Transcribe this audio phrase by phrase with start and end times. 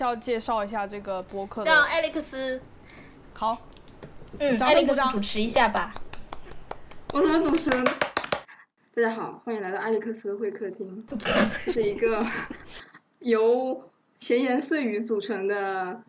[0.00, 1.70] 需要介绍一下这个播客的。
[1.70, 2.58] 让艾利克斯，
[3.34, 3.68] 好，
[4.38, 5.92] 嗯，掌艾利克斯主持一下吧。
[7.12, 7.84] 我怎么主持人？
[8.94, 11.06] 大家好，欢迎来到艾利克斯会客厅，
[11.66, 12.26] 这是一个
[13.20, 13.90] 由
[14.20, 16.00] 闲言碎语组成的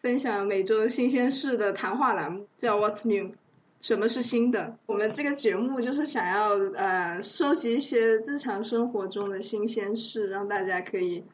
[0.00, 3.32] 分享每周新鲜事的谈话栏目，叫 What's New。
[3.80, 4.76] 什么是新的？
[4.86, 11.24] 我们这个节目就是想要呃收集一些日常生活中的新鲜事，让大家可以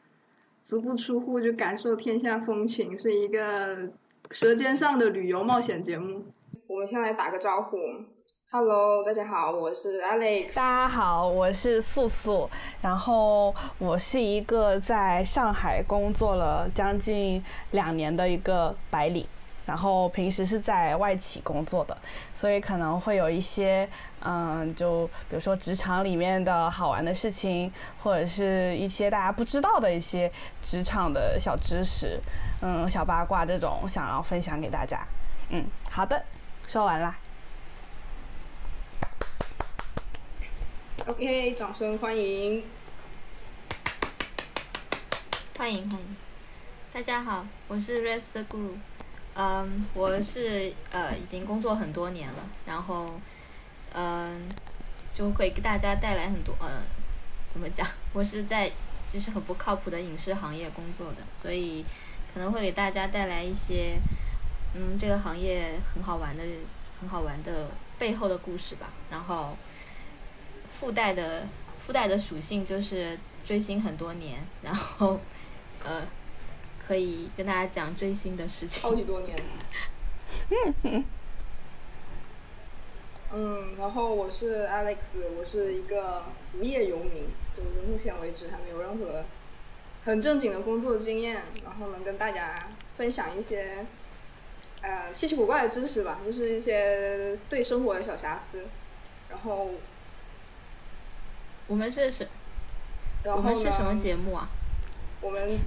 [0.67, 3.89] 足不出户就感受天下风情，是一个
[4.31, 6.21] 舌尖上的旅游冒险节目。
[6.67, 7.77] 我们先来打个招呼
[8.51, 10.53] ，Hello，大家好，我是 Alex。
[10.53, 12.49] 大家好，我是素素，
[12.81, 17.41] 然后我是一个在上海工作了将近
[17.71, 19.25] 两年的一个白领，
[19.67, 21.95] 然后平时是在外企工作的，
[22.33, 23.87] 所以可能会有一些
[24.21, 32.19] 嗯，就比如说职场里面的好玩的事情，或者是一些大家不知道的一些职场的小知识，
[32.61, 35.05] 嗯，小八卦这种想要分享给大家。
[35.49, 36.23] 嗯，好的，
[36.65, 37.15] 说完啦。
[41.05, 42.63] OK，掌声欢迎。
[45.57, 46.15] 欢迎欢迎，
[46.93, 48.75] 大家好，我是 Rest Guru，
[49.39, 53.13] 嗯，我是呃已经工作很多年了，然后
[53.93, 54.49] 嗯
[55.13, 56.81] 就会给大家带来很多呃
[57.47, 58.71] 怎么讲， 我是在
[59.13, 61.85] 就是很不靠谱的影视行业工作的，所以
[62.33, 63.99] 可能会给大家带来一些
[64.73, 66.43] 嗯这个行业很好玩的
[66.99, 69.55] 很好玩的背后的故事吧，然后
[70.79, 71.45] 附带的
[71.85, 75.19] 附带的属性就是追星很多年，然后
[75.83, 76.01] 呃
[76.87, 78.81] 可以跟大家讲追星的事情。
[78.81, 79.37] 超级多年。
[83.33, 86.23] 嗯，然后我是 Alex，我是一个
[86.57, 89.25] 无业游民，就是目前为止还没有任何
[90.05, 93.85] 很正经的工作经验，然后能跟大家分享一些
[94.81, 98.65] 呃稀奇古怪的知识吧，就是一些对生活的小瑕疵。
[99.29, 99.71] 然后，
[101.67, 102.25] 我们是什
[103.23, 104.47] 然后我们是什么节目啊？
[105.19, 105.59] 我们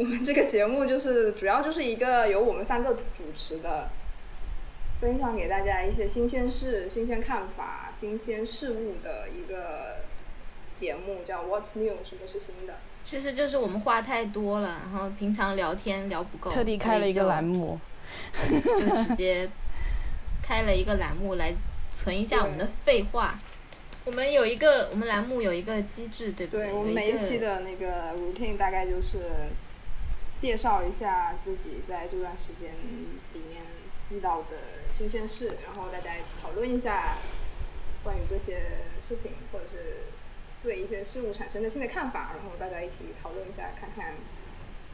[0.00, 3.90] 我们这个节目就是主要就是一个由我们三个主持的，
[4.98, 9.98] 分享给大家一些新鲜事、新鲜看法、新鲜事物的一个
[10.74, 12.76] 节目，叫 What's New，什么是新的？
[13.02, 17.78] 其实就是我们话太多了，然后平常聊天聊不够，特地开了一个栏目，
[18.48, 19.50] 目，就直接
[20.42, 21.52] 开了一个栏目来
[21.92, 23.38] 存一下我们的废话。
[24.06, 29.18] 我们有一个，我们栏目有一个机制，对不对我们每一期的那个 routine 大概就是
[30.40, 32.70] 介绍一下自己在这段时间
[33.34, 33.62] 里面
[34.08, 34.56] 遇到的
[34.90, 37.18] 新鲜事，然后大家讨论一下
[38.02, 38.62] 关于这些
[38.98, 40.04] 事情，或者是
[40.62, 44.14] 对一些事物产生的新的看法，然后大家一起讨论一下，看看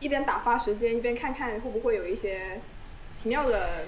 [0.00, 2.60] 一边打发时间，一边看看会不会有一些
[3.14, 3.86] 奇妙的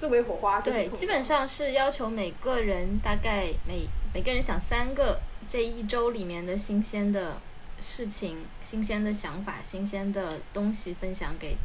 [0.00, 0.58] 思维火花。
[0.62, 7.42] 对，基本上是要求每个人大概每每个人想三个这一周里面的新鲜的
[7.80, 11.56] 事情、新鲜的想法、新鲜的东西分享给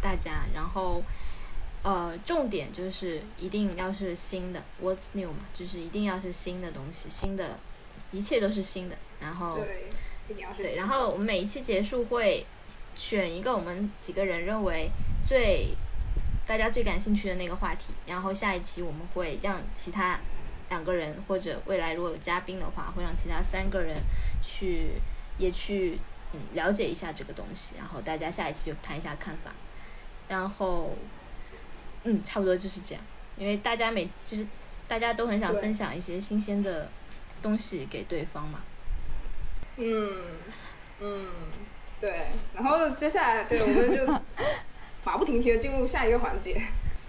[0.00, 1.02] 大家，然后
[1.82, 7.58] 呃，重点就是一定要是新的，What's new 嘛，就是一定要是新的东西，新的，
[8.10, 9.58] 一切都是新的，然后
[10.28, 12.46] 对，对，然后我们每一期结束会
[12.94, 14.90] 选一个我们几个人认为
[15.26, 15.74] 最
[16.46, 20.20] 大家最感兴趣的那个话题，然后下一期我们会让其他
[20.70, 23.96] 两个人或者未来如果有嘉宾的话，会让其他三个人
[24.42, 24.92] 去
[25.38, 25.98] 也去
[26.32, 29.52] 嗯了解一下这个东西，然后大家下一期就谈一下看法，
[30.28, 30.96] 然后
[32.04, 33.04] 嗯差不多就是这样，
[33.36, 34.46] 因为大家每就是
[34.86, 36.88] 大家都很想分享一些新鲜的
[37.42, 38.60] 东西给对方嘛。
[39.76, 40.36] 嗯，
[41.00, 41.28] 嗯，
[42.00, 44.06] 对，然后接下来，对，我们就
[45.04, 46.60] 马不停蹄的进入下一个环节，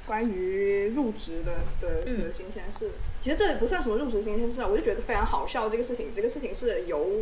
[0.05, 2.91] 关于入职的的的嗯新鲜事。
[3.19, 5.69] 其实这也不算什么入职新鲜事啊，我就觉得非常好笑。
[5.69, 7.21] 这个事情，这个事情是由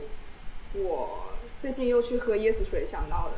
[0.74, 1.26] 我
[1.62, 3.34] 最近又去喝椰子水想到的。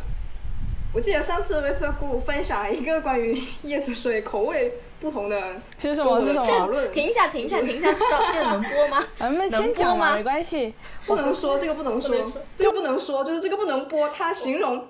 [0.93, 3.33] 我记得上次 e s 姑分享了一个关于
[3.65, 5.37] 椰子水口味不同的
[5.77, 6.21] 是什么？
[6.21, 6.43] 是什么？
[6.45, 9.05] 讨论，停一下，停一下，停一下，stop，这个能播吗？
[9.17, 10.73] 咱们能播先讲嘛，吗没关系。
[11.05, 14.07] 不能说这个不能说，不能说这个不能说，就是这个不能播。
[14.07, 14.87] 他形容，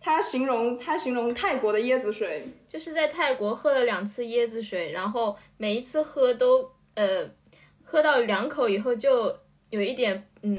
[0.00, 7.28] 他形容，他形容泰国的椰子水，就是在泰国喝了两次椰子水，然后每一次喝都呃
[7.82, 9.36] 喝到两口以后就
[9.68, 10.58] 有一点嗯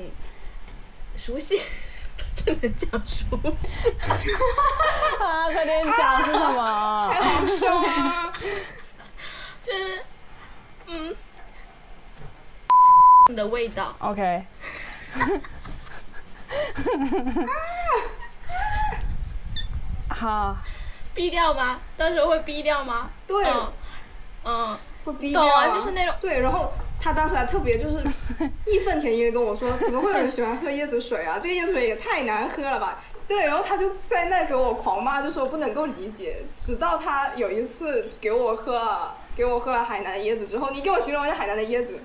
[1.16, 1.60] 熟悉，
[2.46, 3.26] 不能讲熟
[3.58, 3.90] 悉，
[5.20, 7.14] 啊，快点讲是什么？
[7.14, 8.34] 好笑啊！
[9.64, 10.04] 就是
[10.88, 11.16] 嗯
[13.36, 13.96] 的味道。
[14.00, 14.46] OK，
[20.10, 20.56] 好，
[21.14, 21.80] 逼掉吗？
[21.98, 23.10] 到时候会逼掉吗？
[23.28, 23.74] 对，嗯，
[24.44, 26.72] 嗯，会逼掉懂啊，就是那种对，然后
[27.02, 28.00] 他当时还特别就是
[28.66, 31.38] 义愤填膺的跟我说，怎么会有人喜欢喝椰子水啊？
[31.42, 33.04] 这个椰子水也太难喝了吧！
[33.28, 36.38] 对，然后他就在那给我狂骂，就说不能够理解。
[36.56, 42.00] 直到他有一次给我喝，给我喝了海南椰子之后，你给我形容一下海南的椰子。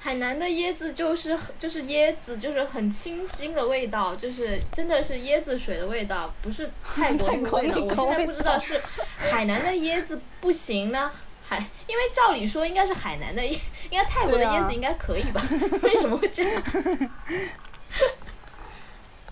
[0.00, 7.78] 海南的椰子就是就是椰子，就是很清新的味道，就是真的是椰子水的味道，不是泰国那个味道。
[7.82, 8.80] 我现在不知道是
[9.16, 11.10] 海南的椰子不行呢，
[11.48, 13.58] 海因为照理说应该是海南的椰，
[13.90, 15.42] 应该泰国的椰子应该可以吧？
[15.82, 16.62] 为什么会这样？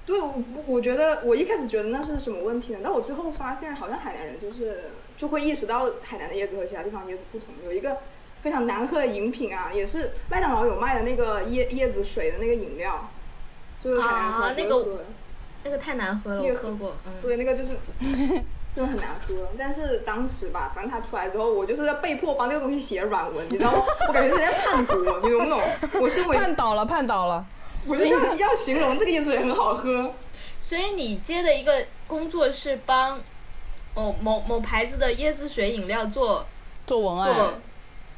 [0.07, 2.79] 对，我我觉得我一开始觉得那是什么问题呢？
[2.83, 7.49] 但我最后发现，好像海南人就是就会意识到海南的椰子和其他地方椰子不同。
[7.65, 7.99] 有一个
[8.41, 13.11] 非常难喝的饮品啊，也是麦当劳有卖的那个椰椰子水的那个饮料，
[13.81, 15.05] 就是海南人从来不会啊那个
[15.65, 17.13] 那个太难喝了，那个我喝过，嗯。
[17.21, 17.77] 对，那个就是
[18.77, 19.35] 真的很难喝。
[19.59, 23.83] 但是当时吧，反正它出来之后，我就是被迫帮这个东西写软文，你知道吗？
[24.07, 25.61] 我感觉是在叛国，你懂不懂？
[26.03, 27.47] 我是为绊倒了，叛倒了。
[27.87, 30.13] 我就要要形容这个椰子水很好喝，
[30.61, 33.19] 所以你接的一个工作是帮
[33.95, 36.45] 某某某牌子的椰子水饮料做
[36.87, 37.55] 做文案做，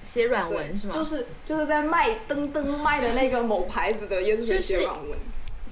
[0.03, 0.93] 写软文是吗？
[0.93, 5.17] 就是就是在卖噔噔卖的那个某牌子的椰子水写软文。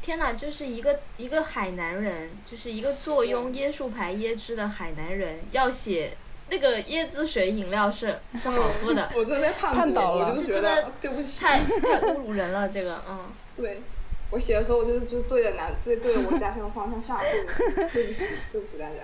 [0.07, 6.17] 天哪，就是一个一个海南人，就是一个坐拥椰树牌椰汁的海南人，要写
[6.49, 13.19] 那个椰子水饮料是 是好喝的， 我真的在叛国，叛倒了我就真的得对不起，太太侮辱人了，这个嗯。
[13.57, 13.83] 对。
[14.31, 18.95] 我写的时候，我就是就对着南，对对着我家乡的方向下跪，对不起，对不起大家，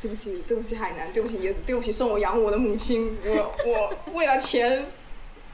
[0.00, 4.84] 对不起，对不起海南，对不起椰子，对不起生我养我的母亲，我我为了钱，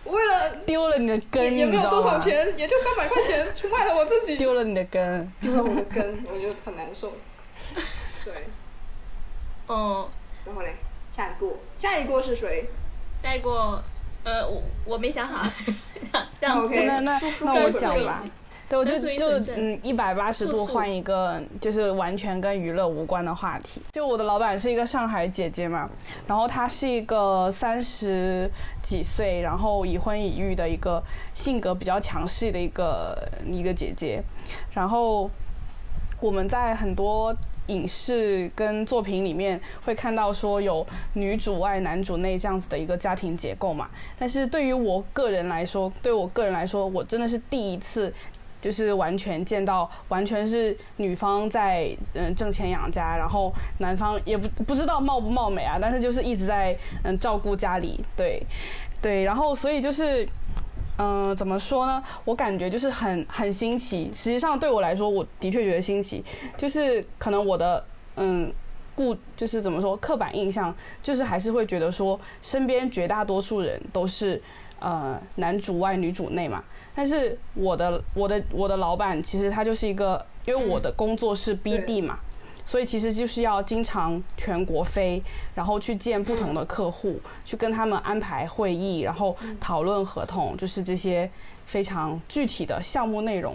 [0.09, 2.19] 为了丢了你的根，也也没有多你知道吗？
[2.19, 5.33] 少钱，也就三百块钱， 出卖了我自己，丢了你的根。
[5.41, 7.13] 丢了我的根，我觉得很难受。
[8.25, 8.33] 对，
[9.69, 10.09] 嗯，
[10.45, 10.75] 然后嘞，
[11.09, 12.69] 下一个，下一个是谁？
[13.23, 13.83] 下一个，
[14.25, 15.47] 呃，我我没想好，
[16.13, 18.25] 这样这样 OK 那那我叔叔讲吧。
[18.69, 23.81] 对，我就就嗯一百八十度换一个，就是完全跟娱乐无关的话题。
[23.93, 25.89] 就我的老板是一个上海姐姐嘛，
[26.27, 28.51] 然后她是一个三十
[28.83, 31.03] 几岁，然后已婚已育的一个
[31.35, 33.17] 性格比较强势的一个
[33.47, 34.23] 一个姐姐，
[34.75, 35.31] 然后
[36.21, 37.35] 我们在很多
[37.69, 43.89] 影视跟作品里面会看到说有女主外男主内这样子的一个家庭结构嘛，
[44.19, 48.13] 但是对于我个人来说，对我个人来说，我真的是第一次。
[48.61, 58.43] 就是完全见到，完全是女方在嗯挣钱养家，然后男方也不不知道貌不貌美啊，但是就是一直在嗯照顾家里，对
[59.01, 60.29] 对，然后所以就是
[61.01, 62.03] 嗯、怎么说呢？
[62.25, 64.11] 我感觉就是很很新奇。
[64.13, 66.25] 实际上对我来说，我的确觉得新奇，
[66.57, 67.85] 就是可能我的
[68.17, 68.53] 嗯
[68.97, 74.43] 固就是怎么说刻板印象，就是还是会觉得说身边绝大多数人都是
[74.81, 76.65] 呃男主外女主内嘛。
[76.99, 82.19] 但是我的我的我的老板其实他就是一个，因为我的工作是 BD 嘛，
[82.67, 85.23] 所以其实就是要经常全国飞，
[85.55, 91.31] 然后去见不同的客户，去跟他们安排会议，然后讨论合同，就是这些
[91.67, 93.55] 非常具体的项目内容。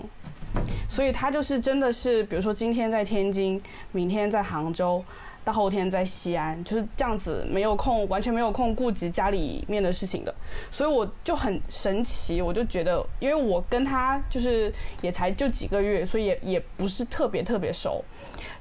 [0.88, 5.04] 所以他就是真的是，比如说今天在天津，明天在杭州，
[5.44, 10.33] 到后天在西安，就是这样子，没有空，完全没有空顾及家里面的事情的。
[10.71, 14.71] 所以我就很神奇，我就觉得，因为我跟他就是
[15.02, 18.04] 也才就几个月，所以也也不是特别特别熟。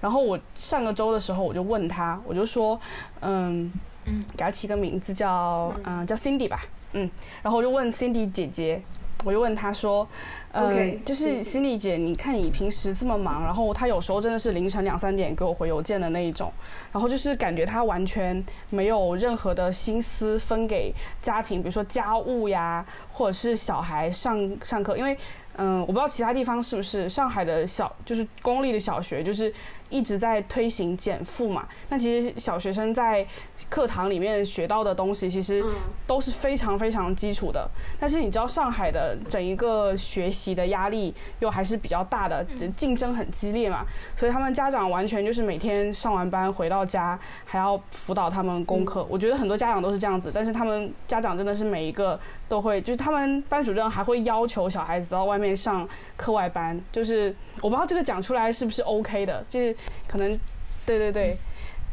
[0.01, 2.79] 然后我上个周的时候，我就问他，我就说，
[3.21, 3.73] 嗯
[4.05, 6.61] 嗯，给他起个名字叫嗯、叫 Cindy 吧，
[6.93, 7.09] 嗯，
[7.43, 8.83] 然后我就问 Cindy 姐姐，
[9.25, 10.07] 我就问他说，
[10.51, 16.53] 呃就是 Cindy 姐，你看你平时这么忙，然后他有时候真的是凌晨两三点给我回邮件的那一种，
[16.93, 25.17] 然后就是感觉他完全没有任何的心思分给家庭，比如说家务呀，或者是小孩上上课，因为
[25.57, 29.53] 嗯，我不知道其他地方是不是上海的小就是公立的小学就是。
[29.93, 33.25] 一直在推行减负嘛，那其实小学生在
[33.69, 35.71] 课堂里面学到的东西，其实嗯。
[36.05, 37.67] 都是非常非常基础的。
[37.99, 42.45] 但是你知道上海的整一个学习的压力又还是比较大的，
[42.77, 49.07] 竞争很激烈嘛，所以他们家长完全就是每天上完班回到家还要辅导他们功课。
[49.09, 59.75] 我觉得很多家长都是这样子，但是他们家长真的是每一个都会，就是他们班主任还会要求小孩子到外面上课外班，就是我不知道这个讲出来是不是 OK 的，就是
[60.07, 60.39] 可能，
[60.85, 61.37] 对对对，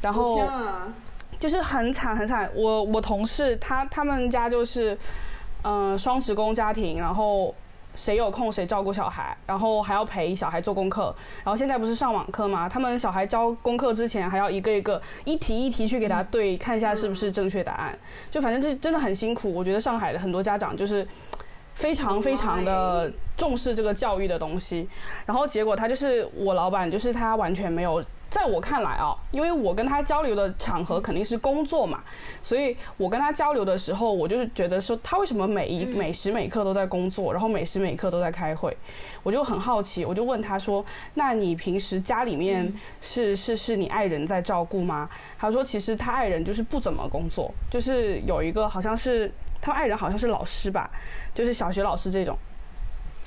[0.02, 0.42] 然后
[1.40, 2.50] 就是很惨很惨。
[2.54, 4.98] 我我同事他他们家就是，
[5.64, 7.54] 嗯、双职工家庭，然后
[7.96, 11.16] 谁有空谁照顾小孩，然后还要陪小孩做功课。
[11.44, 12.68] 然后现在不是上网课吗？
[12.68, 17.98] 他们小孩交功课之前还要一个一个一题一题去给他对，看一下是不是正确答案。
[18.30, 19.54] 就反正这真的很辛苦。
[19.54, 21.08] 我觉得上海的很多家长就是
[21.80, 24.88] 非常非常的重视这个教育的东西。
[25.26, 28.04] 然后结果他就是我老板，就是他完全没有。
[28.30, 32.04] 在我看来啊，因为我跟他交流的场合肯定是工作嘛，
[32.44, 38.78] 所以我跟他交流的时候，我就是觉得说他为什么每一每时每刻都在工作，然后每时每刻都在开会，
[39.24, 42.72] 我就很好奇，我就问他说：“那你平时家里面
[43.02, 45.10] 是是是你爱人在照顾吗？”
[45.40, 50.88] 他说：“其实他爱人就是不怎么工作，就是有一个好像是他爱人好像是老师吧，
[51.40, 52.38] 就是小学老师这种。”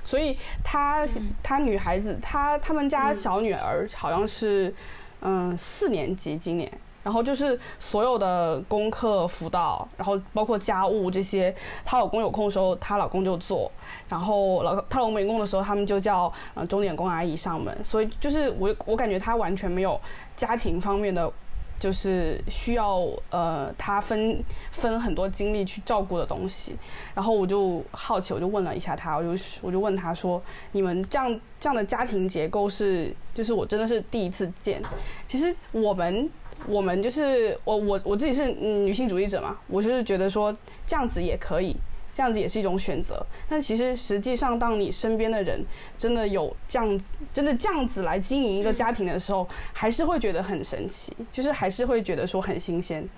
[0.04, 1.06] 所以她
[1.42, 4.74] 她女孩子，她他们家小女儿好像是，
[5.20, 6.70] 嗯，四年级今年，
[7.04, 11.54] 然后就是所有的功课辅导，然后包括家务这些，
[11.84, 13.70] 她老公有空的时候，她老公就做，
[14.08, 19.98] 然后老她老公没空的时候，他们就叫呃钟点工阿姨上门，所以就是我我感觉她完全没有
[20.36, 21.32] 家庭方面的。
[21.82, 26.76] 就是需要呃，他分分很多精力去照顾的东西，
[27.12, 34.80] 然后我就好奇，我就问了一下他，我就我就问他说，你们这样这样的家庭结构是，就是我真的是第一次见。
[35.26, 36.30] 其实我们
[36.68, 41.76] 我们就是我我我自己是女性主义者嘛，我就是觉得说这样子也可以。
[42.14, 45.64] 这样子也是一种选择，但其实实际上，当你身边的人
[45.96, 53.08] 真的有这样子，真的这样子来经营一个家庭的时候，还是会觉得很神奇，就是还是会觉得说很新鲜。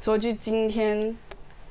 [0.00, 1.16] 所以就今天，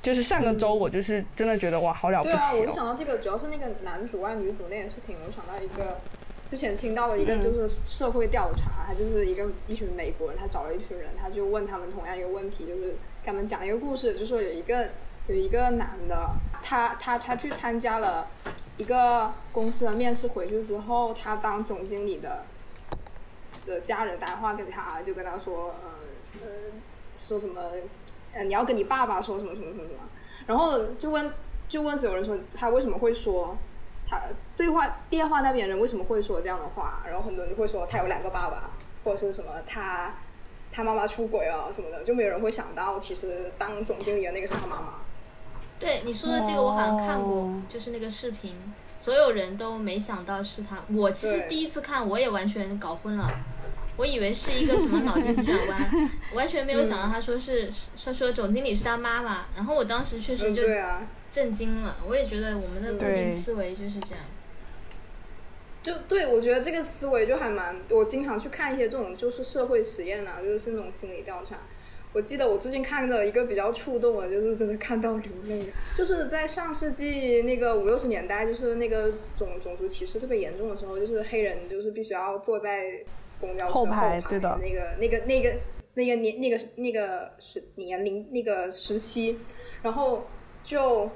[0.02, 2.32] 就是上个周，我就是真的觉得哇，好了不起。
[2.32, 5.98] 对啊，我就想到这个，主要是那个男主外女主那件事情，我想到一个
[6.46, 12.90] 之前听到的一个就是社会调查，他就是一个一群美国人，他找了一群人，他就问他们同样一个问题，就是
[13.22, 14.86] 给他们讲一个故事，就说有一个。
[15.26, 16.30] 有一个男的，
[16.66, 18.26] 他他他去参加了
[18.78, 22.46] 一个公司的面试，回去之后，他当总经理的
[23.66, 25.74] 的家人打电话给他，就跟他说，
[26.42, 26.48] 呃，
[27.14, 27.60] 说什么，
[28.32, 30.00] 呃，你要跟你爸爸说什么什么什么什么，
[30.46, 31.30] 然后就问
[31.68, 33.54] 就问所有人说他为什么会说
[34.08, 34.18] 他
[34.56, 38.70] 对话电话那边人为什么会说这样的话，然后很多人就会说他有两个爸爸，
[39.04, 40.14] 或者是什么他
[40.72, 45.03] 他妈妈出轨了什么的，就没有人会想到其实当总经理的那个是他妈妈。
[45.78, 48.54] 对你说的这个，我好像看过，就是那个视频，
[48.98, 50.78] 所有人都没想到是他。
[50.92, 53.28] 我其实第一次看，我也完全搞混了，
[53.96, 59.46] 我以为是一个什么脑筋急转弯， 完全没有想到他说是说说总经理是他妈妈。
[59.54, 60.62] 然后我当时确实就
[61.30, 64.24] 震惊了，我也觉得我们的固定思维就是这样。
[65.82, 71.58] 就对，我觉得这个思维就还蛮，我经常去看一些这种就是社会实验啊，就是那种心理调查。
[72.14, 75.64] 我记得我最近看的一个比较触动的，就是真的看到流泪。
[75.96, 83.02] 就是在上世纪那个五六十年代，就是那个种种族歧视特别严重的时候，就是黑人就是必须要坐在
[83.40, 85.56] 公交车后排，对的，那个那个那个
[85.94, 89.36] 那个年那个那个时年龄那个时期，
[89.82, 90.24] 然后
[90.62, 91.10] 就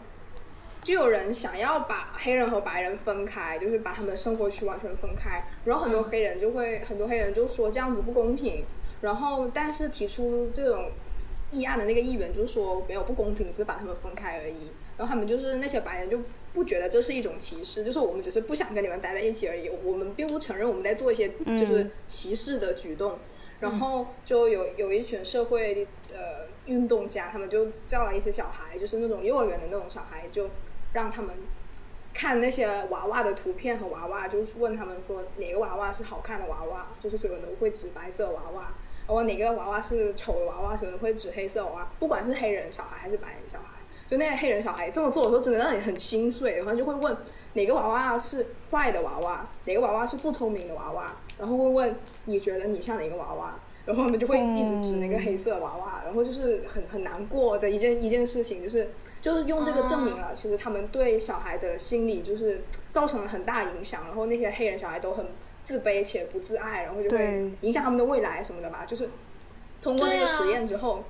[0.83, 8.65] 就有人想要把黑人和白人分开，就是把他们的生活区完全分开，然后很多黑人就会很多黑人就说这样子不公平。
[9.01, 10.91] 然后，但是提出这种
[11.51, 14.71] 议案的那个议员就是说没有不公平，只是把他们分开而已。
[14.97, 16.21] 然后他们就是那些白人就
[16.53, 19.71] 不觉得这是一种歧视，就是我们只是不想跟你们待在一起而已。
[19.85, 23.19] 我们并不承认我们在做一些就是歧视的举动。
[23.61, 30.49] 然后就有有一群社会呃运动家，他们就叫了一些小孩，就是那种幼儿园的那种小孩，就
[30.93, 31.35] 让他们
[32.15, 38.73] 看那些娃娃的图片和娃娃，就是问他们说哪个娃娃是好看的娃娃，就是所有人都会指白色娃娃。
[39.09, 46.59] 我哪个娃娃是丑的娃娃，可能会指黑色娃娃，不管是黑人小孩还是白人小孩，就那些黑人小孩这么做的时候，真的让你很心碎。
[46.59, 47.17] 然后就会问
[47.55, 51.97] 哪个娃娃是坏的娃娃，哪个娃娃是不聪明的娃娃，然后会问
[52.27, 58.91] 你觉得你像哪个娃娃，然后他们就会一直指那个黑色娃娃，然后就是很很难过的一件一件事情，就是
[59.23, 65.27] 就是用这个证明了，其实他们对小孩的心理就是造成了很大影响，然后那些黑人小孩都很。
[65.69, 68.87] 自卑且不自爱，然后就会影响他们的未来什么的吧。
[68.87, 69.11] 就是
[69.83, 71.05] 通过这个实验之后，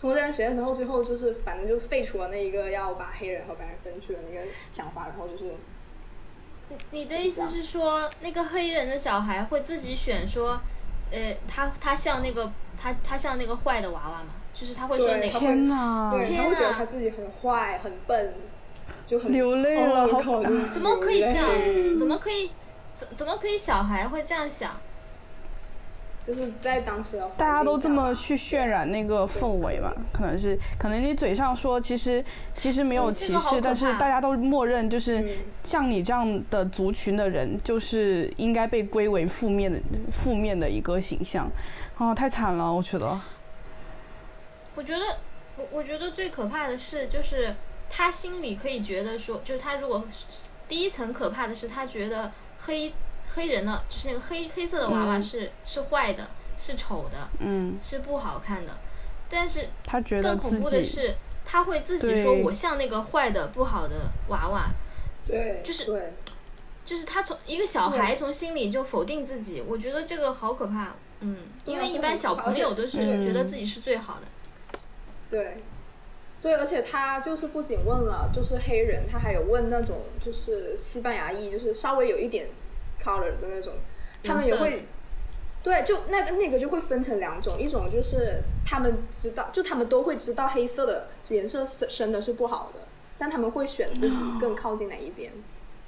[0.00, 5.52] 通过这个实验之后，最后就是反正就是废除了那一个要把黑人和白人分去的那个想法，然后就是。
[6.92, 10.60] 你的意思是说，那个黑人的小孩会自己选说，
[11.10, 14.30] 呃，他他像那个他他像那个坏的娃娃吗？
[14.54, 15.38] 就是他会说哪个？
[15.38, 16.10] 天哪！
[16.10, 18.34] 对，他会觉得他自己很坏、很笨，
[19.06, 20.08] 就很流泪了。
[20.08, 21.48] 好怎么可以这样？
[21.98, 22.50] 怎么可以？
[22.96, 24.80] 怎怎么可以小孩会这样想？
[26.26, 39.78] 就是在当时的大家都这么去去渲染那个氛围嘛，可能是，可能你嘴上说其实其实没有歧视，但是大家都默认就是像你这样的族群的人，就是应该被归为负面的
[40.10, 41.48] 负面的一个形象，
[41.98, 43.20] 哦，太惨了，我觉得。
[44.74, 45.04] 我觉得，
[45.54, 47.54] 我我觉得最可怕的是，就是
[47.88, 50.04] 他心里可以觉得说，就是他如果
[50.66, 52.32] 第一层可怕的是，他觉得
[52.64, 52.92] 黑。
[53.34, 58.72] 黑人的，就是那个黑黑色的娃娃是是坏的，是丑的，嗯，是不好看的。
[59.28, 64.70] 但是他觉得更恐怖的是，他会自己说我像那个坏的不好的娃娃，
[65.26, 66.14] 对，就是对，
[66.82, 71.36] 就是他从一个小孩从心里就否定自己，我觉得这个好可怕，嗯，
[71.66, 74.78] 因为一般小朋友都是觉得自己是最好的，
[75.28, 75.58] 对，
[76.40, 82.48] 对，而且他就是不仅问了就是黑人，他还有问那种就是西班牙裔，就是稍微有一点。
[82.98, 83.74] color 的那种，
[84.24, 84.84] 他们也会，
[85.62, 92.80] 对，就那个那个就会分成两种，一种就是他们知道，就他们都会知道黑色的颜色深的是不好的，
[93.18, 95.30] 但他们会选自己更靠近哪一边，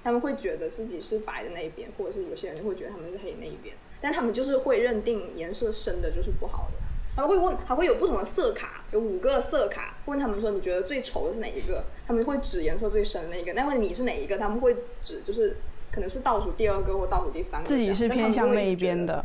[0.05, 6.75] 他们会觉得自己是白的那一边，或者是有些人会觉得他们是黑那一边，但他们就是会认定颜色深的就是不好的，
[7.19, 15.57] 他们会问，还会有不同的色卡，有五个色卡，问他们说你觉得最丑的是哪一个，他们会指颜色最深的那一个，那问你是哪一个，他们会指就是。
[15.91, 19.25] 可能是倒数第二个或倒数第三个，自己是偏向那一边的，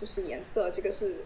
[0.00, 1.16] 就是颜色这个是。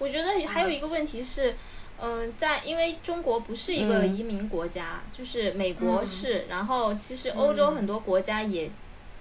[0.00, 1.54] 我觉得还有一个问题是，
[2.00, 8.68] 嗯，在因为中国不是一个移民国家，就是美国是，然后其实欧洲很多国家也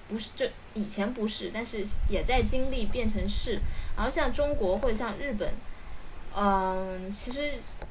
[0.08, 3.60] 不是，就以前不是，但是也在经历变成是，
[3.96, 5.54] 然后像中国或者像日本，
[6.36, 7.50] 嗯，其实。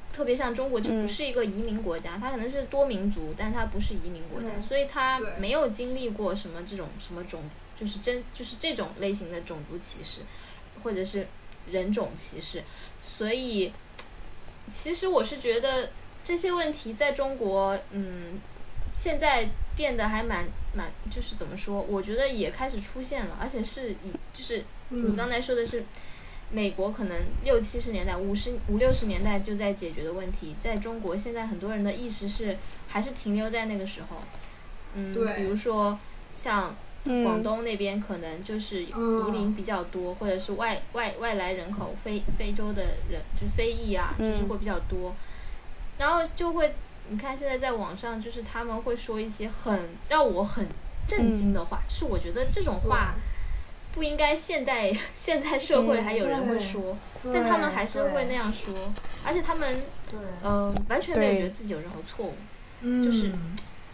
[0.09, 7.43] 特别像中国就不是一个移民国家，它可能是多民族，但它不是移民国家，所以它没有经历过什么这种什么种，
[7.75, 10.21] 就是真就是这种类型的种族歧视，
[10.81, 11.27] 或者是
[11.69, 12.63] 人种歧视。
[12.97, 13.71] 所以，
[14.71, 15.91] 其实我是觉得
[16.25, 18.39] 这些问题在中国，嗯，
[18.95, 21.79] 现在变得还蛮蛮，就是怎么说？
[21.79, 25.83] 我觉得也开始出现了，而且是以就是你刚才说的是。
[26.49, 32.57] 美国可能六七十年代、五十五六十年代就在解决的问题，在中国现在很多人的意识是
[32.87, 34.17] 还是停留在那个时候。
[34.93, 35.99] 嗯，比如说
[36.31, 38.93] 像广东那边可能就是移
[39.29, 45.13] 民比较多，或者是外外外来人口、非非洲的人，就是非裔啊，就是会比较多。
[45.97, 46.73] 然后就会
[47.09, 50.65] 你看现在在网上，就是他们会说一些很让我很
[51.05, 53.15] 震惊的话，就是我觉得这种话。
[53.97, 56.95] 不应该现代 现代社会还有人会说，
[57.33, 58.73] 但他们还是会那样说，
[59.25, 59.81] 而且他们，
[60.43, 63.31] 嗯，完全没有觉得自己有任何错误，就是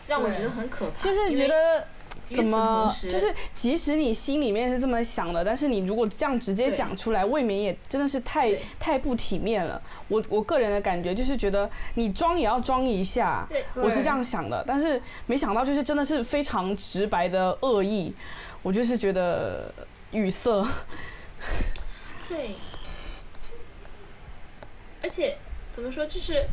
[0.07, 1.03] 让我觉得很可怕。
[1.03, 1.87] 就是觉得
[2.35, 9.81] 怎么，就是即使你心里面是这么想的，但是你如果这样直接讲出来，未免也真的是太太不体面了。
[10.09, 18.13] 我我个人的感觉就是觉得你装也要装一下，我是这样想的，但是没想到就是真的是非常直白的恶意，
[18.61, 19.73] 我就是觉得。
[20.13, 20.65] 语塞。
[22.29, 22.51] 对，
[25.01, 25.35] 而且
[25.71, 26.45] 怎么说，就是，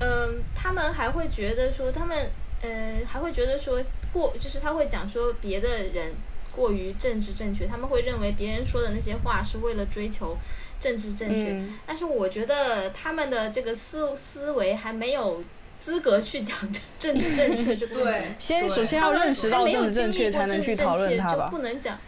[0.00, 3.80] 嗯，他们还会觉得说，他们，呃，还会觉得说
[4.12, 6.12] 过，就是他会讲说别的人
[6.54, 10.36] 过于政治正确，他们会认为别人说的那些话是为了追求
[10.78, 11.58] 政治正确。
[11.86, 15.42] 但是我觉得他们的这个思思维还没有
[15.80, 16.56] 资格去讲
[16.98, 18.28] 政治正确这个问题。
[18.38, 21.48] 先首先要认识到政治正确，才能去讨论它吧。
[21.50, 21.98] 不能讲。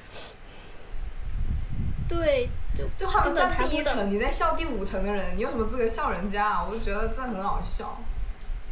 [2.08, 6.66] 对，就就他们站第一层，你在笑第五层的人，你有什么资格笑人家啊？
[6.68, 7.98] 我就觉得这很好笑。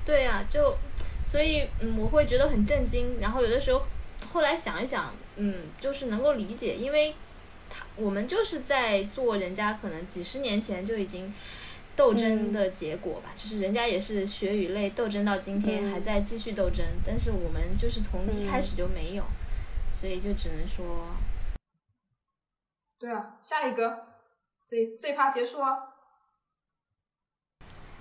[0.04, 0.76] 对呀，就
[1.24, 3.18] 所以嗯，我会觉得很震惊。
[3.20, 3.82] 然后有的时候
[4.32, 7.14] 后来想一想，嗯，就是能够理解，因为
[7.70, 11.32] 他我们就是在做人家可能几十年前就已经
[11.96, 19.24] 斗争的结果吧，就是人家也是血与泪斗争到今天还在继续斗争，但是我们就是从一开始就没有，
[19.92, 21.06] 所以就只能说。
[23.00, 24.04] 对啊，下一个，
[24.66, 25.88] 这这趴结束了。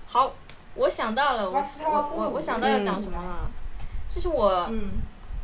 [0.06, 0.34] 好，
[0.76, 3.50] 我想到了，我我我我想到要讲什么了，
[4.10, 4.70] 就是我，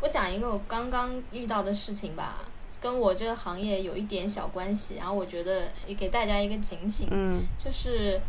[0.02, 2.40] 我讲一个我刚刚遇到的事情吧，
[2.82, 7.08] 跟我这个行业有一点小关系，然后我觉得也给大家一个警醒，
[7.58, 8.20] 就是，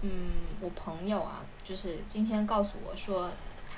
[0.00, 0.30] 嗯，
[0.62, 3.30] 我朋友啊，就是今天告诉我说。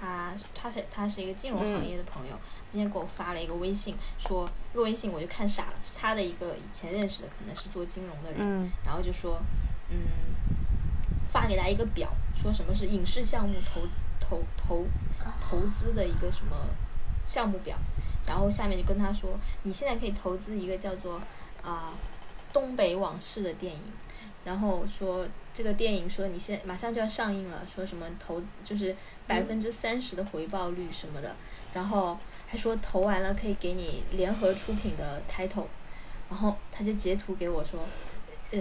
[0.02, 2.36] 他他是他是一个金融行业的朋友，
[2.68, 9.40] 今天给我发了一个微信，说这个微信我就看傻了，是他的一个以前认识的，可能是做金融的人，然后就说，
[9.90, 9.96] 嗯，
[11.28, 13.82] 发给他一个表，说什么是影视项目投
[14.18, 14.84] 投投
[15.40, 16.56] 投资的一个什么
[17.24, 17.78] 项目表，
[18.26, 21.22] 然后下面就跟他说，你现在可以投资一个叫做
[21.62, 21.94] 啊
[22.52, 23.80] 东北往事》的电影，
[24.44, 28.94] 然后说这个电影说你现在马上就要上映了，说什么投就是
[29.26, 31.34] 百分之三十的回报率什么的，
[31.74, 35.66] 然后还说投完了可以给你联合出品的 title，
[36.30, 37.80] 然后他就截图给我说，
[38.50, 38.58] 呃，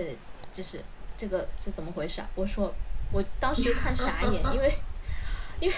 [0.51, 0.84] 就是
[1.17, 2.30] 这个是怎么回事啊？
[2.36, 2.73] 我说
[3.12, 4.73] 我当时就看傻眼，因为
[5.60, 5.75] 因为。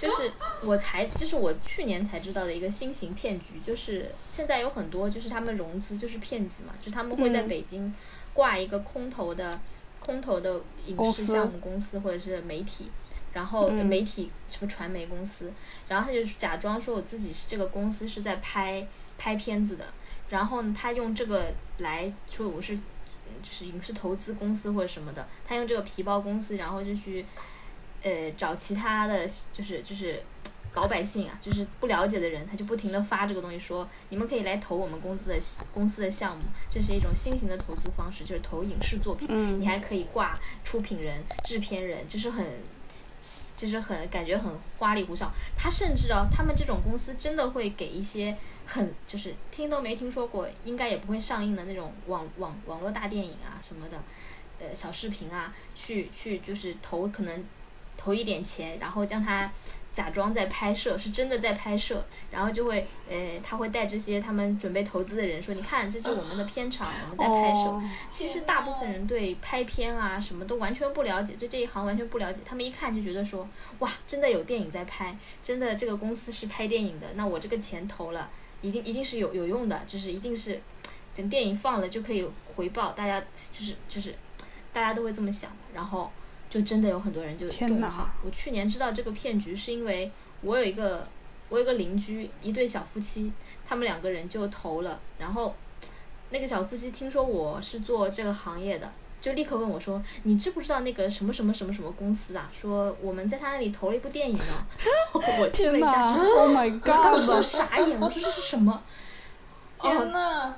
[0.00, 7.94] 就是我才，就是我去年才知道的一个新型骗局，就是现在有很多就是他们融资就是骗局嘛，就他们会在北京
[8.32, 9.60] 挂一个空投的
[10.00, 12.90] 空投的影视项目公司或者是媒体，
[13.32, 15.52] 然后媒体什么传媒公司，
[15.86, 18.86] 然后他就假装说我自己是这个公司是在拍
[19.16, 19.84] 拍片子的，
[20.30, 27.24] 然后他用这个来说我是就是影视投资公司或者什么的，他用这个皮包公司，然后就去。
[28.02, 30.22] 呃，找其他的就是就是
[30.74, 35.38] 老百姓啊，就是不了解的人，他就不停的发这个东西，说你们可以来投我们公司的
[35.74, 42.46] 公司的项目，这是一种新型的投资方式，就是投影视作品，你还可以挂出品人、制片人，就是很，
[43.56, 45.32] 就是很感觉很花里胡哨。
[45.56, 54.00] 他甚至哦，他们这种公司真的会给一些很就是听都没听说过，应该也不会上映的那种网网网络大电影啊什么的，
[54.60, 57.44] 呃小视频啊，去去就是投可能。
[58.02, 59.52] 投一点钱，然后将他
[59.92, 67.80] 假装在拍摄，是真的在拍摄，然后就会，呃，他会带这些他们准备投资的人说，你看，这是我们的片场，我们在拍摄。
[68.08, 73.48] 其实大部分人对拍片啊什么都完全不了解，对这一行完全不了解，他们一看就觉得说，
[73.80, 80.60] 哇，真的有电影在拍，真的这个公司是拍电影的，那我这个钱投了，一定一定是有有用的，就是一定是，
[81.14, 82.24] 等电影放了就可以
[82.54, 83.20] 回报，大家
[83.52, 84.14] 就是就是，
[84.72, 86.10] 大家都会这么想，然后。
[86.50, 88.06] 就真的有很多人就中套。
[88.22, 90.10] 我去年知道这个骗局，是因为
[90.42, 91.06] 我有一个
[91.48, 93.32] 我有个邻居，一对小夫妻，
[93.66, 95.54] 他们两个人就投了，然后
[96.30, 102.50] 那个小夫妻听说我是做这个行业的，就立刻问我说：“你知不知道那个什么什么什么什么公司啊？
[102.52, 104.66] 说我们在他那里投了一部电影呢。
[105.14, 106.88] ”我 听了一下，Oh my God！
[106.88, 108.82] 我当时就傻眼，我说这是什么？
[109.80, 110.54] 天呐！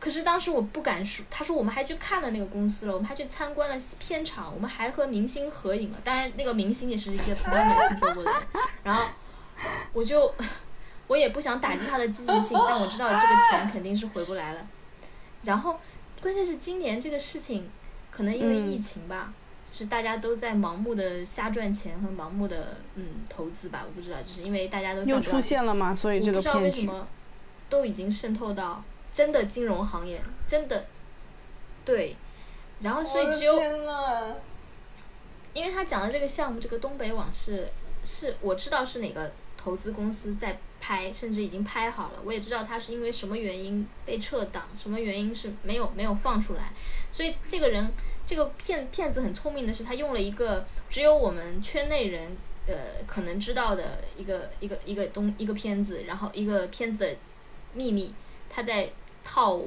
[0.00, 5.98] 可是当时我不敢说，他说我们还去看了那个公司了，我们还去参观了片场，我们还和明星合影了。
[6.02, 8.40] 当然，那个明星也是一个从来没有听说过的人。
[8.82, 9.04] 然后，
[9.92, 10.34] 我就，
[11.06, 14.66] 我也不想打击他的积极性，但我知道这个钱肯定是回不来了。
[15.42, 15.78] 然后，
[16.22, 17.68] 关键是今年这个事情，
[18.10, 19.34] 可能因为疫情吧，
[19.70, 25.94] 就是大家都在盲目的瞎赚钱和盲目的嗯投资吧，我不知道，就是因为大家都又出现了嘛？
[25.94, 27.06] 所以这个不知道为什么
[27.68, 28.82] 都已经渗透到。
[29.12, 30.86] 真的金融行业，真的，
[31.84, 32.16] 对，
[32.80, 33.60] 然后所以只有，
[35.52, 37.68] 因为他讲的这个项目，这个东北往事，
[38.04, 46.72] 是我知道是哪个投资公司在拍，甚至已经拍好了，我也知道他是因为什么原因被撤档，什么原因是没有没有放出来，
[47.10, 47.92] 所以这个人
[48.24, 52.36] 这个骗骗子很聪明的是，他用了一个只有我们圈内人
[52.68, 52.74] 呃
[53.08, 57.16] 可能知道的一个一个一个东一个片子，然后一个片子的
[57.74, 58.14] 秘密，
[58.48, 58.88] 他在。
[59.24, 59.60] 套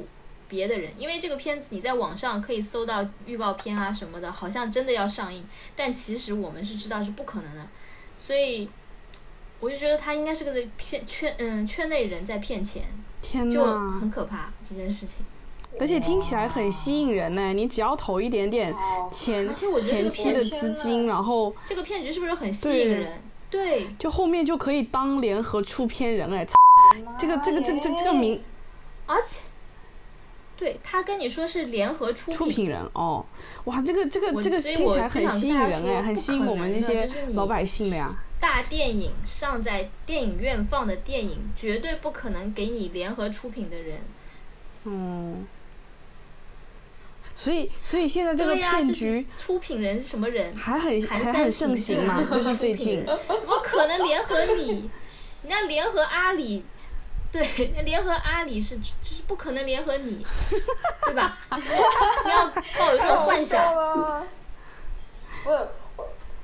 [0.50, 5.44] 别的人，因为这个片子你在网上可以搜到预告片啊什么的，好像真的要上映，
[5.76, 7.68] 但其实我们是知道是不可能的，
[8.18, 8.70] 所以
[9.60, 12.84] 我就觉得他应该是个骗圈嗯圈内人在骗钱，
[13.22, 15.18] 天就很可怕这件事情。
[15.80, 18.72] 而且听起来很吸引人呢，你只要投一点点
[19.12, 23.24] 前前期的资金，然后这个骗局是不是很吸引人？
[23.50, 26.46] 对，就后面就可以当联合出片人哎，
[27.18, 28.40] 这个这个这个这个这个名。
[29.06, 29.42] 而且，
[30.56, 33.26] 对他跟你说是联合出出品人哦，
[33.66, 38.14] 哇，这个这个这个听起来很吸引人哎，很吸引我们这些老百姓的呀。
[38.40, 44.02] 大电影上在电影院放的电影，绝对不可能给你联合出品的人。
[44.84, 45.48] 嗯。
[47.36, 50.56] 所以，所以现在这个骗局出品人是什么人？
[50.56, 52.24] 还很还很盛行嘛？
[52.32, 54.90] 就是最近，怎么可能联合你？
[55.42, 56.64] 人家联合阿里。
[57.34, 60.24] 对，那联合阿里是就是不可能联合你，
[61.04, 61.36] 对吧？
[61.50, 63.74] 不要抱有这种幻想。
[65.44, 65.68] 不是，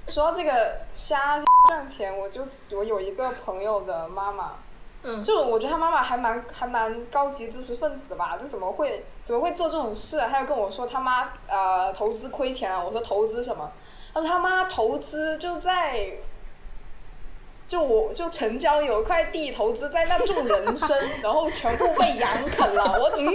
[0.07, 4.53] 说到这个瞎赚钱，我就我有一个朋友的妈妈，
[5.03, 10.19] 嗯，就我觉得他妈妈还蛮还蛮高级知识分子吧，就怎么会怎么会做这种事？
[10.21, 13.71] 他又跟我说他妈呃投资亏钱了，我说投资什么？
[14.11, 16.13] 他说他妈投资就在。
[17.69, 22.83] 就我就城郊有一块地投资在那种人参，然后全部被羊啃了。
[22.99, 23.33] 我嗯，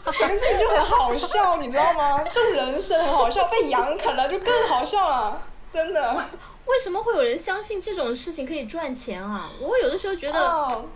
[0.00, 2.22] 这个事情就很好笑，你知道吗？
[2.32, 6.28] 种人参很好笑，被羊啃了就更好笑了，真的。
[6.66, 9.50] 为什么会有人相信这种事情可以赚钱啊？
[9.60, 10.86] 我有的时候觉得，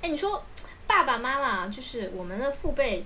[0.00, 0.42] 哎，你说
[0.86, 3.04] 爸爸妈妈就是我们的父辈。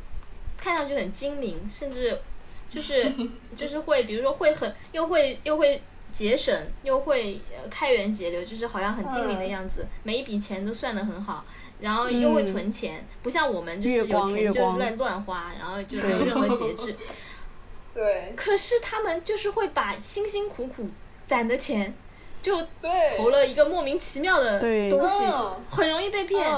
[0.59, 2.19] 看上去很精明，甚至
[2.67, 3.13] 就是
[3.55, 5.83] 就是会，比如说会很又会又会
[6.17, 11.45] 节省，又会呃开源节流，就是好像很精明的样子，每一笔钱都算得很好，
[11.81, 16.97] 然后又会存钱，不像我们就是有钱就是乱乱花，然后就没有任何节制。
[17.93, 18.33] 对。
[18.35, 20.89] 可是他们就是会把辛辛苦苦
[21.27, 21.95] 攒的钱，
[22.41, 23.19] 就对。
[23.19, 25.27] 投了一个莫名其妙的东西，
[25.69, 26.51] 很容易被骗，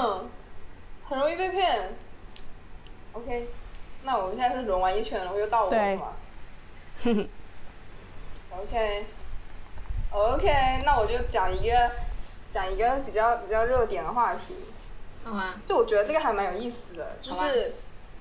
[1.03, 1.93] 很容易被骗。
[3.11, 3.45] OK，
[4.03, 6.13] 那我们现在是轮完一圈了，又到我是吗
[10.11, 11.91] ？OK，OK，那我就讲一个
[12.49, 14.55] 讲一个比较比较热点的话题。
[15.23, 15.61] 好啊。
[15.65, 17.75] 就我觉得这个还蛮有意思的，就是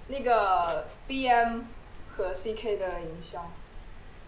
[0.08, 1.62] 那个 BM
[2.16, 3.50] 和 CK 的营销。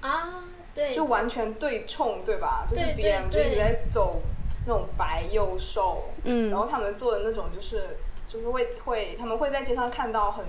[0.01, 0.44] 啊，
[0.75, 0.94] 对。
[0.94, 2.66] 就完全对冲，对吧？
[2.68, 4.20] 就是 BM 就一直在走
[4.66, 10.44] 那种白又瘦，嗯，然后他们做的那种就是就是会会他们会在街上看到很。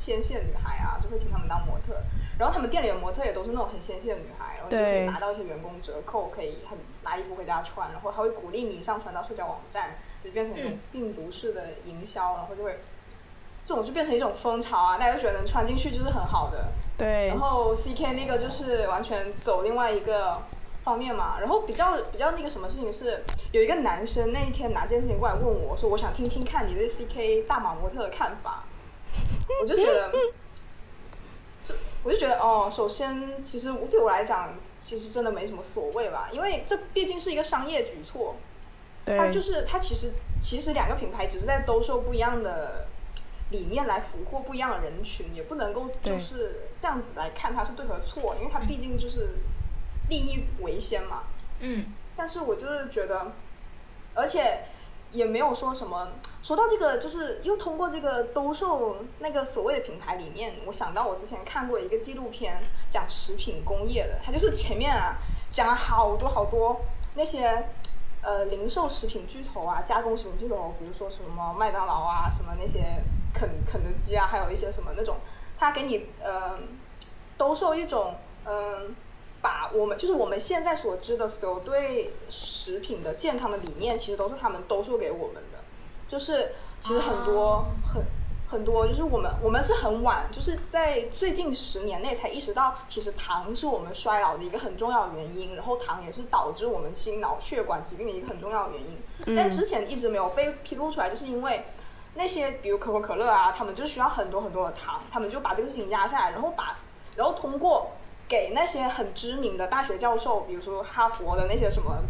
[0.00, 1.92] 纤细的女孩啊，就会请他们当模特，
[2.40, 12.78] 然后他们店里的模特也都是那种很纤细的女孩，然后就可以拿到一些员工折扣，可以很拿衣服回家穿，然后还会鼓励你上传到社交网站，就变成一种病毒式的营销，然后就会
[13.66, 16.68] 这种就变成一种风潮啊，大家就觉得能穿进去就是很好的。
[16.96, 17.28] 对。
[17.28, 20.38] 然后 C K 那个就是完全走另外一个
[20.80, 23.22] 方面嘛，然后比较比较那个什么事情是，
[23.52, 28.64] 有一个男生那一天拿这件事情过来问我，说我想听听看你对 C K 大码模特的看法。
[29.60, 30.18] 我就觉得，就
[32.02, 38.36] 我就觉得哦，首先，其实对我来讲，其实真的没什么所谓吧，因为这毕竟是一个商业举措。
[39.06, 42.86] 它就是它其实其实两个品牌只是在兜售不一样的
[43.50, 49.36] 理念来俘获不一样的人群，也不能够就是这样子来看它是对和错，因为它毕竟就是
[50.08, 51.24] 利益为先嘛。
[51.60, 51.86] 嗯。
[52.16, 53.32] 但是我就是觉得，
[54.14, 54.64] 而且。
[55.12, 56.06] 也没有说什么。
[56.42, 64.18] 说到这个，就是又通过这个兜售那个所谓的品牌里面，我想到我之前看过一个纪录片，讲食品工业的。
[64.24, 65.16] 它就是前面啊
[65.50, 66.80] 讲了好多好多
[67.14, 67.68] 那些
[68.22, 73.02] 呃零售食品巨头啊，加工食品巨头，比如说什么麦当劳啊，什么那些
[73.34, 75.16] 肯肯德基啊，还有一些什么那种，
[75.58, 76.58] 他给你呃
[77.36, 78.14] 兜售一种
[78.46, 78.94] 嗯。
[79.42, 85.42] 把我们就是我们现在所知的所有对食品的健康的理念，其实都是他们兜售给我们。
[86.10, 88.02] 就是其实很多很
[88.48, 99.36] 很多，就是我们我们是很晚，就是在最近十年内才意识到，其实糖是我们衰老的一个很重要的原因，然后糖也是导致我们心脑血管疾病的一个很重要的原因。
[99.36, 101.66] 但之前一直没有被披露出来，就是因为
[102.14, 106.76] 那些比如可口可乐啊，他们就需要很多很多的糖，他们就把这个事情压下来，然后把
[107.14, 107.92] 然后通过。
[108.30, 112.00] 给那些很知名的大学教授，比如说哈佛的那些什么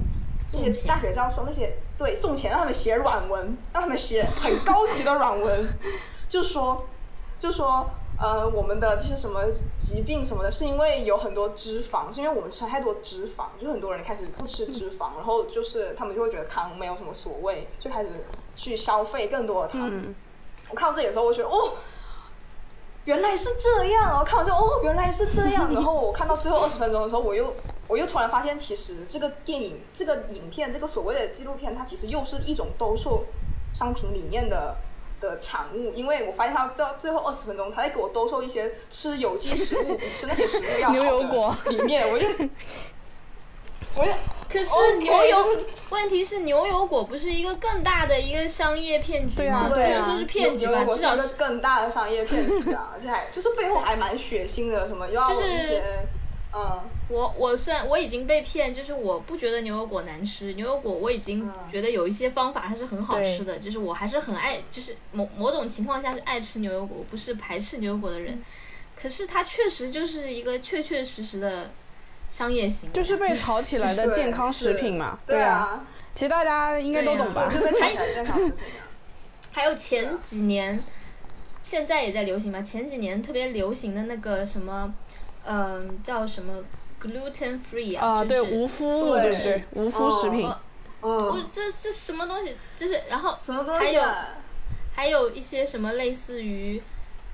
[0.53, 5.69] 那些大学教授，那些对送钱让他们写软文，让他们写很高级的软文，
[6.29, 6.87] 就说
[7.39, 9.45] 就说呃我们的这些什么
[9.79, 20.15] 疾病什么的，是因为有很多脂肪，是因为我们吃太多脂肪，就很多人开始不吃脂肪，然后就是他们就会觉得糖没有什么所谓，就开始去消费更多的糖。
[20.69, 21.73] 我看到这里的时候，我觉得哦。
[23.11, 24.25] 原来是这样哦！
[24.25, 25.69] 看完之后，哦，原来是这样。
[25.75, 27.53] 然后我看到最后二十分钟的时候，我又
[27.89, 33.25] 我又突然发现，其实这个电影、这个影片、这个所谓的纪录片，它其实又是一种兜售
[33.75, 34.77] 商品里面的
[35.19, 35.93] 的产物。
[35.93, 42.25] 因为我发现他到最后二十分钟，他在给我兜售一些吃有机食物比吃那些食物要好的 理念，我就。
[43.97, 44.07] 我
[44.49, 45.59] 可是牛油，
[45.91, 49.69] 问题是牛油果不是一个更大的一个商业骗局吗？
[49.69, 52.91] 不能说是骗局吧，至少是更大的商业骗局啊！
[52.93, 55.83] 而且还就是背后还蛮血腥的，什么又要一些
[56.53, 68.43] 嗯，我我虽然我已经被骗，就是我不觉得牛油果难吃，牛油果我已经觉得有一些方法它是很好吃的，就是我还是很爱，就是某某种情况下是爱吃牛油果，不是排斥牛油果的人。
[69.01, 71.71] 可是它确实就是一个确确实实的。
[72.31, 77.51] 商业型就是被炒起来的健康食品嘛，对啊，其实大家应该都懂吧？
[77.53, 78.57] 就是炒起来健康食品。
[79.53, 80.83] 还有前几年，
[81.61, 82.63] 现在也在流行嘛？
[82.63, 84.95] 前几年特别流行的那个什么，
[85.45, 86.55] 嗯，叫什么
[87.03, 88.25] gluten free 啊？
[88.25, 90.49] 对，无麸，对对，无麸食品。
[91.01, 92.57] 哦，这是什么东西？
[92.77, 93.85] 就是然后什么东西？
[93.85, 94.03] 还有
[94.95, 96.81] 还有一些什么类似于。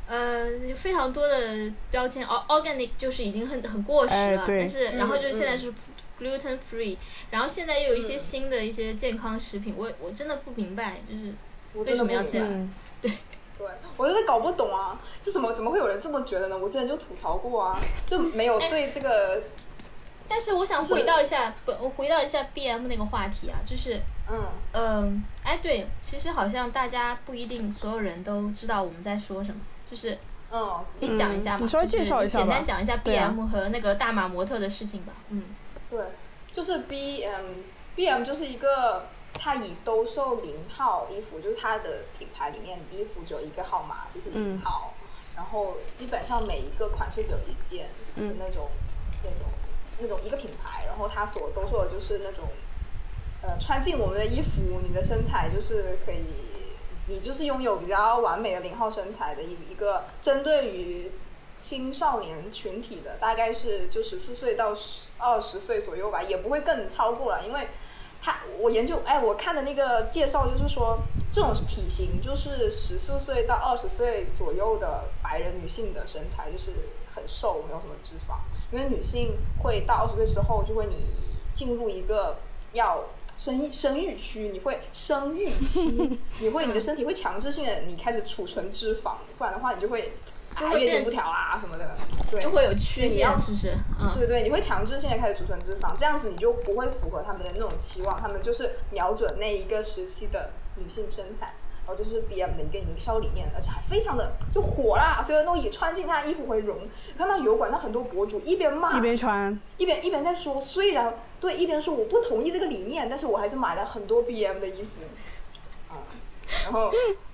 [0.07, 5.73] 呃，非常多的标签，organic 就是已经很很过时了，但是然后就是现在是
[6.21, 6.97] gluten free，
[7.31, 11.35] 然后现在又有一些新的一些健康食品，我我真的不明白，就是
[11.75, 12.73] 为什么要这样？
[13.03, 13.11] 对，
[13.59, 13.67] 对
[13.97, 16.57] 我真的搞不懂啊，这怎么怎么会有人这么觉得呢？
[16.57, 19.43] 我之前就吐槽过啊，就没有对这个。
[20.29, 29.61] 但是我想回到一下，不，我回到一下 BM 那个话题啊，就是嗯嗯，哎对，其实好像大家不一定所有人都知道我们在说什么。
[29.91, 30.19] 就是
[30.51, 31.61] 嗯，可以讲一下吗？
[31.63, 33.35] 你稍微介绍一下简单讲一下对啊。
[33.37, 35.13] BM 和那个大码模特的事情吧。
[35.31, 35.43] 嗯，
[35.91, 36.01] 对，
[36.53, 37.47] 就是 B M
[37.95, 44.93] B M 就是一个，它以兜售零号衣服，就是它的品牌里面衣服只有一个号码，就是零号，
[45.35, 48.37] 然后基本上每一个款式只有一件，嗯。
[48.39, 48.69] 那种
[49.25, 49.47] 那种
[49.99, 52.45] 那种一个品牌，然后它所兜售的就是那种，
[53.43, 56.25] 呃，穿进我们的衣服，你的身材就是可以，
[57.09, 61.13] 你就是拥有比较完美的零号身材的一一个针对于
[61.57, 64.75] 青少年群体的，大概是就十四岁到
[65.19, 67.69] 二十岁左右吧，也不会更超过了，因为
[68.21, 70.99] 他我研究，哎，我看的那个介绍就是说，
[71.33, 76.73] 这种体型就是十四岁到二十岁左右的白人女性的身材就是
[77.15, 78.39] 很瘦，没有什么脂肪，
[78.73, 81.07] 因为女性会到二十岁之后就会你
[81.53, 82.37] 进入一个
[82.73, 83.05] 要。
[83.37, 90.15] 生生育期，你会生育期， 你会你的身体会强制性的你开始储存脂肪，不然的话你就会
[90.55, 91.97] 就会变月经不调啊什么的，
[92.31, 93.75] 对，就会有曲对你要线，是不是？
[94.01, 101.55] 嗯，对对，你会强制性的开始储存脂肪，这样子你就不会符合他们的那种期望，他们就是瞄准那一个时期的女性身材，
[101.87, 106.77] 然后这是 B M 的一个营销理念，而且还非常的就火啦，所有人都以穿进他的衣服为荣。
[107.17, 115.03] 看到油管上很多博主一边骂一边穿，一边一边在说，虽然对一边说我不同意这个理念，但是我还是买了很多 B M 的衣服，
[115.89, 116.03] 啊、
[116.65, 116.91] 然后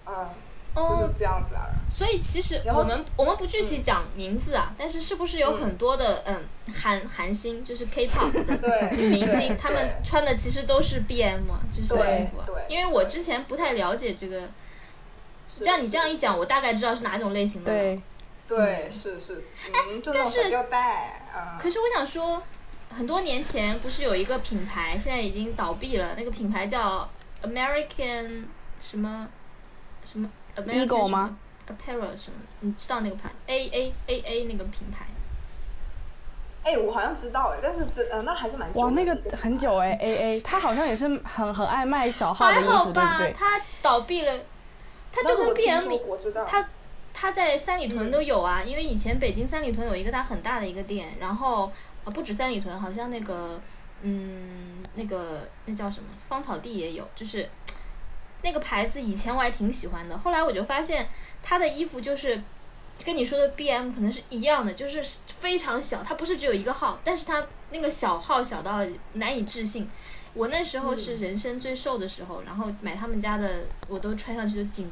[0.06, 0.28] 嗯，
[0.74, 1.66] 就哦是，这样子啊。
[1.90, 6.42] 所以其实我们我们不具体讲名字啊，但是是不是有很多的嗯
[6.74, 12.54] 韩韩星，就是 K-pop 的，女明星，对她们穿的其实都是 BM 啊，就是衣服啊对。
[12.68, 14.40] 因为我之前不太了解这个，
[15.46, 17.78] 是这样你这样一讲，我大概知道是哪种类型的了。
[17.78, 18.00] 对，
[18.48, 20.50] 对，是是，但是
[21.60, 22.42] 可是我想说，
[22.88, 27.06] 很多年前不是有一个品牌，现在已经倒闭了，那个品牌叫
[27.42, 28.44] American
[28.80, 29.28] 什么
[30.04, 32.38] 什么 Eagle 什么吗？Apparel 什么？
[32.60, 35.06] 你知道那个牌 A A A A 那个品牌？
[36.64, 43.32] 哎，我好像知道哎，但是这呃，那还是蛮哇，那久的一个很久哎，A A，他好像也是很很爱卖小号的还衣服，对好吧不，对？
[43.36, 44.32] 它倒闭了，
[45.10, 46.68] 他就是 BM 说我知道，它
[47.12, 51.72] 它在三里屯都有啊，嗯因为以前北京三里屯有一个它很大的一个店，然后
[52.04, 53.60] 呃不止三里屯，好像那个
[54.02, 57.48] 嗯那个那叫什么芳草地也有，就是
[58.42, 61.08] 那个牌子以前我还挺喜欢的，后来我就发现
[61.42, 62.42] 它的衣服就是。
[63.04, 68.78] 跟你说的 B M 可能是一样的，就是非常小，它不是只有一个号，但是它那个小号小到
[69.14, 69.90] 难以置信。
[70.34, 74.88] 我那时候是人生最瘦的时候，然后买他们家的，我都穿上去就紧，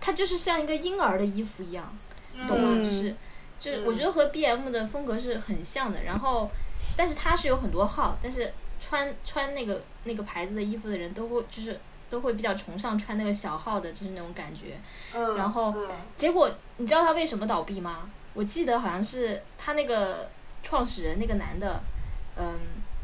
[0.00, 1.98] 它就是像一个婴儿的衣服一样，
[2.46, 2.68] 懂吗？
[2.74, 3.16] 嗯就是
[3.58, 6.48] 就是嗯我觉得和 B M 的风格是很像的，然后
[6.96, 14.78] 但是它是有很多号，但是穿穿那个那个牌子的衣服的人都会就是都会比较崇尚穿那个小号的，就是那种感觉。
[15.12, 15.88] 嗯，然后嗯。
[16.16, 18.08] 结果你知道他为什么倒闭吗？
[18.34, 20.28] 我记得好像是他那个
[20.62, 21.80] 创始人那个男的，
[22.36, 22.58] 嗯，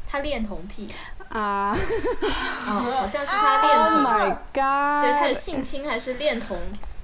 [0.09, 0.89] 他恋童癖，
[1.29, 1.37] 啊。
[1.37, 1.75] 啊、
[2.67, 6.59] 好像是他恋，Oh 童，my 对，他有 god，性侵还是恋童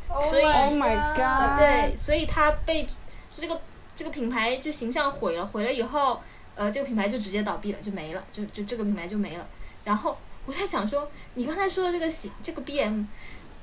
[0.09, 2.91] ，Oh 所以 Oh my god 对，所以他被就
[3.39, 3.61] 这个
[3.95, 6.21] 这个品牌就形象毁了，毁了以后，
[6.57, 9.47] 呃，这个品牌就直接倒闭了，就没了，就就这个品牌就没了。
[9.85, 13.05] 然后我在想说，你刚才说的这个喜这个 BM，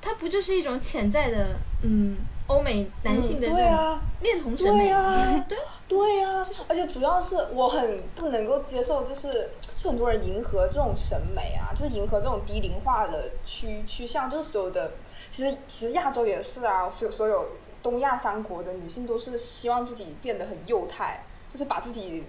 [0.00, 2.16] 它不就是一种潜在的嗯
[2.46, 5.00] 欧美男性的这种对啊，恋童审美对吗？
[5.08, 14.92] 啊，对对啊，而且主要是我很不能够接受，就是就很多人迎合这种审美啊，就是迎合这种低龄化的趋趋向，就是所有的，
[15.30, 17.46] 其实其实亚洲也是啊，所有所有
[17.82, 22.24] 东亚三国的女性都是希望自己变得很幼态，就是把自己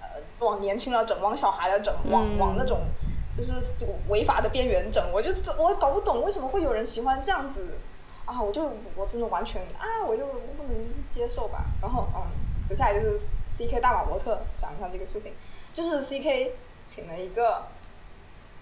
[0.00, 2.80] 呃往年轻了整，往小孩了整，往、嗯往那种
[3.38, 3.54] 就是
[4.08, 7.64] 违法的边缘整，我就我搞不懂为什么会有人喜欢这样子
[8.24, 8.42] 啊！
[8.42, 10.74] 我就我真的完全啊，我就不能
[11.06, 11.66] 接受吧。
[11.80, 12.26] 然后嗯，
[12.68, 15.32] 接下来就是 C K 大马模特讲一下这个事情，
[15.72, 17.68] 就是 C K 请了一个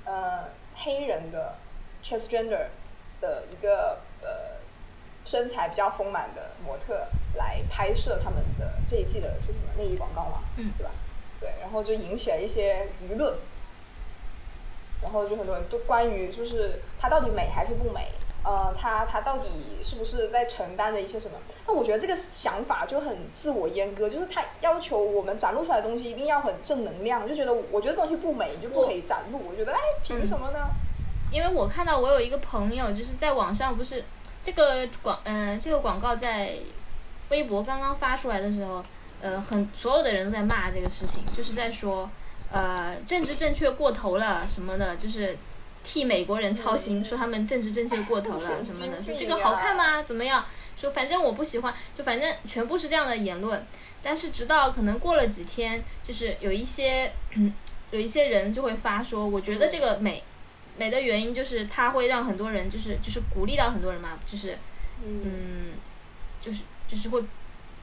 [0.04, 1.54] 呃黑人的
[2.04, 2.66] transgender
[3.20, 4.60] 的一个呃
[5.24, 10.90] 身材比较丰满的模特来拍摄他们的这一季的是什么内衣广告嘛，嗯是吧？
[11.40, 13.36] 对，然后就引起了一些舆论，
[15.02, 18.12] 然后就很多人都关于就是它到底美还是不美，
[18.44, 19.48] 呃，它它到底
[19.82, 21.36] 是不是在承担着一些什么？
[21.66, 30.58] 那我觉得这个想法就很自我阉割，就是他要求我们展露出来的东西一定要很正能量，就觉得我觉得东西不美就不可以展露，我觉得哎凭什么呢？
[31.32, 34.04] 因为我看到我有一个朋友，就是在网上不是
[34.44, 36.54] 这个广，嗯、这个广告在
[37.30, 38.80] 微博刚刚发出来的时候，
[39.20, 42.08] 呃，很所有的人都在骂这个事情，就是在说，
[42.52, 45.36] 呃，政治正确过头了什么的，就是
[45.84, 50.02] 替美国人操心，嗯说他们政治正确过头了 什么的，说这个好看吗？
[50.02, 50.44] 怎么样？
[50.78, 53.64] 说反正我不喜欢，就反正全部是这样的言论。
[54.02, 57.12] 但是直到可能过了几天，就是有一些
[57.90, 60.22] 有一些人就会发说，我觉得这个美
[60.76, 64.58] 美的原因就是它会让很多人就是就是鼓励到很多人嘛，就是
[65.02, 65.72] 嗯，
[66.40, 67.24] 就是就是会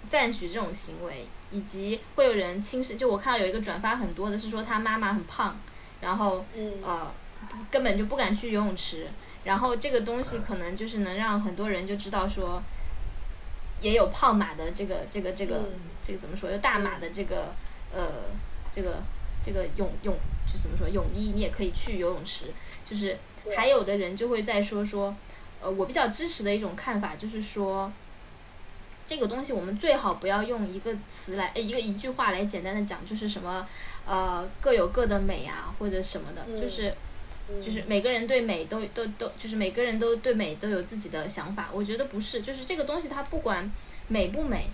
[0.07, 2.95] 赞许这种行为，以及会有人轻视。
[2.95, 5.56] 就我看到有一个转发很多的是说他妈妈很胖，
[6.01, 6.43] 然后
[6.82, 7.10] 呃
[7.72, 9.08] 根本就不敢去游泳池。
[9.45, 12.62] 然后这个东西可能就是能让很多人就知道说，
[13.82, 15.62] 也有胖马的这个这个这个
[16.01, 16.49] 这个怎么说？
[16.49, 17.54] 有大马的这个
[17.93, 18.08] 呃
[18.72, 19.04] 这个
[19.43, 20.16] 这个泳泳
[20.47, 22.47] 就怎么说泳衣，你也可以去游泳池。
[22.89, 23.18] 就是
[23.56, 25.14] 还有的人就会在说说，
[25.62, 27.91] 呃，我比较支持的一种看法就是说，
[29.14, 33.68] 这个东西我们最好不要用一个词来，一个一句话来简单的讲，就是什么
[34.07, 36.93] 呃各有各的美啊或者什么的，就是。
[37.61, 41.70] 就是每个人对美都都都，就是每个人都对美都有自己的想法。
[41.74, 43.70] 我觉得不是，就是这个东西它不管
[44.07, 44.68] 美不美，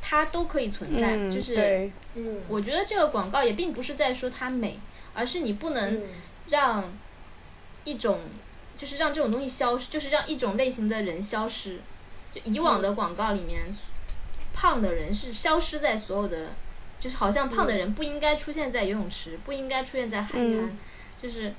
[0.00, 1.16] 它都可以存在。
[1.30, 4.78] 就是，嗯，我觉得这个广告也并不是在说它美，
[5.12, 6.02] 而是你不能
[6.48, 6.90] 让
[7.84, 8.20] 一种，
[8.78, 11.78] 就是让这种东西消失，就是让一种类型的人消失。
[12.34, 13.62] 就以往的广告里面，
[14.52, 16.50] 胖的人是消失在所有的，
[16.98, 20.76] 就是好像胖的人不应该出现在游泳池，不应该出现在海滩，
[21.22, 21.52] 就是。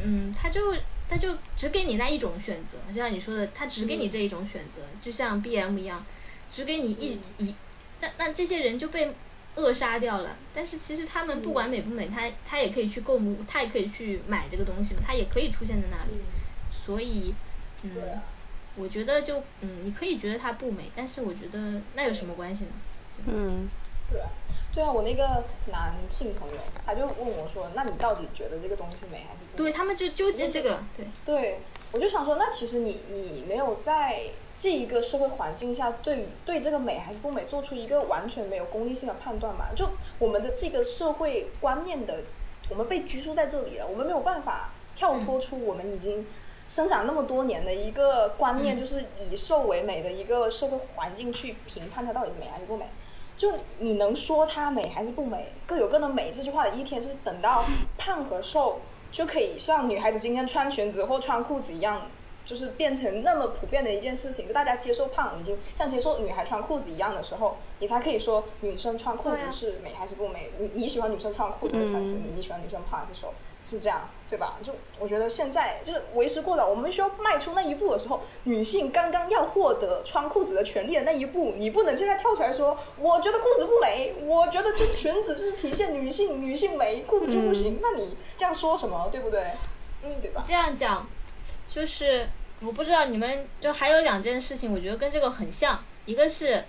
[0.00, 0.76] 嗯，他就
[1.08, 6.06] 他就只给你那一种选择，就像你说的，他只给你这一种选择，就像 B M 一样，
[6.48, 7.52] 只给你一一，
[7.98, 9.12] 那那这些人就被
[9.56, 10.36] 扼杀掉了。
[10.54, 16.20] 但是其实他们不管美不美，他他也可以去购物，他也可以去买这个东西，他也可以出现在那里。
[16.70, 17.34] 所以，
[17.82, 17.90] 嗯，
[18.78, 22.70] 我觉得就嗯，你可以觉得它不美，但是我觉得那有什么关系呢？
[23.26, 23.68] 嗯，
[24.10, 24.20] 对。
[24.74, 26.56] 对啊，我那个男性朋友，
[26.86, 31.06] 他就问我说：“那你到底觉得这个东西美还是不？”对他们就纠结这个，对。
[31.24, 31.60] 对，
[31.90, 34.20] 我就想说，那其实你你没有在
[34.56, 39.70] 这一个社会环境下，对对这个美还是不美做出一个完全没有功利性的判断嘛？
[39.74, 39.88] 就
[40.20, 42.20] 我们的这个社会观念的，
[42.68, 46.24] 我们被拘束在这里了，我们没有办法跳脱出我们已经
[46.68, 52.86] 生长那么多年的一个观念，就是以瘦为美的一个社会环境去评判它到底美还是不美。
[53.38, 57.64] 就你能说它美还是不美，各有各的美这句话的一天，就是等到
[57.96, 58.80] 胖和瘦
[59.12, 62.08] 就可以像女孩子今天穿裙子或穿裤子一样，
[62.44, 70.50] 就是变成那么普遍的一件事情，就大家接受胖已经像接受女孩穿裤子一样的时候，你才可以说女生穿裤子是美还是不美。
[70.58, 72.28] 你你喜欢女生穿裤子还是穿裙子？
[72.34, 73.32] 你喜欢女生胖还是瘦？
[73.62, 74.10] 是这样。
[74.28, 74.58] 对吧？
[74.62, 87.78] 就我觉得现在就是为时过早，我们需要迈出那一步的时候，女性刚刚要获得穿裤子的权利的那一步，你不能现在跳出来说，我觉得裤子不美，我觉得这裙子就是体现女性女性美，裤子就不行。
[87.80, 89.08] 那你这样说什么？
[89.10, 89.52] 对不对？
[90.02, 90.42] 嗯，对吧？
[90.44, 91.08] 这样讲，
[91.66, 92.28] 就是
[92.62, 96.64] 我不知道你们就还有两件事情，我觉得跟这个很像，一个是。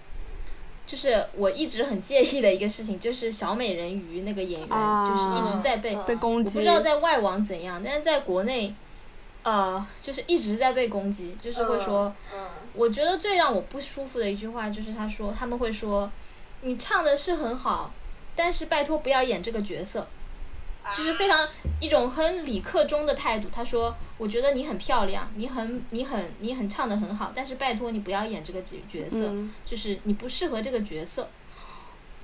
[0.89, 4.69] 就是我一直很介意的一个事情，就是小美人鱼那个演员，
[5.05, 6.49] 就是一直在被被攻击。
[6.49, 8.73] 我不知道在外网怎样，但是在国内，
[9.43, 12.11] 呃，就是一直在被攻击，就是会说，
[12.73, 16.11] 我觉得最让我不舒服的一句话就是他说他们会说，
[16.61, 17.91] 你唱的是很好，
[18.35, 20.07] 但是拜托不要演这个角色。
[20.95, 21.47] 就是非常
[21.79, 23.47] 一种很理克中的态度。
[23.51, 29.31] 他说：“我觉得你很漂亮，你很你很你很唱的很好，但是拜托你不要演这个角角色，
[29.65, 31.27] 就是你不适合这个角色。”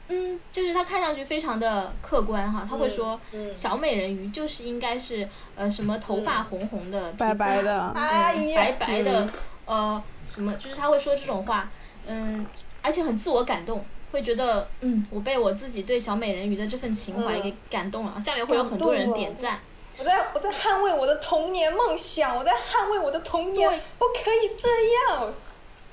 [0.08, 3.20] 嗯，就是他看上去非常的客观哈，他会说
[3.56, 9.28] ：“小美人鱼就是应该是呃什么头发红红的，白白的，白白的，
[9.66, 11.72] 呃什么，就是他会说这种话，
[12.06, 12.46] 嗯，
[12.84, 13.84] 而且很自我感动。”
[14.16, 18.18] 会觉得，嗯，我被我自己对小美人鱼的这份情怀给感动了。
[18.22, 19.60] 下面会有很多人点赞。
[20.00, 24.70] 我在我在捍卫我的童年梦想，我在捍卫我的童年，不可以这
[25.14, 25.34] 样。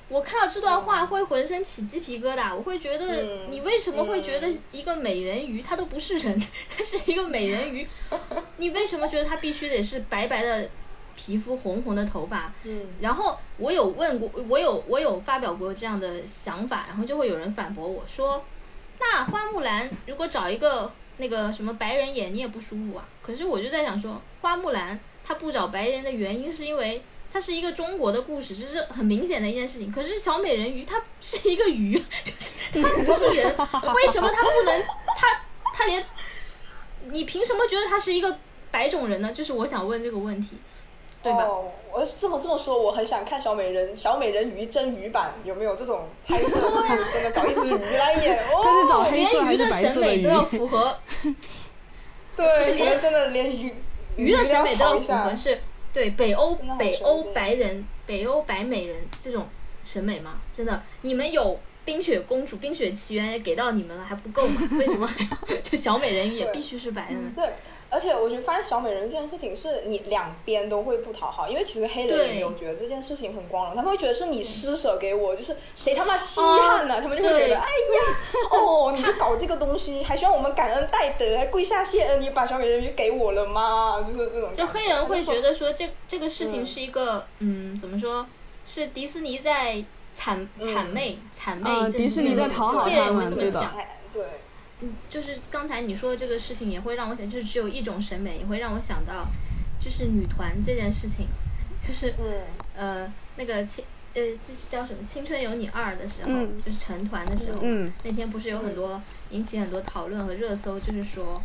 [0.07, 6.41] 我看到这段话会浑身起鸡皮疙瘩，我会觉得，你为什么会觉得一个美人鱼她都不是人，
[6.77, 7.85] 她是一个美人鱼，
[8.55, 10.69] 你为什么觉得她必须得是白白的？
[11.15, 18.43] 皮肤红红的头发，嗯，然后我有问过，我有我有发表过这样的想法，然后就会有人反驳我说，
[18.99, 23.07] 那花木兰如果找一个那个什么白人演，你也不舒服啊。
[23.21, 29.91] 可是我就在想说，花木兰她不找白人的原因是因为它是一个中国的故事，这是很明显的一件事情。
[29.91, 33.45] 可是小美人鱼她是一个鱼， 就是她不是人，
[33.93, 34.83] 为什么她不能？
[35.17, 35.41] 她
[35.73, 36.03] 她连
[37.11, 38.39] 你凭什么觉得她是一个
[38.71, 39.31] 白种人呢？
[39.31, 40.57] 就是我想问这个问题。
[41.31, 46.59] 哦，我这么这么说，我很想看小美人小美人鱼真鱼版有没有这种拍摄，
[47.13, 50.97] 真的找一只鱼来演 哦，连鱼的审美都要 符合，
[52.35, 53.73] 对，连真的连鱼
[54.15, 55.61] 鱼的审美都要符合，是
[55.93, 59.47] 对北欧北欧白人北欧白美人这种
[59.83, 60.41] 审美吗？
[60.51, 61.53] 真的，你们有
[61.85, 64.61] 《冰雪公主》《冰雪奇缘》也给到你们了，还不够吗？
[64.79, 67.31] 为什么还要就小美人鱼也必须是白的呢？
[67.35, 67.49] 对，
[67.93, 76.99] 而且我觉得发现小美人这件事情是你两边都会不讨好，因为其实黑人也没有觉得这件事情很光荣，他们会觉得是你施舍给我，就是谁他妈稀罕呢？
[76.99, 84.01] 他们就会觉得，哎呀，哦，你就搞这个东西，还希望我们感恩戴德，还跪下谢恩，你把小美人鱼给我了吗？
[84.01, 84.51] 就是这种。
[84.51, 88.25] 就黑人会觉得说这这个事情嗯是一个嗯怎么说？
[88.65, 89.83] 是迪士尼在
[90.17, 93.75] 谄谄媚谄媚嗯迪士尼在讨好黑人他们对的会这么想。
[95.09, 99.27] 就是刚才你说的这个事情，也会让我想，就是只有一种审美，也会让我想到，
[99.79, 101.27] 就是女团这件事情，
[101.85, 102.41] 就是嗯
[102.75, 111.41] 呃那个青呃这是叫什么《青春有你二》的时候，嗯就是成团的时候，嗯那天不是有很多引起很多讨论和热搜，就是说，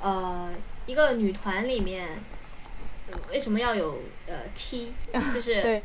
[0.00, 0.50] 呃，
[0.86, 2.08] 一个女团里面，
[3.10, 4.92] 呃为什么要有呃 T，
[5.34, 5.80] 就是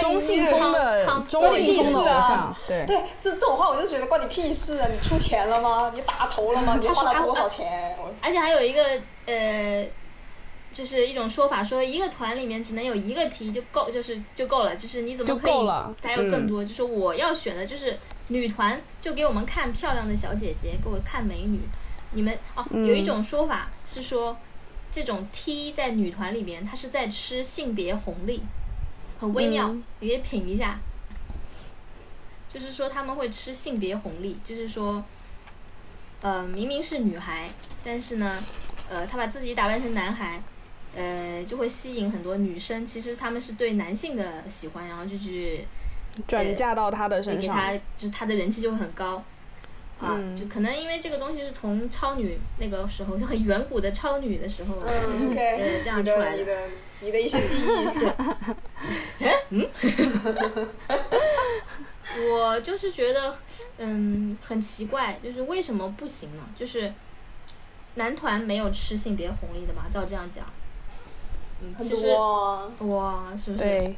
[0.00, 4.88] 中性风的中性风的偶像，对，对，这这种话我就觉得关你屁事啊！
[4.90, 5.92] 你出钱了吗？
[5.94, 6.78] 你打头了吗？
[6.80, 7.96] 你花了多少钱？
[8.20, 8.82] 而且还有一个
[9.26, 9.86] 呃，
[10.72, 16.64] 就是一种说法，说一个团里面只能有一个 T 就够，就是就够了，就是你怎么可以够了还有更嗯多？
[16.64, 21.60] 就是我要选的就是女团，就给我们看漂亮的小姐姐，给我看美女。
[22.12, 24.36] 你们哦，有一种说法是说，
[24.96, 28.40] 这种 T 在女团里面，它是在吃性别红利，
[29.20, 30.78] 很微妙，嗯你可以品一下。
[32.48, 35.04] 就是说他们会吃性别红利，就是说，
[36.22, 37.50] 呃，明明是女孩，
[37.84, 38.42] 但是呢，
[38.88, 40.42] 呃，她把自己打扮成男孩，
[40.94, 42.86] 呃，就会吸引很多女生。
[42.86, 45.66] 其实他们是对男性的喜欢，然后就去
[46.26, 49.22] 转嫁到他的身上给他，，就是他的人气就会很高。
[50.00, 56.44] 啊，嗯就可能因为这个东西是从超女那个时候，就 很远古的超女的时候，呃，这样出来的。
[57.00, 57.66] 你的一些记忆，
[59.18, 59.68] 对，嗯
[62.30, 63.36] 我就是觉得，
[63.76, 66.42] 嗯，很奇怪，就是为什么不行呢？
[66.56, 66.90] 就是
[67.96, 69.82] 男团没有吃性别红利的嘛？
[69.90, 70.46] 照这样讲，
[71.60, 72.08] 嗯，其实。
[72.86, 73.94] 哇，是不是？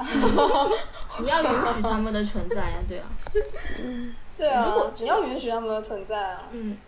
[1.20, 3.08] 你要允许他们的存在呀、对啊，
[4.40, 6.48] 对啊如果，你要允许他们的存在啊。
[6.50, 6.78] 嗯，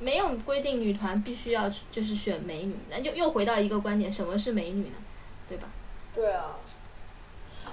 [0.00, 4.96] 没有规定女团必须要就是选美女，那就又回到一个观点，什么是美女呢？
[5.48, 5.68] 对吧？
[6.12, 6.58] 对啊。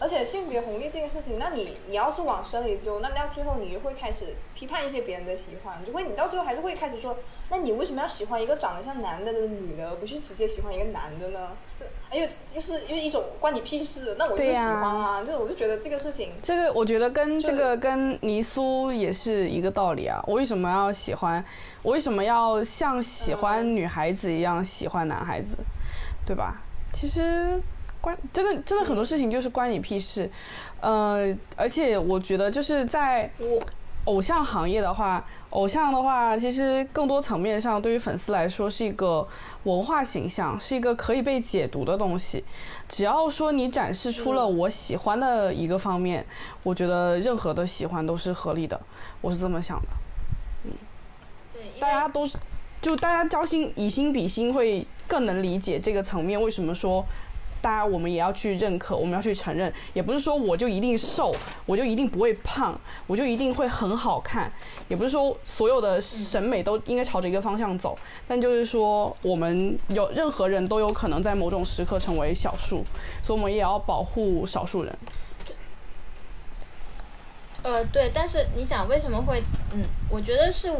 [0.01, 7.15] 而且性别红利这个事情，那你你要是往深里究，那到最后你会开始批判一些别人的喜欢，就会你到最后还是会开始说，
[7.51, 11.49] 那你为什么要喜欢一个长得像男的的女的，而不是直接喜欢一个男的呢？
[11.79, 20.19] 就哎呦，就是因为一种关你屁事，那我就喜欢啊，就我就觉得这个事情，这个我觉得跟这个跟泥苏也是一个道理啊。
[20.25, 21.45] 我为什么要喜欢？
[21.83, 25.57] 我为什么要像喜欢女孩子一样喜欢男孩子？
[26.25, 26.61] 对吧？
[26.93, 27.61] 其实
[28.01, 30.29] 关真的真的很多事情就是关你屁事。
[30.81, 33.61] 呃，而且我觉得就是在我
[34.05, 39.27] 偶像行业的话，偶像的话，其实更多层面上，对于粉丝来说是一个
[39.65, 42.43] 文化形象，是一个可以被解读的东西。
[42.89, 46.25] 只要说你展示出了我喜欢的一个方面，
[46.63, 48.81] 我觉得任何的喜欢都是合理的，
[49.21, 49.87] 我是这么想的。
[50.65, 50.71] 嗯
[51.53, 52.39] 对，大家都是，
[52.81, 56.41] 就大家交心以心比心，会更能理解这个层面。
[56.41, 57.05] 为什么说
[57.61, 59.71] 大家我们也要去认可，我们要去承认？
[59.93, 61.33] 也不是说我就一定瘦，
[61.65, 64.51] 我就一定不会胖，我就一定会很好看，
[64.87, 67.97] 也不是说所有的审美都应该朝着一个方向走。
[68.27, 72.83] 但就是说，我们有任何人都有可能在某种时刻成为少数，
[73.23, 74.97] 所以我们也要保护少数人。
[77.63, 79.43] 呃，对，但是你想为什么会？
[79.73, 80.71] 嗯，我觉得是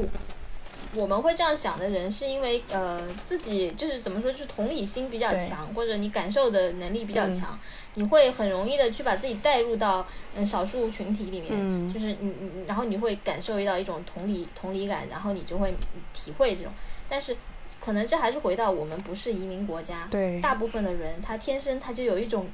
[0.95, 7.31] 我我们会这样想的人，是因为呃自己就是怎么说，就是同理心比较强，或者你感受的能力比较嗯。
[7.31, 7.59] 强，
[7.95, 11.93] 你会很容易的去把自己带入到嗯少数群体里面，嗯。
[11.93, 15.73] 就是你你然后你会感受到一种同理同理感，然后你就会
[16.13, 16.71] 体会这种，
[17.09, 17.35] 但是
[17.79, 22.47] 可能这还是回到我们不是移民国家，对，大部分的人他天生他就有一种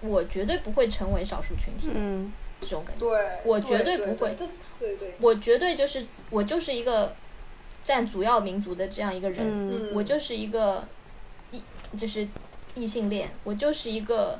[0.00, 2.32] 我绝对不会成为少数群体嗯。
[2.60, 3.06] 这种感觉。
[3.06, 4.34] 对，我绝对对不会。
[4.36, 4.44] 这
[4.80, 7.14] 对对，我绝对就是我就是一个
[7.84, 10.84] 占主要民族的这样一个人，我就是一个
[11.50, 11.62] 异
[11.96, 12.26] 就是
[12.74, 14.38] 异性恋，我就是一个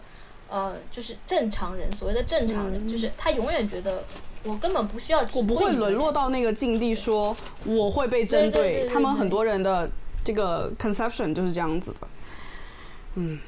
[0.48, 2.88] 呃就是正常人，所谓的正常人，嗯。
[2.88, 4.04] 就是他永远觉得
[4.44, 9.90] 我根本不需要我不会沦落到那个境地，说我会被针对对对对他们很多人的
[10.24, 12.08] 这个 conception 就是这样子的。
[13.14, 13.38] 嗯，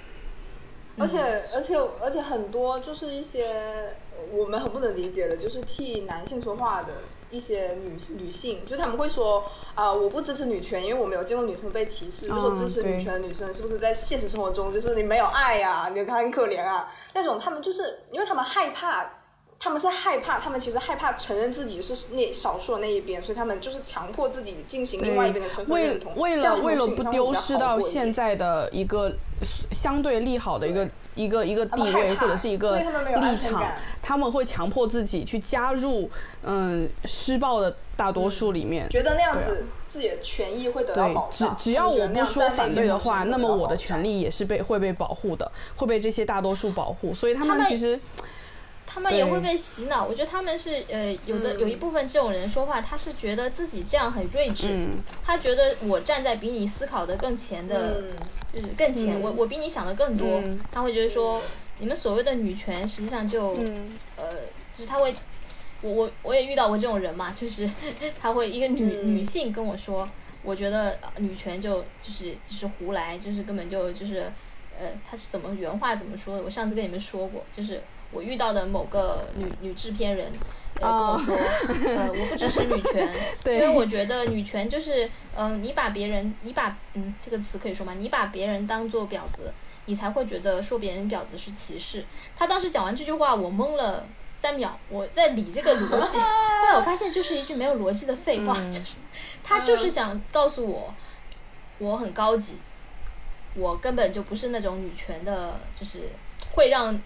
[0.99, 1.21] 而且
[1.55, 3.95] 而且而且很多就是一些
[4.33, 6.95] 我们很不能理解的，就是替男性说话的
[7.31, 19.09] 一些女女性，就是他们会说啊、我不支持女权，因为我没有见过女生被歧视，就说嗯支持女权的女生是不是在现实生活中就是你没有爱呀、你很可怜啊那种，他们就是因为他们害怕
[19.63, 26.17] 他们是害怕，他们其实害怕承认自己是那少数的那一边，所以他们就是强迫自己进行另外一边的身份为认同。
[26.17, 29.13] 为了为了不丢失到现在的一个
[29.71, 33.63] 相对利好的一个一个一个地位或者是一个立场，
[34.01, 36.11] 他们会强迫自己去加入
[36.43, 38.89] 嗯施暴的大多数里面。
[38.89, 41.55] 觉得那样子自己的权益会得到保，障。
[41.59, 47.13] 只只要我不说反对的话，那么我的权利也是被会被保护的，会被这些大多数保护。
[47.13, 48.01] 所以他们其实
[48.93, 50.05] 他们也会被洗脑。
[50.05, 58.13] 我觉得他们是呃，有的、嗯有一部分这种人说话，他是觉得自己这样很睿智，嗯他觉得我站在比你思考的更前的，嗯
[58.53, 60.41] 就是更前，嗯我我比你想的更多。
[60.41, 61.41] 嗯他会觉得说，
[61.79, 64.29] 你们所谓的女权，实际上就、嗯呃，
[64.75, 65.15] 就是他会，
[65.83, 67.71] 我我我也遇到过这种人嘛， 就是
[68.19, 70.09] 他会一个女、嗯女性跟我说，
[70.43, 74.25] 我觉得呃女权就就是就是胡来，就是根本就就是
[74.77, 76.43] 呃，他是怎么原话怎么说的？
[76.43, 77.81] 我上次跟你们说过，就是
[78.11, 80.33] 我遇到的某个女女制片人。
[80.81, 83.07] 呃，跟我哦说，呃，我不支持女权，
[83.45, 87.93] 因为我觉得女权就是，嗯、你把别人，你把，嗯，这个词可以说吗？
[87.99, 89.53] 你把别人当做婊子，
[89.85, 92.07] 你才会觉得说别人婊子是歧视。
[92.35, 94.07] 他当时讲完这句话，我懵了
[94.39, 98.97] 三秒，我在理这个逻辑， 后来我发现就是一句没有逻辑的废话，嗯就是
[99.45, 100.95] 他就是想告诉我，
[101.77, 102.55] 我很高级，
[103.55, 106.09] 我根本就不是那种女权的，就是
[106.53, 106.99] 会让，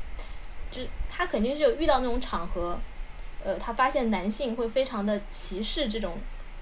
[0.74, 2.76] 就是他肯定是有遇到那种场合，
[3.44, 6.18] 呃，他发现男性会非常的歧视这种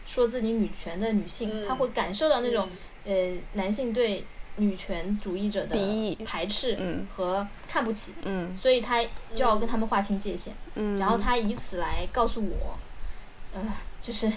[0.06, 2.68] 说自己女权的女性，嗯他会感受到那种、
[3.04, 4.24] 呃男性对
[4.56, 8.54] 女权主义者的敌意排斥嗯和看不起，嗯。
[8.54, 9.02] 所以他
[9.34, 12.78] 就要跟他们划清界限，嗯，然后他以此来告诉我，
[13.54, 13.62] 呃，
[14.00, 14.30] 就是，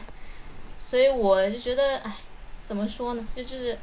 [0.78, 2.15] 所以我就觉得，哎，
[2.63, 3.28] 怎么说呢？
[3.36, 3.78] 就就是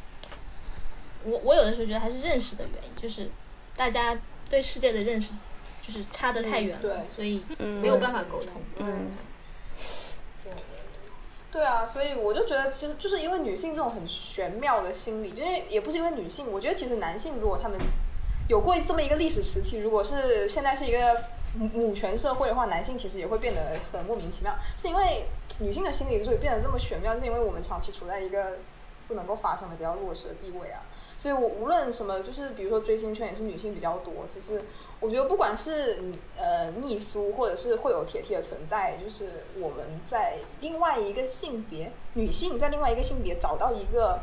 [1.25, 3.31] 我我有的时候觉得还是认识的原因，就是
[3.77, 4.17] 大家
[4.49, 5.35] 对世界的认识
[5.83, 7.83] 就是差得太远了，所以嗯。
[7.83, 8.63] 没有办法沟通。
[8.79, 9.11] 嗯。
[11.51, 17.79] 对啊，所以我就觉得，其实就是因为女性这种很玄妙的心理，就是也不是因为女性，我觉得其实男性如果他们
[18.49, 21.25] 有过这么一个历史时期，如果是现在是一个
[21.55, 25.25] 母母权社会的话，男性其实也会变得很莫名其妙，是因为
[25.61, 28.57] 女性的心理之所以变得这么玄妙，就是因为我们长期处在一个
[29.07, 30.81] 不能够发生的比较弱势的地位啊。
[31.23, 34.65] 所以我无论什么，就是比如说追星圈也是女性比较多，其实
[34.99, 36.03] 我觉得不管是
[36.37, 44.19] 呃逆苏，或者是会有铁铁的存在，就是我们在另外一个性别女性在另外一个性别找到一个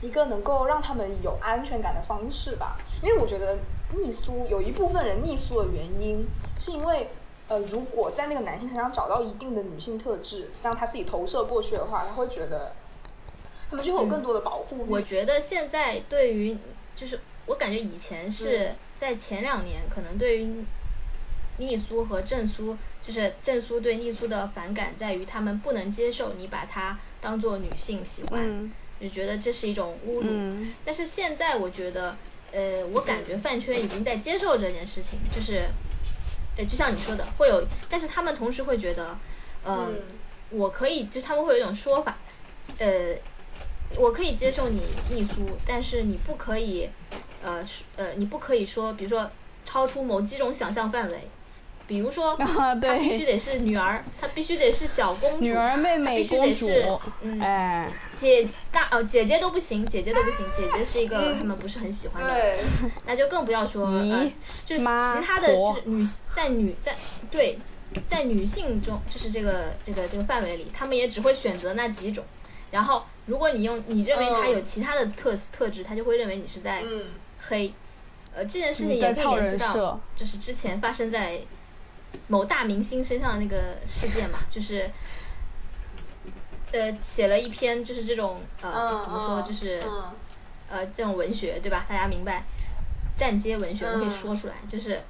[0.00, 2.76] 一个能够让他们有安全感的方式吧。
[3.04, 3.58] 因为我觉得
[3.94, 6.26] 逆苏有一部分人逆苏的原因，
[6.58, 7.08] 是因为
[7.46, 12.72] 呃，如果在那个男性身上找到一定的女性特质，让他自己投射过去的话，他会觉得
[13.70, 14.88] 他们就会有更多的保护欲。
[14.88, 16.56] 我觉得现在对于
[16.94, 20.64] 就是我感觉以前是嗯在前两年，可能对于
[21.58, 30.24] 逆苏和正苏，就是正苏对逆苏的反感在于他们不能接受你把她当做女性喜欢，嗯就觉得这是一种侮辱。
[30.24, 32.16] 嗯但是现在我觉得，
[32.52, 35.62] 呃，我感觉饭圈已经在接受这件事情，就是，
[36.56, 39.18] 呃，就像你说的，会有，但是他们同时会觉得，
[39.64, 40.02] 呃、嗯
[40.50, 42.16] 我可以，就是他们会有一种说法，
[42.78, 43.14] 呃，
[43.94, 45.34] 我可以接受你逆苏，
[45.66, 46.90] 但是你不可以，
[47.42, 49.30] 呃，说呃，你不可以说，比如说
[49.64, 51.28] 超出某几种想象范围，
[51.86, 52.34] 比如说。
[52.42, 62.60] 啊她必须，得是女儿，她必须得是小公主，女儿妹妹必须，得是，嗯，哎，姐大哦，姐姐都不行，姐姐都不行，姐姐是一个他们不是很喜欢的，对，
[63.06, 64.30] 那就更不要说呃，
[64.66, 66.96] 就是其他的就是女在女在
[67.30, 67.58] 对
[68.04, 72.24] 在女性中，就是这个这个这个范围里，他们也只会选择那几种。
[72.72, 77.06] 然后，如果你用你认为他有其他的特特质，他就会认为你是在嗯
[77.38, 77.72] 黑。
[78.34, 81.40] 呃，这件事情也可以联系到，就是之前发生在
[82.28, 84.90] 某大明星身上的那个事件嘛，就是。
[86.72, 90.04] 呃，写了一篇就是这种呃，嗯怎么说，嗯就是、嗯
[90.68, 91.86] 呃，这种文学，对吧？
[91.88, 92.44] 大家明白，
[93.16, 95.00] 站街文学，我可以嗯说出来，就是，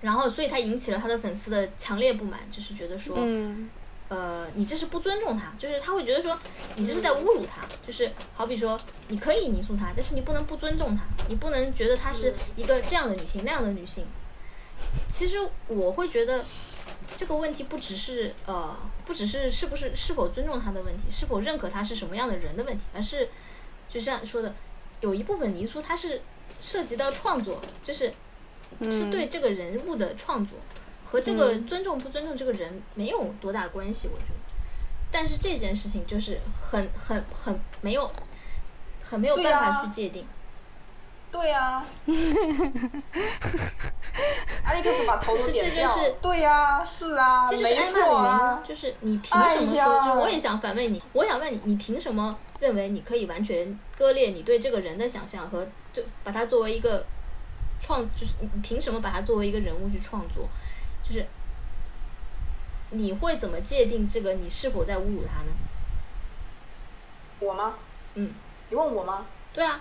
[0.00, 3.68] 然后，所以他引起了他的粉丝的强烈不满，就是觉得说，嗯
[4.12, 6.38] 呃，你这是不尊重他，就是他会觉得说，
[6.76, 14.04] 你这是在侮辱他，就是好比说，你可以泥塑他，但是你不能不尊重他，你不能觉得她是一个这样的女性，那样的女性。
[15.08, 16.44] 其实我会觉得，
[17.16, 23.30] 这个问题不只是呃，不只是是不是是否尊重她的问题，是否认可她是什么样的人的问题，而是
[23.88, 24.54] 就像说的，
[25.00, 26.20] 有一部分泥塑它是
[26.60, 28.12] 涉及到创作，就是
[28.82, 30.58] 是，对这个人物的创作，
[31.12, 34.34] 和这个嗯尊重不尊重这个人没有多大关系，我觉得。
[35.10, 38.10] 但是这件事情就是很很很没有，
[39.04, 40.26] 很没有办法啊去界定。
[41.30, 41.84] 对呀、
[44.64, 45.86] 阿利克斯把头都是点掉。
[45.86, 48.62] 这就是对呀、是啊，这就是没错挨骂的原因啊啊，。
[48.66, 49.98] 就是你凭什么说？
[49.98, 57.04] 就是我也想反问你，我想问你，你凭什么认为你可以完全割裂你对这个人的想象和就把他作为一个
[57.82, 60.48] 创，就是你凭什么把他作为一个人物去创作？
[61.02, 61.26] 就是
[62.90, 65.52] 你会怎么界定这个你是否在侮辱他呢？
[67.40, 67.74] 我吗？
[68.14, 68.32] 嗯，
[68.68, 69.26] 你问我吗？
[69.52, 69.80] 对啊，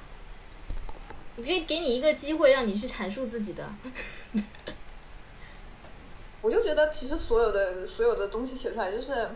[1.36, 3.70] 我可以给你一个机会让你去阐述自己的。
[6.42, 9.30] 我就觉得其实所有的所有的东西写出来，就是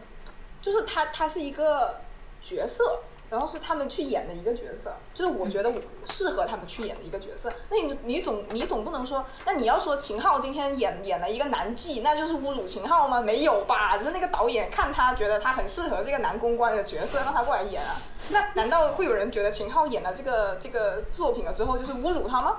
[0.59, 2.01] 就是他他是一个
[2.41, 7.51] 角色，然后是他们去演的一个角色，就是我觉得我适合他们去演的一个角色。
[7.69, 13.19] 那你你总你总不能说，那你要说秦昊今天演演了一个男妓，那就是侮辱秦昊吗？
[13.21, 18.01] 没有吧，只是那个导演看他觉得他很适合这个男公关的角色，让他过来演啊。
[18.29, 22.57] 那难道会有人觉得秦昊演了这个这个作品了之后就是侮辱他吗？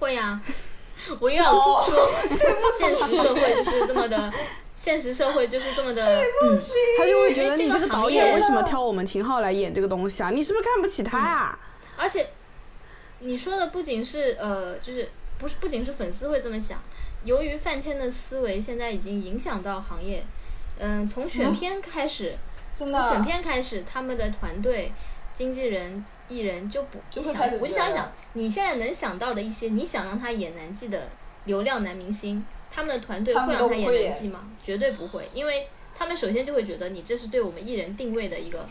[0.00, 0.40] 会呀、
[1.20, 2.10] 我又要哦说，
[2.76, 4.32] 现实社会就是这么的，
[4.74, 6.58] 现实社会就是这么的，嗯，
[6.98, 10.30] 他就会觉得这个你这个导行业演为什么挑我们秦昊来演这个东西啊？
[10.30, 11.58] 你是不是看不起他啊？
[11.96, 12.28] 而且
[13.20, 15.08] 你说的不仅是呃，就是
[15.38, 16.82] 不是不仅是粉丝会这么想，
[17.22, 20.24] 由于范天的思维现在已经影响到行业，
[20.78, 22.36] 嗯、从选片开始，
[22.74, 24.92] 真的从选片开始，他们的团队、
[25.32, 31.08] 经纪人、艺人就不就会想我就想想，你现在能想到的一些你想让他演男妓的
[31.44, 32.44] 流量男明星，
[32.74, 34.50] 他们的团队会让他演都不会演男妓吗？
[34.62, 38.66] 绝对不会，因为他们首先就会觉得你这是对我们艺人定位的一个。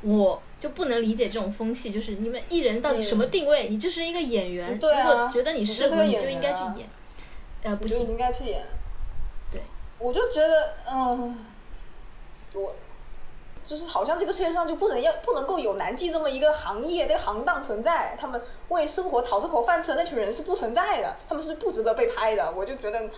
[0.00, 3.68] 我就不能理解这种风气，就是你们艺人到底什么定位？
[3.68, 6.88] 你就是一个演员，对啊如果觉得你你适合，你就应该去演。
[7.64, 8.62] 呃，不行，应该去演。
[9.50, 9.60] 对，
[9.98, 11.36] 我就觉得，嗯，
[12.54, 12.76] 我
[13.64, 22.50] 就是好像这个世界上就不能要不能够有男妓这么一个行业，这个行当存在，他们为生活讨这口饭吃的那群人是不存在的，他们是不值得被拍的。
[22.52, 23.08] 我就觉得，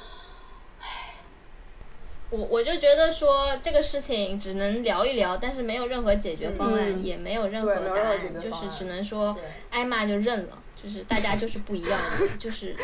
[2.30, 9.36] 我我就觉得说这个事情只能聊一聊，但是没有任何解决方案，嗯也没有任何答案，就是只能说
[9.70, 12.00] 挨骂就认了，就是大家就是不一样，
[12.38, 12.76] 就是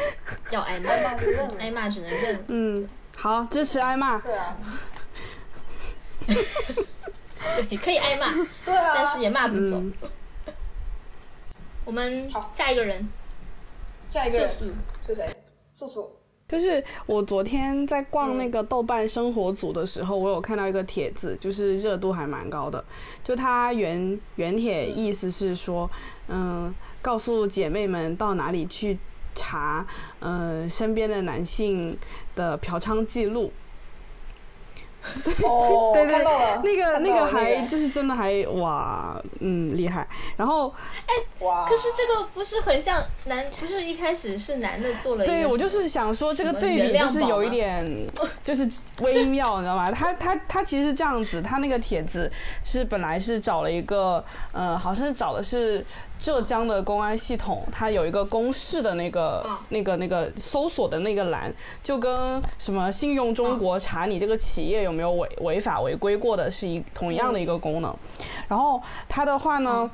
[0.50, 2.44] 要挨骂，挨 骂就认挨骂只能认。
[2.48, 4.18] 嗯，好，支持挨骂。
[4.18, 4.56] 对啊，
[7.68, 8.32] 对，可以挨骂，
[8.64, 9.76] 对啊，但是也骂不走。
[9.78, 9.92] 嗯，
[11.84, 13.08] 我们好下一个人，
[14.08, 14.72] 下一个人素素
[15.06, 15.28] 是谁？
[15.72, 16.12] 素素。
[16.48, 22.84] 就是我昨天在逛那个豆瓣生活组的时候，我有看到一个帖子，就是热度还蛮高的。
[23.24, 25.90] 就它原原帖意思是说，
[26.28, 26.72] 嗯，
[27.02, 28.96] 告诉姐妹们到哪里去
[29.34, 29.84] 查，
[30.20, 31.98] 呃，身边的男性
[32.36, 33.52] 的嫖娼记录。
[35.44, 40.06] 哦，对对看到了，那个那个还就是真的还哇，嗯，厉害。
[40.36, 40.72] 然后
[41.40, 48.06] 哇，可是这个不是很像男，不是一开始是男的做了一个对我就是想说，这个对比就是有一点，
[48.42, 48.68] 就是
[49.00, 49.90] 微妙，你知道吗？
[49.92, 52.30] 他他他其实是这样子，他那个帖子
[52.64, 55.84] 是本来是找了一个，呃，好像是找的是
[56.18, 61.52] 浙江的公安系统，它有一个公示的那个、嗯那个那个搜索的那个栏，
[61.82, 67.94] 就跟什么信用中国查你这个企业有没有违违法违规过的是一同样的一个功能。
[68.48, 69.90] 然后它的话呢。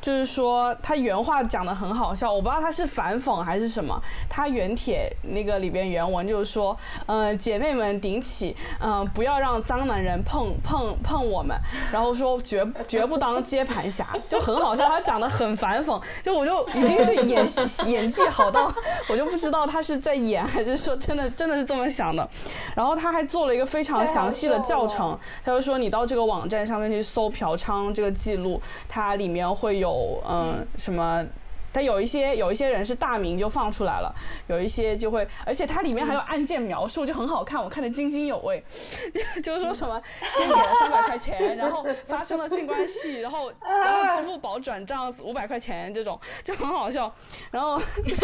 [0.00, 4.00] 就是说，他原话讲的很好笑，我不知道他是反讽还是什么。
[4.28, 6.76] 他原帖那个里边原文就是说，
[7.06, 11.56] 嗯、姐妹们顶起，嗯、不要让脏男人碰 碰碰我们，
[11.92, 14.88] 然后说绝 绝不当接盘侠，就很好笑。
[14.88, 18.72] 他讲的很反讽，就我就已经是演戏演技好到，
[19.08, 22.26] 我就不知道他是在演还是说真的真的是这么想的。
[22.74, 29.89] 然后他还做了一个非常详细的教程，他就说你到这个网站上面去搜嫖娼这个记录，它里面会有
[30.28, 31.24] 嗯什么。
[31.72, 34.12] 但有一些有一些人是大名就放出来了，
[34.48, 38.60] 有一些就会，而且它里面还有案件描述，就很好看，我看得津津有味。
[39.40, 40.02] 就是说什么
[40.36, 47.14] 先给了三百块钱，然后发生了性关系，然后 然后支付宝转账五百块钱这种，就很好笑。
[47.52, 48.16] 然后对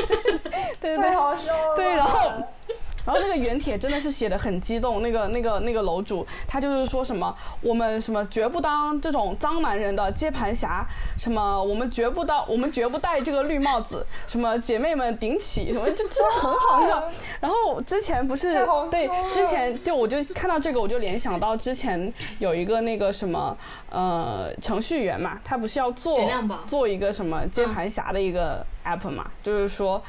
[0.81, 1.77] 对对，太好笑了。
[1.77, 2.33] 对，然后。
[3.07, 10.85] 然后那个原帖真的是写的很激动，那个那个那个楼主他就是说什么我们什么绝不当这种脏男人的接盘侠，
[11.17, 17.09] 什么我们绝不当我们绝不戴这个绿帽子，什么姐妹们顶起，什么就真的很好笑。
[17.41, 23.57] 然后之前不是对之前就我就看到这个我就联想到之前有一个那个什么
[23.89, 26.21] 呃程序员嘛，他不是要做
[26.67, 30.03] 做一个什么接盘侠的一个 app 嘛，就是说。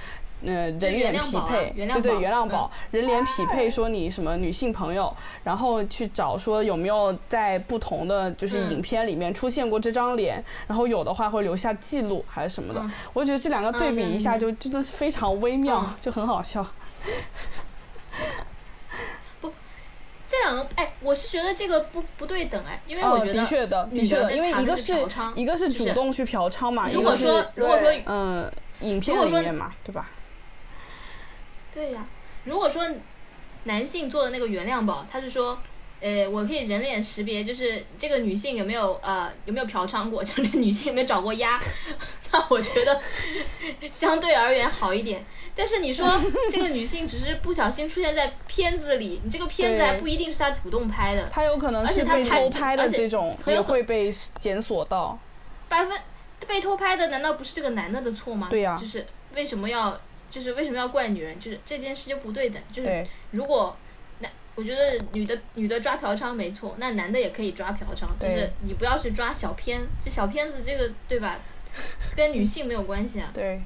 [0.45, 5.11] 呃人脸匹配，原谅对对原谅宝，人脸匹配说你什么女性朋友，
[5.43, 12.79] 然后去找说有没有在不同的就是嗯影片里面出现过这张脸，然后有的话会留下记录还是什么的。
[12.81, 16.63] 嗯我觉得这两个对比一下，嗯就真的是非常微妙，嗯就很好笑。
[19.41, 19.51] 不
[20.27, 28.49] 这两个，哎，我是觉得这个不不对等哎，因为呃我觉得的确的，的确的，因为一个是是一个是主动去嫖娼嘛，如果说如果说对嗯
[28.81, 30.09] 影片里面嘛，对吧？
[31.77, 32.03] 对呀、
[32.43, 32.83] 如果说
[33.65, 35.55] 男性做的那个原谅宝，他是说，
[36.01, 41.61] 呃，我可以人脸识别，就是这个女性有没有呃有没有嫖娼过， 就是这女性有没有找过鸭，
[42.33, 42.99] 那我觉得
[43.91, 45.23] 相对而言好一点。
[45.53, 46.19] 但是你说
[46.49, 55.19] 这个女性只是不小心出现在片子里，你这个片子还不一定是她主动拍的，他有可能是被偷拍的这种，也会被检索到。
[55.69, 55.95] 百分
[56.47, 58.47] 被偷拍的难道不是这个男的的错吗？
[58.49, 59.05] 对呀就是
[59.35, 59.99] 为什么要
[60.29, 61.39] 就是为什么要怪女人？
[61.39, 63.75] 就是这件事就不对等，就是，如果
[64.19, 71.39] 那，我觉得女的女的抓嫖娼没错，那男的也可以抓嫖娼，就是你不要去抓小偏，这小偏子这个对吧？
[72.15, 73.61] 跟女性没有关系啊，对，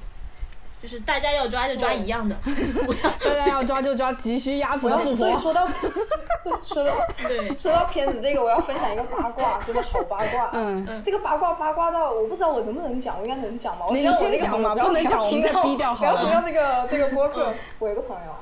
[0.82, 2.34] 就是大家要抓就抓一样的，
[3.24, 5.28] 大家要抓就抓急需鸭子的富婆。
[5.28, 5.64] 对说到
[6.66, 6.92] 说到
[7.28, 10.50] 对，说到片子这个，我要分享一个八卦，真的好八卦。
[10.54, 13.86] 嗯，这个八卦八卦到我不知道我能不能讲，我应该能讲吧？
[13.88, 17.54] 我你先讲嘛那个朋友不要不能讲我们再逼掉好了不要停到这个 这个播客嗯。
[17.78, 18.32] 我有一个朋友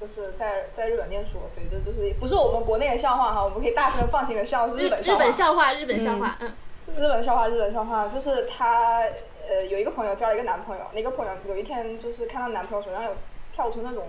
[0.00, 5.74] 就是在在日本念书，所以这就是不是我们国内的笑话哈，我们可以大声放心的笑，是日本日本笑话。
[5.74, 6.50] 日本笑话，嗯
[6.96, 9.02] 日本笑话，日本笑话，就是她
[9.50, 13.10] 呃有一个朋友交了一个男朋友，那个朋友有一天就是看到男朋友手上有
[13.52, 14.06] 跳出那种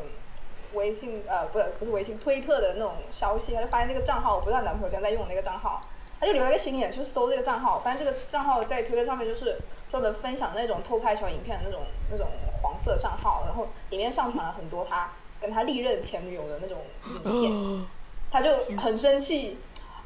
[0.74, 5.84] 微信呃不是不是微信推特的那种消息，他就发现这个账号不是她男朋友正在用那个账号，
[6.20, 9.58] 他就留了个心眼去搜这个账号，发现这个账号在推特上面就是
[9.90, 11.82] 专门分享那种偷拍小影片的那种
[12.12, 12.28] 那种
[12.62, 15.12] 黄色账号，然后里面上传了很多他
[15.42, 16.78] 跟他历任前女友的那种
[17.26, 17.88] 影片。
[18.34, 19.58] 他就很生气，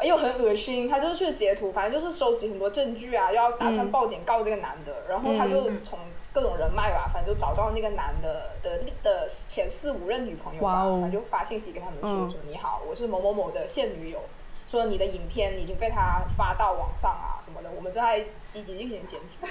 [0.03, 5.99] 又很恶心，他就去截图，反正就是收集很多证据啊，要打算嗯报警告这个男的，然后他就嗯从
[6.33, 14.19] 各种人脉吧，反正就找到那个男的的的前四五任女朋友吧，他就发信息跟他们说、嗯说你好，我是某某某的现女友。
[14.67, 18.19] 说你的影片已经被他发到网上啊什么的，我们正在
[18.51, 19.47] 积极进行检举。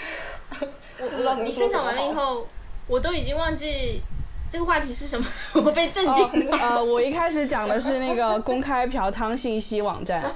[1.01, 2.45] 我 不知道你分享完了以后，
[2.89, 4.03] 我都已经忘记
[4.55, 6.57] 这个话题是什么， 我被震哦惊了。
[6.57, 10.33] 呃，我一开始讲的是那个公开嫖娼信息网站，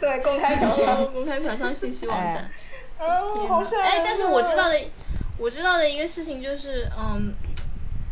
[0.00, 1.12] 对，公开嫖娼。
[1.12, 2.50] 公开嫖娼信息网站。
[2.98, 3.48] 嗯，天哪。
[3.48, 4.76] 好吓人哎，但是我知道的，
[5.38, 7.32] 我知道的一个事情就是，嗯，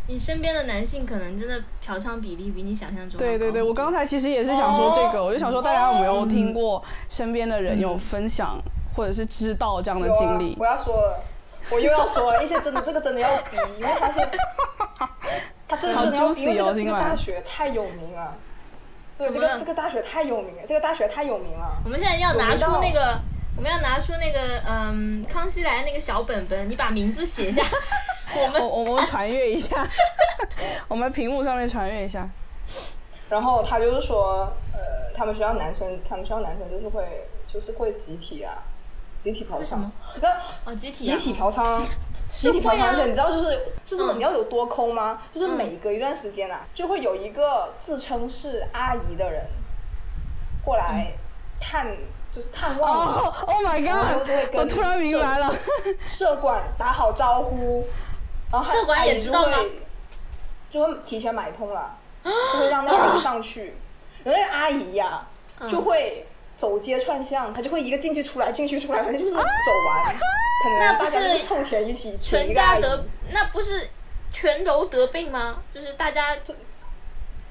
[0.07, 5.25] 你身边的男性可能真的嫖娼比例比你想象中要对对对，我刚才其实也是想说这个，哦。
[5.25, 8.57] 我就想说大家有没有听过身边的人有分享
[8.95, 10.55] 或者是知道这样的经历？
[10.57, 10.65] 我？
[10.65, 11.21] 要说了，
[11.71, 14.19] 我又要说了，一些真的这个真的要比，因为他是
[15.67, 18.35] 他真的真的要逼，因为这个这个大学太有名了。
[19.17, 21.77] 对，这个这个大学太有名了，这个大学太有名了。
[21.83, 23.19] 我们现在要拿出那个，
[23.57, 27.61] 我们要拿出那个，嗯，康熙来那个小本本，你把名字写下。
[28.33, 29.85] 我们我我们传阅一下，
[30.87, 32.29] 我们屏幕上面传阅一下。
[33.27, 38.63] 然后他就是说，呃，他们学校男生，他们学校男生就是会就是会集体啊，
[39.19, 39.77] 集体嫖娼。
[40.21, 40.29] 那
[40.65, 41.81] 哦，集体、啊、集体嫖娼，
[42.31, 43.51] 集体嫖娼，而且你知道就是
[43.85, 45.21] 是这么嗯你要有多抠吗？
[45.31, 49.45] 就是嗯每隔一段时间啊，就会有一个自称是阿姨的人
[50.63, 51.11] 过来
[51.59, 51.85] 探，
[52.31, 53.11] 就是探望你。
[53.11, 54.55] 哦，Oh my god！
[54.55, 55.53] 我突然明白了，
[56.07, 57.85] 社管打好招呼，
[58.51, 59.57] 然后社管也知道吗
[60.69, 60.93] 就会？
[61.05, 63.75] 提前买通了， 就会让那个人上去，
[64.23, 65.27] 然后那个阿姨呀、
[65.59, 66.25] 嗯就会
[66.59, 72.53] 走街串巷，他就会一个进去出来，进去出来，反正就是走完，可能那不大家就是是凑钱一起全。
[72.53, 73.87] 家得，那不是
[74.33, 75.61] 全楼得病吗？
[75.73, 76.35] 就是大家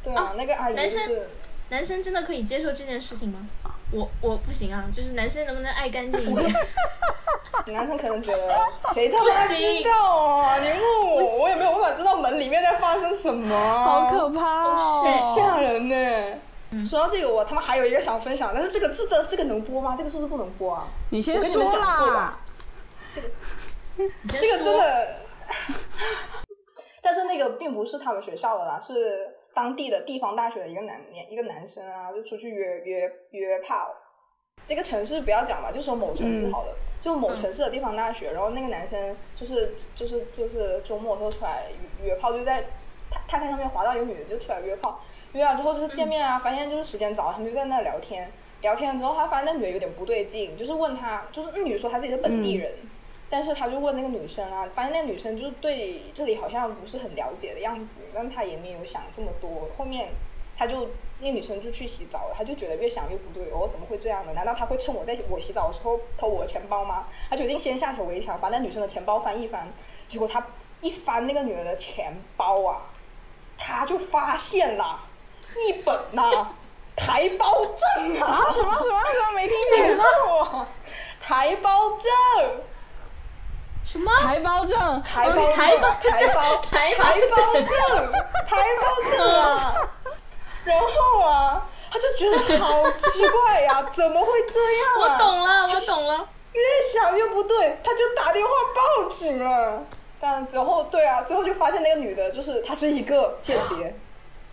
[0.02, 1.28] 对啊，那个阿姨男生就是
[1.70, 3.46] 男生真的可以接受这件事情吗？
[3.92, 6.52] 我我不行啊，就是男生能不能爱干净一点？
[7.72, 8.54] 男生可能觉得
[8.94, 10.58] 谁他妈不行知道啊？
[10.58, 13.84] 你问我，我也没有办法知道门里面在发生什么啊。
[13.84, 15.34] 好可怕哦哦！
[15.34, 16.38] 吓人呢。
[16.88, 19.94] 说到这个，我他妈还有一个想分享，但是这个这这这个能播吗？
[19.96, 20.88] 这个是不是不能播啊？
[21.10, 22.38] 你先我跟你们说讲过吧啦。
[23.14, 23.28] 这个
[24.28, 25.16] 这个真的，
[27.02, 31.00] 但是那个并不是他们学校的啦，是当地的地方大学的一个男
[31.30, 33.94] 一个男生啊，就出去约约约炮。
[34.64, 41.70] 这个城市不要讲吧，就说某城市好了，就某城市的地方大学，然后那个男生就是就是就是周末的时候出来
[42.02, 42.62] 约约炮，就在
[43.10, 45.00] 探探探上面滑到一个女的就出来约炮，
[45.32, 48.30] 约了之后就是见面啊，发现就是时间早，他们就在那聊天，
[48.62, 52.72] 聊天了之后他发现那女的有点不对劲，就是问他，就是那女的说她自己是本地人。
[53.30, 59.68] 但是他就问那个女生啊，发现那女生就是对这里好像不是很了解的样子，但他也没有想这么多。
[59.76, 60.08] 后面
[60.56, 60.88] 他就
[61.20, 64.32] 那女生就去洗澡了，他就觉得越想越不对，哦，怎么会这样呢？
[64.32, 67.06] 难道他会趁我在我洗澡的时候偷我的钱包吗？
[67.28, 69.70] 他决定先下手为强，把那女生的钱包翻一翻。
[70.06, 70.46] 结果他
[70.80, 72.86] 一翻那个女人的钱包啊，
[73.58, 75.04] 他就发现了
[75.66, 76.48] 一本呐、
[76.96, 79.96] 台胞证啊，什么什么什么没听什见？
[79.98, 80.66] 么？
[81.20, 82.10] 台胞证。
[83.84, 84.12] 什么？
[84.20, 88.12] 台胞证，台胞台胞台胞台胞台胞证，
[88.46, 89.74] 台胞证啊！
[90.64, 95.18] 然后啊，他就觉得好奇怪呀、怎么会这样我啊？
[95.18, 96.28] 懂了，我懂了。
[96.52, 99.82] 越想越不对，他就打电话报警了。
[100.20, 103.94] 但最后，对啊，最后就发现那个女的，就是她是一个间谍。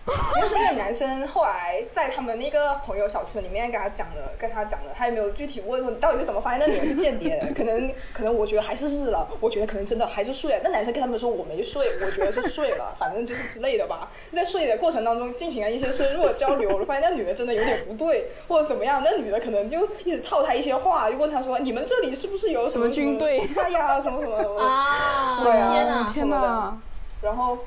[0.35, 7.47] 但是那个男生后来在他们那个朋友小群里面跟他讲了，跟他讲了，他也没有具体问说你到底是怎么发现那女人是间谍的。
[7.57, 10.61] 可能可能我觉得还是日了，我觉得可能真的还是睡了。
[10.63, 14.11] 那男生跟他们说我没睡，我觉得是睡了， 反正就是之类的吧。
[14.31, 19.01] 在睡的过程当中进行了一些深入的交流，我发现那女的真的有点不对，或者怎么样。
[19.03, 24.61] 那女的可能就一直套他一些话，就问他说你们这里是不是有什么军队哎呀，什么什么什么。
[24.61, 25.39] 啊！
[25.43, 26.11] 对啊天哪！
[26.13, 26.77] 天哪！
[27.21, 27.57] 然后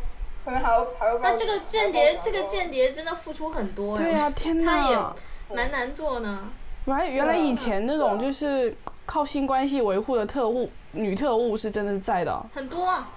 [0.44, 1.18] 后面还有还有。
[1.20, 4.04] 那这个间谍，这个间谍真的付出很多哎。
[4.04, 4.98] 对呀、天他也！
[5.54, 6.50] 蛮难做呢。
[6.84, 8.76] 原来原来以前那种就是
[9.06, 12.46] 靠性关系维护的特务女特务是真的是在的。
[12.54, 13.10] 很多啊，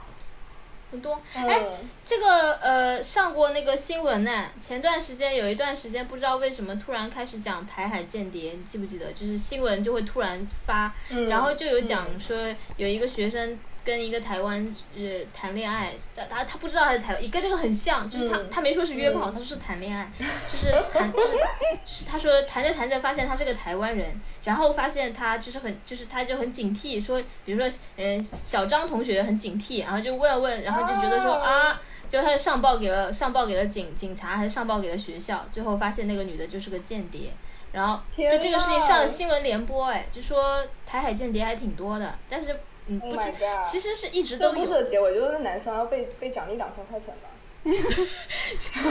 [0.91, 1.21] 很多。
[1.35, 1.61] 嗯哎，
[2.05, 4.45] 这个呃，上过那个新闻呢。
[4.61, 9.11] 前段时间有一段时间，不知道为什么突然开始讲台海间谍，你记不记得？
[9.11, 12.37] 就是新闻就会突然发，嗯然后就有讲说
[12.77, 15.01] 有一个学生跟一个台湾呃
[15.33, 18.49] 谈恋爱，他他他不知道他是台湾，也跟这个很像，就是他、嗯。
[18.51, 19.33] 他没说是约炮，嗯。
[19.33, 21.37] 他说是谈恋爱， 就是谈就是就
[21.85, 31.81] 是他说谈着谈着发现他是个台湾人，然后发现他就是很就是他就很警惕，说比如说呃小张同学很警惕，然后就问问，然后就觉得说啊啊。
[32.11, 37.31] 就他就上报给了上报给了警警察，还是上报给了学校，最后发现那个女的就是个间谍，
[37.71, 42.53] 然后就这个事情上了新闻联播，哎，就说台海间谍还挺多的，但是
[42.87, 47.29] 嗯 Oh 不知 god 其实是一直都这个故事的结尾就是那男生要被被奖励两千块钱吧。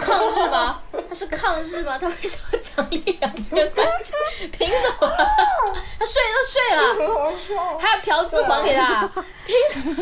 [0.00, 0.80] 抗日吗？
[1.08, 1.98] 他是抗日吗？
[1.98, 3.84] 他为什么奖励两千块
[4.38, 4.48] 钱？
[4.52, 5.08] 凭什么？
[5.98, 6.94] 他睡都睡了。
[7.80, 9.10] 还要嫖资还给他，
[9.44, 9.96] 凭什么？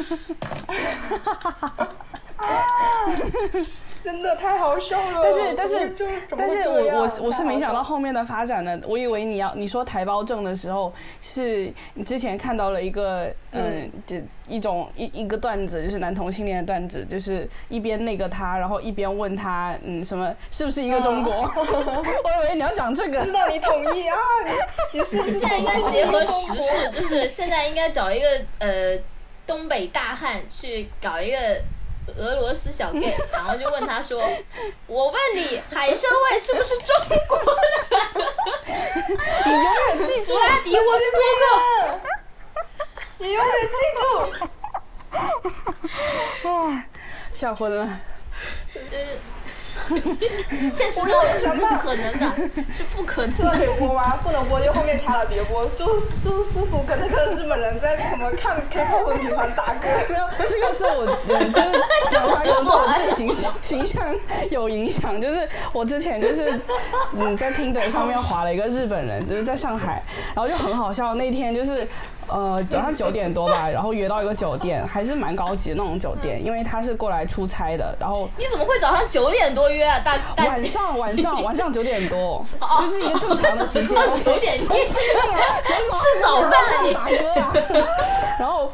[4.08, 5.20] 真的太好笑了。
[5.22, 5.96] 但是但是
[6.34, 10.90] 但是我我我是没想到后面的发展的，我以为你要你说台胞证的时候，
[11.20, 21.32] 是你之前看到了一个嗯，就一种一一个段子，就是男同性恋的段子，就是一边那个他，然后一边问他嗯什么是不是一个中国？
[21.52, 23.30] 我以为你要讲这个知。
[23.30, 24.16] 道你同意啊？
[24.92, 28.26] 你你是不是 现在应该结合时事，就是现在应该找一个
[28.58, 28.98] 呃
[29.46, 31.36] 东北大汉去搞一个
[32.16, 34.22] 俄罗斯小 gay，然后就问他说
[34.86, 36.94] ：“我问你，海参崴是不是中
[37.28, 37.54] 国的？
[39.46, 42.00] 你永远记住弗拉迪沃斯托克。”
[43.18, 44.48] 你永远记住。
[46.48, 46.84] 哇，
[47.34, 48.00] 吓昏了。
[48.72, 49.18] 就是
[50.74, 52.32] 现实生活是不可能的，
[52.72, 53.56] 是不可能这个的。
[53.58, 54.18] 可以播吗？
[54.22, 55.66] 不能播就后面掐了，别播。
[55.76, 59.88] 就是就是苏苏跟那个日本人在怎么看 K-pop 女团打歌。
[60.08, 64.14] 没有，这个是我，嗯， 就是讲话跟对我自形形象
[64.50, 65.20] 有影响。
[65.20, 66.60] 就是我之前就是
[67.16, 70.02] 嗯在听的上面划了一个日本人，就是在上海，
[70.34, 71.14] 然后就很好笑。
[71.14, 71.86] 那天就是
[72.28, 79.98] 呃早上九点多吧，然后约到一个酒店，还是蛮高级的那种酒店，因为他是过来出差的，然后你怎么会早上九点多约啊？
[80.00, 83.96] 大大晚上晚上晚上九点多， 哦就是一个正常的时间。
[83.96, 86.94] 上九点，你 吃早饭了你？
[86.94, 87.52] 打歌啊，
[88.38, 88.70] 然后。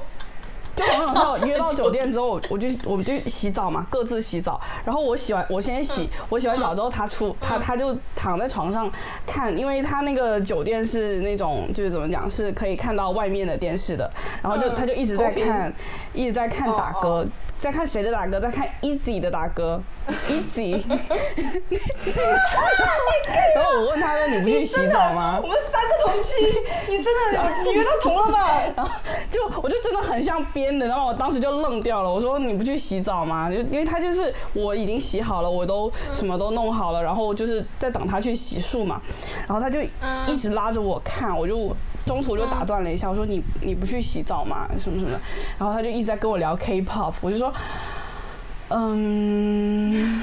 [0.77, 4.61] 就很好笑， 约到酒店之后，我就我们就洗澡嘛，各自洗澡。
[4.85, 8.91] 然后我洗完，我先洗，我洗完澡之后，他出他他就躺在床上
[9.27, 14.11] 看，因为他那个酒店是那种就是怎么讲，是可以看到外面的电视的。
[14.43, 15.72] 然后就嗯他就一直在看，
[16.12, 17.25] 一直在看打哦歌，
[17.65, 19.81] 在看谁的打歌，在看 Easy 的打歌，
[20.29, 20.83] Easy。
[23.55, 26.31] 然后我问他说：“你不去洗澡吗？”我们三个同居，
[26.91, 28.51] 你真的你约到同了吗？
[28.77, 28.93] 然后
[29.31, 32.12] 就我就真的很像编的，然后我当时就愣掉了。
[32.12, 33.49] 我说你不去洗澡吗？
[33.49, 39.01] 就因为他就是我已经洗好了，我都什么都弄好了，然后就是在等他去洗漱嘛。
[39.49, 41.75] 然后他就嗯一直拉着我看，我就
[42.07, 44.68] 中途就打断了一下，我说你你不去洗澡吗？
[44.78, 45.20] 什么什么的。
[45.59, 47.52] 然后他就一直在跟我聊 K-pop，我就说
[48.68, 50.22] 嗯。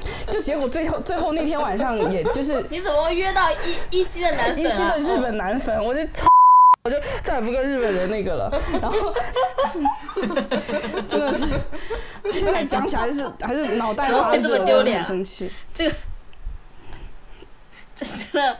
[0.30, 4.76] 就结果最后最后那天晚上，也就是 你怎么会约到一一基的男一粉啊？
[4.76, 6.00] 季的日本男粉，我就
[6.84, 8.62] 我就再也不跟日本人那个了。
[8.80, 9.12] 然后
[11.08, 11.46] 真的是，
[12.32, 15.50] 现在讲起来是还是脑袋怎么会这么，丢脸生气。
[15.74, 15.94] 这个
[17.96, 18.56] 这真的，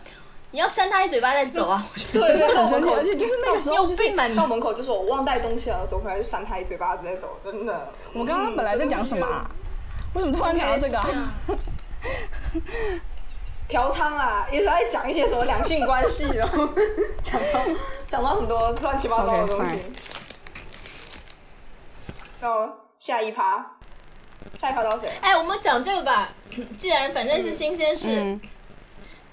[0.51, 1.87] 你要扇他一嘴巴再走啊！
[1.93, 4.47] 我觉得对对，到门口，而且就是那个时候有就是到？
[4.47, 7.93] 门口就说我忘带东西了，走回来就扇他一嘴巴子再走，真的。
[8.13, 9.51] 我们刚刚本来在讲什么啊？
[10.15, 11.07] 为什么突然讲到这个啊？
[13.69, 16.67] 嫖娼啊，也是在讲一些什么两性关系，然后
[17.23, 17.61] 讲到
[18.09, 19.79] 讲到很多乱七八糟的东西。
[22.41, 23.77] 然后下一趴，
[24.59, 25.13] 下一趴到谁？
[25.21, 26.31] 哎，我们讲这个吧，
[26.79, 28.41] 既然反正是新鲜事，嗯，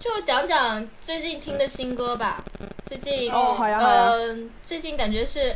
[0.06, 2.40] 就讲讲最近听的新歌吧。
[2.86, 5.56] 最近哦，好呀好呀，呃，最近感觉是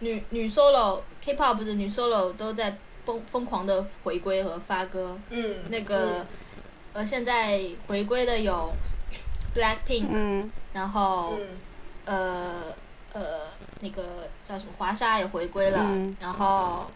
[0.00, 2.74] 女女 solo K-pop 的女 solo 都在
[3.04, 5.18] 疯疯狂的回归和发歌。
[5.28, 6.24] 嗯，那个、
[6.94, 8.72] 呃，现在回归的有
[9.54, 11.46] Blackpink，、嗯然后、嗯
[12.06, 12.62] 呃
[13.12, 13.40] 呃
[13.80, 16.86] 那个叫什么华莎也回归了，嗯然后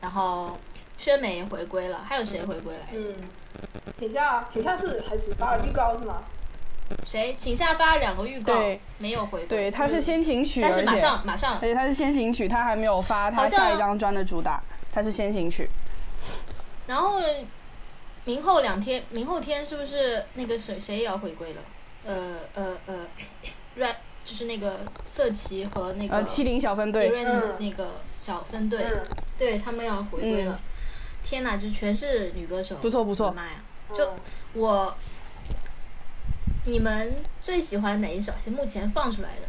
[0.00, 0.56] 然后
[0.96, 2.86] 宣美也回归了，还有谁回归来？
[2.94, 3.12] 嗯，
[3.98, 6.22] 请下请下是还只发了预告是吗？
[7.04, 7.34] 谁？
[7.36, 8.54] 请下发了两个预告，
[8.98, 9.46] 没有回归。
[9.46, 15.68] 对，他是先行曲，但是马上马上而且他是先行曲，他还没有发他下一张专的主打，他是先行曲。
[16.86, 17.20] 然后
[18.24, 21.62] 明后两天，明后天是不是那个谁谁也要回归了？
[22.06, 22.94] 呃呃呃
[23.76, 27.10] ，Red 就是那个色旗和那个呃，七零小分队
[27.58, 29.02] 那个小分队，嗯，
[29.36, 30.58] 对他们要回归了。
[31.28, 33.50] 天哪，就全是女歌手，不错不错妈呀！
[33.92, 34.16] 就嗯
[34.54, 34.94] 我，
[36.64, 38.32] 你们最喜欢哪一首？
[38.42, 39.42] 是目前放出来的？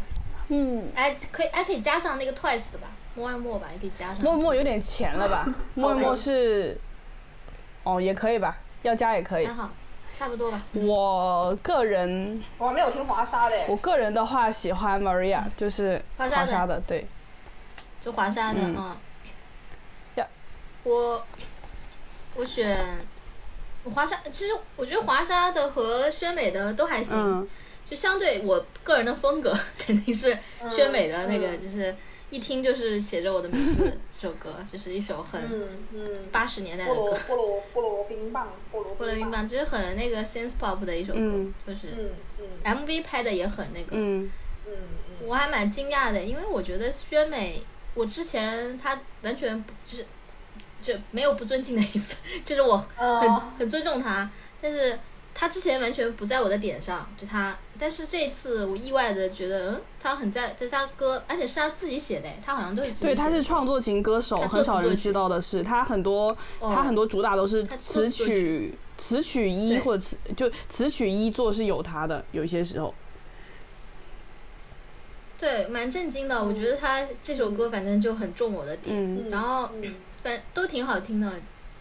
[0.50, 4.20] 嗯，哎，可以，哎，可以加上那个 Twice 的吧 and More 吧，也可以加上。
[4.22, 5.48] 默默有点钱了吧？
[5.74, 6.78] 默默是，
[7.84, 9.54] 哦，也可以吧，要加也可以还。
[9.54, 9.70] 好，
[10.18, 10.62] 差不多吧。
[10.74, 13.56] 我个人，我还没有听华沙的。
[13.70, 17.08] 我个人的话喜欢 Maria，就是华沙的华莎的，对，
[18.02, 18.98] 就华沙的，嗯嗯。
[20.16, 20.28] 呀
[20.84, 21.26] 我
[22.40, 22.78] 我选
[23.94, 27.48] 华莎，其实我觉得华莎的和宣美的都还行，嗯
[27.86, 30.38] 就相对我个人的风格肯定是
[30.70, 31.96] 宣美的那个，嗯就是
[32.30, 42.10] 一听就是写着我的名字 这首歌，就是一首很嗯嗯，八十年代的菠萝歌，菠萝菠萝冰棒，菠萝菠萝冰棒，就是很那个 synth pop 的一首歌，嗯就是嗯
[42.64, 42.86] 嗯。
[42.86, 44.30] MV 拍的也很那个，嗯
[44.68, 47.64] 嗯嗯，我还蛮惊讶的，因为我觉得宣美，
[47.96, 50.06] 我之前她完全不就是
[50.82, 52.16] 就没有不尊敬的意思，
[52.46, 54.30] 就是我很、呃，很尊重他，
[54.62, 54.98] 但是
[55.34, 63.30] 他之前完全不在我的点上，就他，但是这一次我意外的觉得，嗯，他很在，在他歌，而且是他自己写的，他好像都是自己对，写的。
[63.30, 72.94] 他是创作型歌手，很少人知道的是，他很多哦他很多主打都是词曲词曲一或者词就词曲一作是有他的，有一些时候。
[75.40, 76.44] 对，蛮震惊的。
[76.44, 81.32] 我觉得他这首歌反正就很中我的点，嗯然后嗯反都挺好听的，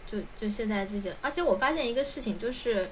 [0.05, 2.89] 就就现在这些，而且我发现一个事情就是，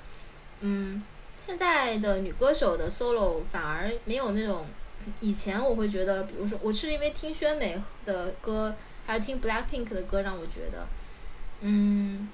[0.59, 1.01] 嗯，
[1.45, 4.65] 现在的女歌手的 solo 反而没有那种，
[5.21, 8.75] 以前我会觉得，比如说我是因为听宣美的歌，
[9.05, 10.87] 还有听 Blackpink 的歌，让我觉得，
[11.61, 12.29] 嗯，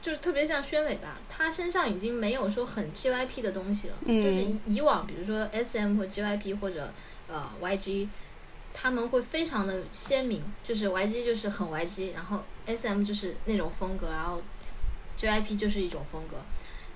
[0.00, 6.92] 就特别像宣美吧，她身上已经没有说很 JYP 的东西了，嗯就是以以往比如说 SM 或 JYP 或者
[7.28, 8.08] 呃 YG。
[8.74, 14.42] 他们会非常的鲜明，就是 YG 就是很 YG，然后 SM 就是那种风格，然后
[15.16, 16.36] JYP 就是一种风格。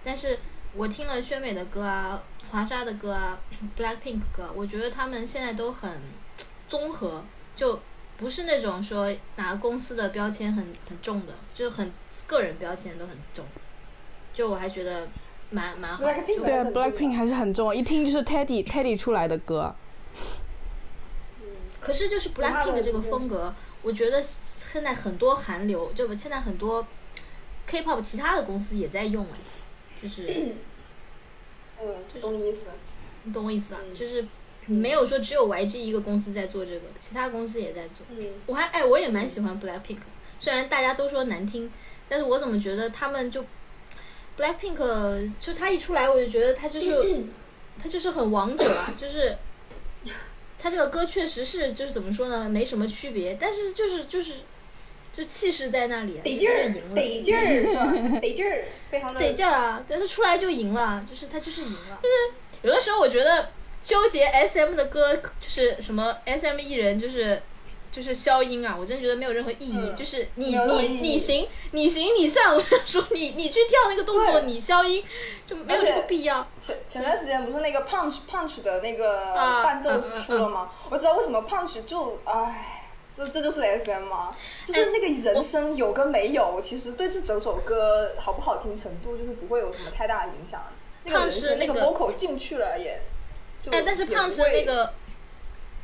[0.05, 0.39] 但是
[0.75, 2.21] 我听了宣美的歌啊，
[2.51, 3.39] 华莎的歌啊
[3.79, 5.91] ，Blackpink 歌，我觉得他们现在都很
[6.69, 7.25] 综合，
[7.55, 7.81] 就
[8.17, 11.93] 不是那种说哪个公司的标签很很重的，就是很
[12.27, 13.45] 个人标签都很重。
[14.35, 15.07] 就我还觉得
[15.51, 16.13] 蛮蛮好的。
[16.13, 19.75] Blackpink 就对啊，Blackpink 还是很重，一听就是 Teddy Teddy 出来的歌。
[21.89, 26.87] 可是就是 Blackpink 的这个风格，我觉得现在很多韩流，就现在很多
[27.67, 29.39] K-pop 其他的公司也在用哎，
[30.03, 30.55] 就是
[31.81, 32.65] 嗯，懂你意思。
[33.25, 33.81] 你懂我意思吧？
[33.89, 34.27] 嗯就是
[34.67, 38.07] 没有说只有 YG 一个公司在做这个，其他公司也在做。
[38.11, 40.01] 嗯我还哎，我也蛮喜欢 Blackpink，
[40.39, 41.73] 虽然大家都说难听，
[42.07, 43.43] 但是我怎么觉得他们就
[44.39, 47.25] Blackpink 就他一出来，我就觉得他就是
[47.83, 49.35] 他就是很王者啊，就是
[50.59, 54.33] 他这个歌确实是就是怎么说呢，没什么区别，但是就是就是
[55.13, 59.85] 就气势在那里啊，得劲儿就赢，了，得劲儿，得劲儿，非常的得劲儿啊！
[59.87, 61.99] 对他出来就赢了，就是他就是赢了。
[62.03, 63.51] 就是有的时候我觉得
[63.83, 67.41] 纠结 S M 的歌，就是什么 S M 艺人，就是
[67.99, 69.77] 就是消音啊，我真的觉得没有任何意义。
[69.77, 75.03] 嗯就是你你你行你行你上，我 想说你你去跳那个动作，你消音
[75.45, 76.47] 就没有这个必要。
[76.61, 80.71] 前前段时间不是那个 Punch Punch 的那个啊伴奏出了吗？
[80.89, 84.31] 我知道为什么 Punch 就唉，这这就是 SM 吗？
[84.65, 90.63] 就是那个人声有跟没有，其实对这整首歌好不好听程度就是不会有什么太大的影响。
[91.05, 93.01] 那个人声那个 vocal 进去了也，
[93.63, 94.93] 就哎，但是也胖池的不会那个，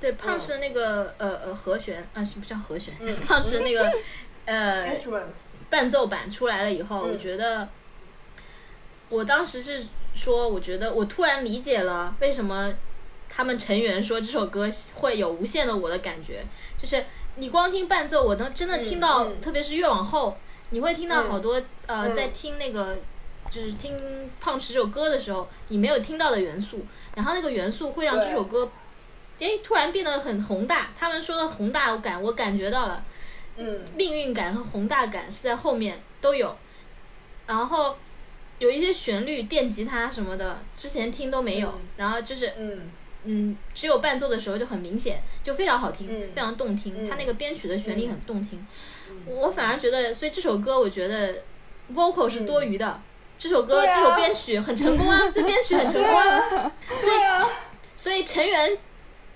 [0.05, 2.95] 对胖池的那个呃呃和弦啊，是不叫和弦？
[3.01, 3.17] 嗯。
[3.27, 3.91] 胖池的那个
[4.45, 4.95] 呃
[5.71, 7.13] 伴奏版出来了以后，嗯。
[7.13, 7.67] 我觉得，
[9.09, 12.71] 我当时是说，我觉得我突然理解了为什么
[13.31, 16.45] 他们成员说这首歌会有无限的我的感觉，
[16.77, 17.03] 就是
[17.37, 20.37] 你光听伴奏，我能真的听到，特别是越往后，
[20.69, 21.31] 你会听到嗯。
[21.31, 21.55] 好多、
[21.87, 22.13] 呃，嗯。
[22.13, 22.99] 在听那个。
[23.51, 23.95] 就是听
[24.41, 26.81] 胖池这首歌的时候，你没有听到的元素，
[27.15, 28.69] 然后那个元素会让这首歌，
[29.41, 30.91] 哎，突然变得很宏大。
[30.99, 33.05] 他们说的宏大感，我感觉到了。
[33.57, 33.81] 嗯。
[33.97, 36.57] 命运感和宏大感是在后面都有，
[37.47, 37.97] 然后
[38.59, 41.81] 有一些旋律、电吉他什么的，之前听都没有，嗯。
[41.97, 42.91] 然后就是嗯。
[43.27, 46.29] 嗯，只有伴奏的时候就很明显，就非常好听，嗯。
[46.35, 46.95] 非常动听。
[46.95, 47.09] 嗯。
[47.09, 48.65] 它那个编曲的旋律很动听，
[49.09, 49.23] 嗯。
[49.27, 51.43] 我反而觉得，所以这首歌我觉得
[51.95, 53.01] vocal 是多余的。
[53.39, 53.87] 这首歌、啊。
[53.87, 56.71] 这首编曲很成功啊，这编曲很成功啊，
[57.01, 57.39] 对啊，
[57.97, 58.77] 所以成员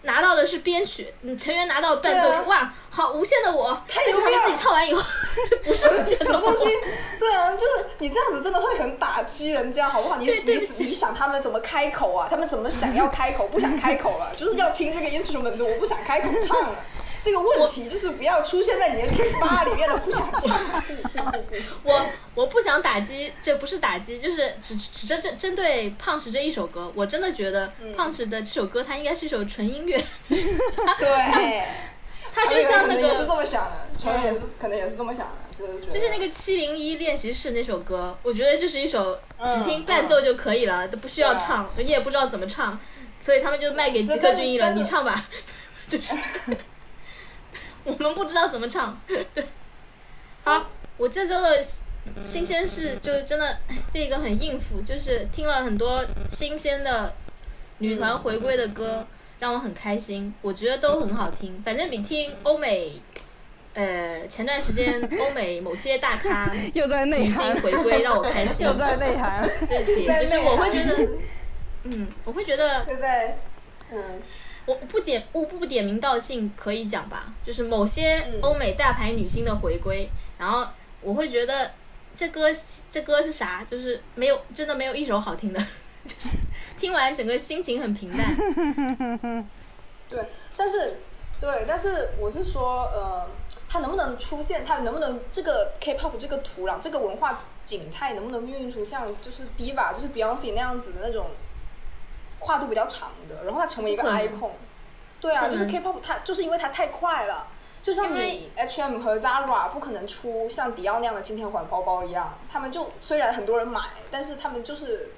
[0.03, 5.03] 拿到的是编曲，嗯，成员拿到伴奏是、啊哇，好无限的我，他们牛逼了自己唱完以后，
[5.65, 6.65] 不是这什么东西？？
[7.19, 10.17] 对啊，就是你这样子真的会很打击人家，好不好？
[10.17, 12.29] 你你对你想他们怎么开口啊？
[12.31, 16.77] 他们怎么想要开口，不想开口了， 就是要听这个 instrument，我不想开口唱了。
[17.21, 21.35] 这个问题就是不要出现在你的嘴巴里面了，不想唱。
[21.83, 27.95] 我我不想打击，这不是打击，就是只只针针针对胖池这一首歌，我真的觉得嗯。
[27.99, 31.65] 胖池的这首歌它应该是一首纯音乐，对，
[32.33, 42.79] 他就像那成员可能也是这个么想的，成员也是可能也是这么想的，就是就是那个七零一练习室那首歌，我觉得就是一首嗯只听伴奏就可以了，都不需要唱，你也不知道怎么唱，
[43.19, 45.25] 所以他们就卖给吉克隽逸了，你唱吧，
[45.89, 46.15] 就是
[47.89, 49.01] 我们不知道怎么唱。
[49.07, 49.45] 对，
[50.45, 50.67] 好，
[50.97, 51.63] 我这周的
[52.25, 53.59] 新鲜事就真的
[53.93, 57.15] 这个很应付，就是听了很多新鲜的
[57.79, 59.07] 女团回归的歌，
[59.41, 63.01] 让我很开心，我觉得都很好听，反正比听欧美。
[63.75, 68.67] 呃，前段时间欧美某些大咖 又在内女星涵，回归，让我开心。
[68.67, 69.49] 又在内涵。
[69.69, 71.09] 对不起，就是我会觉得，
[71.85, 72.85] 嗯，我会觉得
[73.93, 74.21] 嗯
[74.69, 80.67] 我不点我不点名道姓可以讲吧，就是某些嗯欧美大牌女星的回归，然后
[81.01, 81.71] 我会觉得
[82.15, 82.51] 这歌
[82.91, 83.65] 这歌是啥？
[83.65, 85.59] 就是没有真的没有一首好听的，
[86.05, 86.37] 就是
[86.77, 88.37] 听完整个心情很平淡。
[90.11, 90.23] 对，
[90.55, 90.99] 但是
[91.41, 93.27] 对，但是我是说，呃，
[93.69, 94.63] 它能不能出现？
[94.63, 101.27] 它能不能这个 K-pop 这个土壤、这个文化景态能不能孕育出像就是 Diva、就是 Beyonce 那样子的那种
[102.39, 104.51] 跨度比较长的，然后它成为一个 icon？
[105.21, 107.49] 对啊，就是 K-pop 它就是因为它太快了。
[107.81, 115.11] 就像你 H&M 和 Zara 不可能出像迪奥那样的金天环包包一样，他们就虽然很多人买，但是他们就是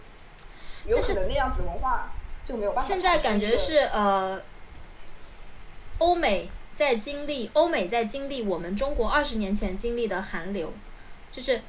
[0.86, 2.12] 有可能那样子的文化
[2.44, 2.86] 就没有办法。
[2.86, 4.40] 现在感觉是呃，
[5.98, 10.72] 欧美在经历欧美在经历我们中国二十年前经历的韩流，
[11.32, 11.62] 就是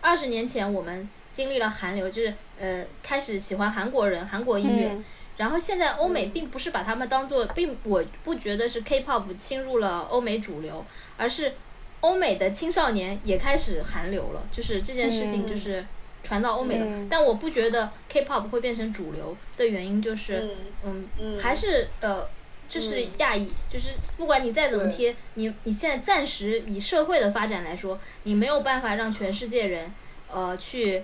[0.00, 5.04] 二十年前我们经历了韩流，就是呃开始喜欢韩国人韩国音乐，嗯
[5.36, 10.84] 然后现在欧美并不是把他们当做，并我不觉得是 K-pop 侵入了欧美主流，
[11.16, 11.54] 而是
[12.00, 15.86] 欧美的青少年也开始韩流了，就是这件事情嗯就是
[16.24, 16.84] 传到欧美了。
[16.86, 20.50] 嗯但我不觉得 K-pop 会变成主流的原因就是，嗯
[20.84, 22.28] 嗯，嗯还是呃。
[22.68, 29.90] 就是嗯亚裔，就是不管你再怎么贴，你你现在暂时以社会的发展来说，你没有办法让全世界人，
[30.30, 31.02] 呃，去，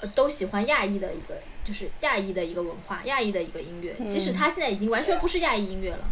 [0.00, 3.94] 呃，都喜欢亚裔的一个，就是亚裔的一个文化，亚裔的一个音乐。
[4.06, 6.04] 即使它现在已经完全不是亚裔音乐了，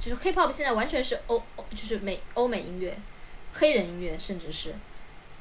[0.00, 2.96] 就是 K-pop 现在完全是欧，欧就是美欧美音乐，
[3.52, 4.74] 黑人音乐，甚至是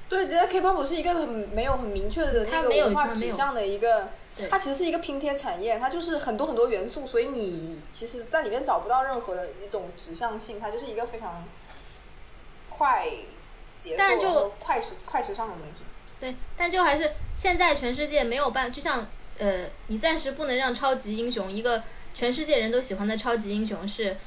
[0.07, 11.44] 对，觉得 K-pop 是一个很没有很明确的那个它没有文化指向的一个对，它其实是一个拼贴产业，它就是很多很多元素，所以你其实在里面找不到任何的一种指向性，它就是一个非常
[12.70, 13.07] 快
[13.80, 15.84] 节奏、但就快时快时尚的东西。
[16.20, 21.82] 对，但就还是现在全世界没有办，就像呃，你暂时不能让超级英雄一个
[22.14, 24.18] 全世界人都喜欢的超级英雄是，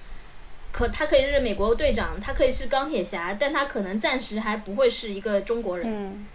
[0.73, 6.27] 可他可以是美国队长，他可以是钢铁侠，但他可能暂时还不会是一个中国人，嗯，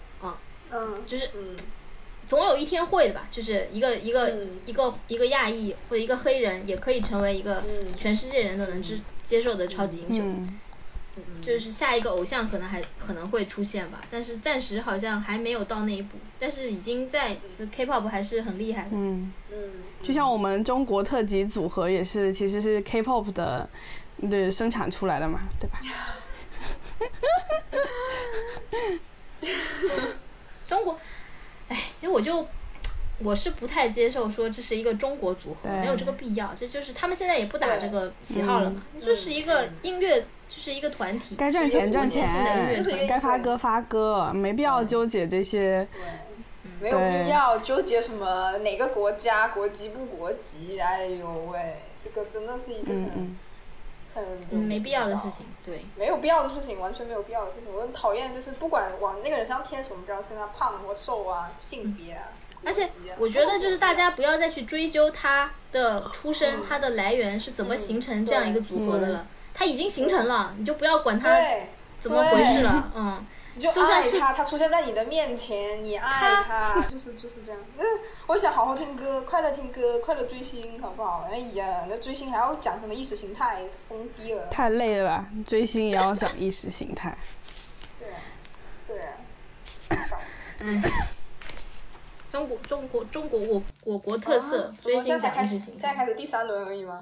[0.69, 1.55] 嗯，就是嗯
[2.27, 10.29] 总有一天会的吧，就是一个一个、嗯一个一个亚裔或者一个黑人也可以成为一个嗯全世界人都能知接受的超级英雄。
[10.29, 10.59] 嗯
[11.41, 17.37] 就是下一个偶像可能还可能会出现吧，但是暂时好像还没有到那一步，但是已经在
[17.71, 18.89] K-pop 还是很厉害的。
[18.93, 19.71] 嗯，嗯，
[20.01, 23.69] 就像我们中国特级组合也是，其实是 K-pop 的，
[24.29, 25.79] 对生产出来的嘛，对吧？
[30.67, 30.99] 中国，
[31.69, 32.45] 哎，其实我就
[33.19, 36.53] 我是不太接受说这是一个中国组合，没有这个必要。
[36.55, 41.35] 这就是他们现在也不打这个旗号了嘛，就是一个音乐，就是一个团体。
[41.35, 45.87] 该赚钱赚钱就是，该发歌发歌，没必要纠结这些。
[46.79, 53.35] 没有必要纠结什么哪个国家国籍不国籍，哎呦喂，这个真的是一个很、
[54.13, 55.81] 很嗯，没必要的事情，对。
[55.95, 57.73] 没有必要的事情，完全没有必要的事情。
[57.73, 62.29] 我很讨厌，就是不管往那个人身上贴什么标签啊，胖或瘦啊，性别啊，
[62.63, 62.87] 而且
[63.17, 69.27] 我觉得就是大家不要再去追究他的出身、嗯他的来源是怎么形成这样一个组合的嗯了。
[69.57, 71.35] 他已经形成了，你就不要管他，
[71.99, 72.91] 怎么回事了。
[72.95, 73.25] 嗯，
[73.55, 77.59] 你就就算是爱他，他出现在你的面前，你爱他， 就是就是这样。
[77.75, 77.83] 嗯，
[78.27, 81.27] 我想好好听歌，快乐听歌，快乐追星，好不好？
[81.31, 84.45] 哎呀，那追星还要讲什么意识形态，疯逼了。
[84.51, 85.25] 太累了吧？
[85.47, 87.17] 追星也要讲意识形态。
[87.97, 88.21] 对啊，
[88.85, 89.13] 对啊。
[89.89, 90.91] 搞什么事哎，
[92.31, 95.95] 中国中国中国我我国特色啊追星现在开始，讲意识形现在。
[95.95, 97.01] 开始第三轮而已吗？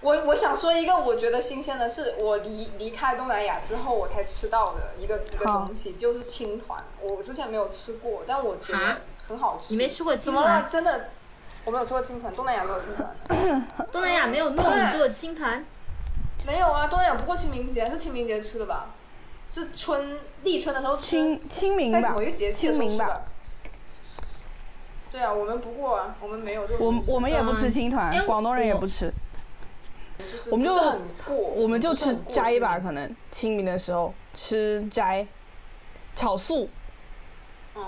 [0.00, 6.82] 我我想说一个我觉得新鲜的是，我离离开东南亚之后我才吃到的一个一个东西，就是青团。
[7.00, 9.74] 我之前没有吃过，但我觉得很好吃。
[9.74, 10.46] 你没吃过怎么了？
[10.46, 10.70] 青团？
[10.70, 11.10] 真的，
[11.64, 13.66] 我没有吃过青团，东南亚没有青团。
[13.90, 15.64] 东南亚没有糯米做的青团，
[16.46, 18.90] 没有啊，东南亚不过清明节是清明节吃的吧？
[19.50, 23.22] 是春立春的时候吃，清清明吧在某，一个节气的时候清明吧吃的。
[25.10, 27.14] 对啊，我们不过啊，我们没有这种我。
[27.14, 29.14] 我们也不吃青团哎，广东人也不吃，就是
[30.50, 30.74] 我们就
[31.54, 35.26] 我们就吃斋吧，可能清明的时候吃斋，
[36.14, 36.68] 炒素，
[37.74, 37.82] 嗯，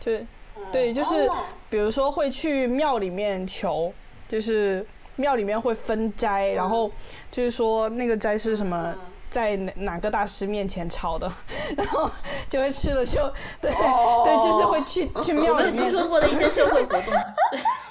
[0.00, 0.26] 就是
[0.56, 0.62] 嗯。
[0.72, 1.36] 对就是哦。
[1.70, 3.92] 比如说会去庙里面求，
[4.28, 4.86] 就是
[5.16, 6.90] 庙里面会分斋，然后
[7.30, 8.98] 就是说那个斋是什么，嗯。
[9.32, 11.32] 在哪哪个大师面前炒的，
[11.74, 12.10] 然后
[12.50, 13.32] 就会吃了就
[13.62, 14.22] 对、哦。
[14.26, 15.90] 对，就是会去去庙我没有里面。
[15.90, 17.20] 听说过的一些社会活动，笑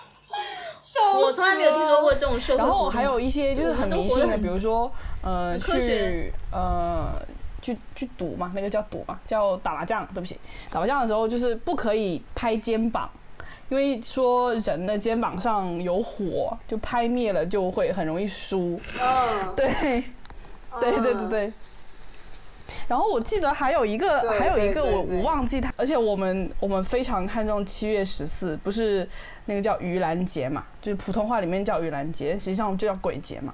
[1.19, 2.57] 我从来没有听说过这种社会。
[2.57, 4.91] 然后还有一些就是很迷信的，比如说
[5.21, 7.11] 呃去呃
[7.61, 10.05] 去去赌嘛，那个叫赌嘛，叫打麻将。
[10.13, 10.39] 对不起，
[10.69, 13.09] 打麻将的时候就是不可以拍肩膀，
[13.69, 18.79] 因为说人的肩膀上有火，就拍灭了就会很容易输。
[19.55, 20.03] 对，
[20.79, 21.53] 对对对嗯，对。
[22.87, 29.07] 然后我记得还有一个，还有一个我我忘记它，而且我们我们非常看重七月十四，不是
[29.45, 33.53] 那个叫盂兰节嘛，就是普通话里面叫盂兰节，实际上就叫鬼节嘛。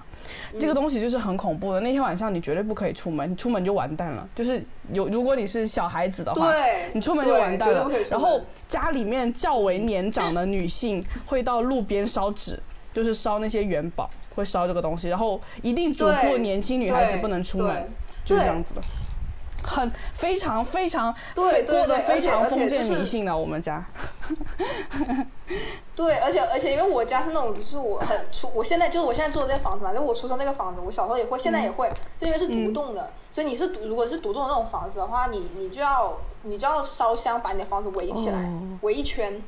[0.53, 4.27] 嗯这个东西就是很恐怖的，那天晚上你绝对不可以出门，你出门就完蛋了。
[4.35, 4.61] 就是
[4.91, 6.53] 有如果你是小孩子的话，
[6.91, 12.59] 你出门就完蛋了然后家里面较为年长的女性会到路边烧纸，
[12.93, 15.07] 就是烧那些元宝，会烧这个东西。
[15.07, 17.87] 然后一定嘱咐年轻女孩子不能出门，
[18.25, 18.81] 就是这样子的。
[19.67, 23.85] 很非常非常对对对非常封建而且就是迷信的，我们家。
[25.95, 39.41] 对，而且而且因为我家是那种，就是我很出，我现在就是我现在住的这个房子嘛，就我出生那个房子，我小时候也会，现在也会，就因为是独栋的，所以你是独如果是独栋的那种房子的话，你你就要你就要烧香把你的房子围起来，哦围一圈。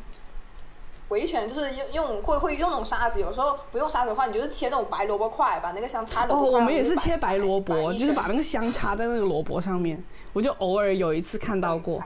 [1.09, 6.59] 围一圈就是用用会会用那种沙子，有时候不用沙子的话，你就是切那种白萝卜块，把那个香插萝哦，卜块。
[6.59, 10.03] 我们也是切白萝卜，就是把那个香插在那个萝卜上面。
[10.33, 12.03] 我就偶尔有一次看到过。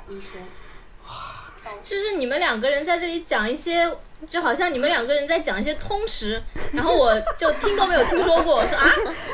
[1.81, 3.89] 就是你们两个人在这里讲一些，
[4.29, 8.85] 就好像你们两个人在讲一些通识，然后我就听都没有听说过，我说啊，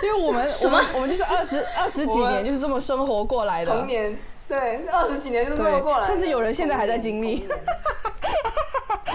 [0.04, 3.88] 因为我们我们我们就是二十二十几年就是这么生活过来的童。
[3.88, 4.18] 年，
[4.48, 7.46] 对，二十几年就是这么过来的，甚至有人现在还在经历。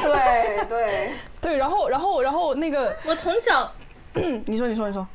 [0.02, 3.72] 对对，对， 然后然后然后那个，我从小
[4.46, 5.06] 你说你说你说，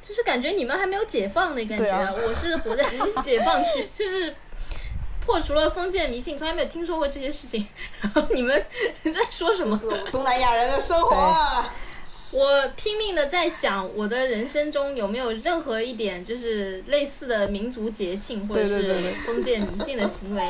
[0.00, 2.84] 就是感觉你们还没有解放的感觉，我是活在
[3.22, 4.34] 解放区，就是
[5.24, 7.66] 破除了封建迷信，从来没有听说过这些事情。
[8.02, 8.64] 然后你们
[9.04, 9.78] 在说什么？
[10.10, 11.74] 东南亚人的生活啊。
[12.32, 18.94] 我拼命的在想，我的人生中有没有任何一点就是类似的民族节庆或者是
[19.26, 20.42] 封建迷信的行为。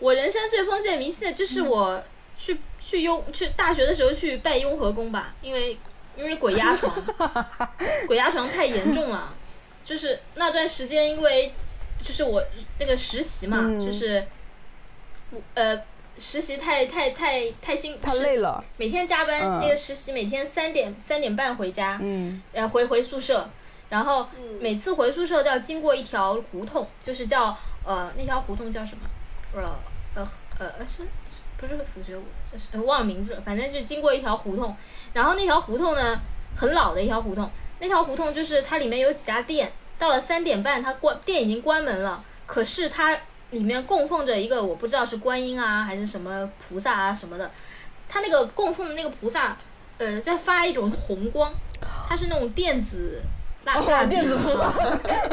[0.00, 2.02] 我人生最封建迷信的就是我
[2.38, 5.76] 去去雍去大学的时候去拜雍和宫吧，因为
[6.16, 6.94] 因为鬼压床，
[8.06, 9.34] 鬼压床太严重了。
[9.84, 11.52] 就是那段时间，因为
[12.02, 12.42] 就是我
[12.80, 13.84] 那个实习嘛，嗯。
[13.84, 14.26] 就是
[15.54, 15.80] 呃
[16.18, 19.60] 实习太太太太辛太累了，每天加班，嗯。
[19.60, 23.48] 那个实习每天三点三点半回家，嗯，呃回回宿舍，
[23.88, 24.58] 然后嗯。
[24.60, 29.08] 每次回宿舍都要经过一条胡同，就是叫呃那条胡同叫什么？
[29.54, 30.26] 呃
[30.58, 34.74] 呃呃是是不是辅学我这是忘了名字了，反正就经过一条胡同，
[35.12, 36.18] 然后那条胡同呢
[36.56, 37.50] 很老的一条胡同，
[37.80, 43.18] 那条胡同就是它里面有几家店，到了三点半它关店已经关门了，可是它
[43.50, 47.50] 里面供奉着一个我不知道是观音啊还是什么菩萨啊什么的，
[48.08, 49.56] 它那个供奉的那个菩萨，
[49.98, 51.52] 呃在发一种红光，
[52.08, 53.22] 它是那种电子
[53.66, 54.72] 蜡蜡烛，电子菩萨，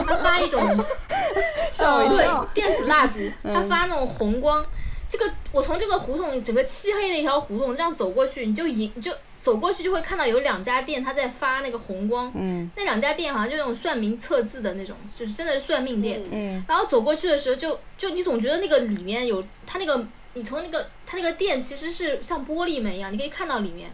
[0.06, 0.60] 它发一种
[1.78, 2.54] 对。
[2.54, 4.66] 电子蜡烛，他发那种红光。
[5.08, 12.32] 这个我从这个胡同整个漆黑的一条胡同这样走过去，你就迎你就走过去就会看到有两家店，他在发那个红光。
[12.34, 16.24] 嗯那两家店好像就那种算命测字的那种，就是真的是算命店。
[16.32, 20.04] 嗯然后走过去的时候就，就你总觉得那个里面有他那个，
[20.34, 23.92] 你从那个它那个店其实是像玻璃门一样，你可以看到里面。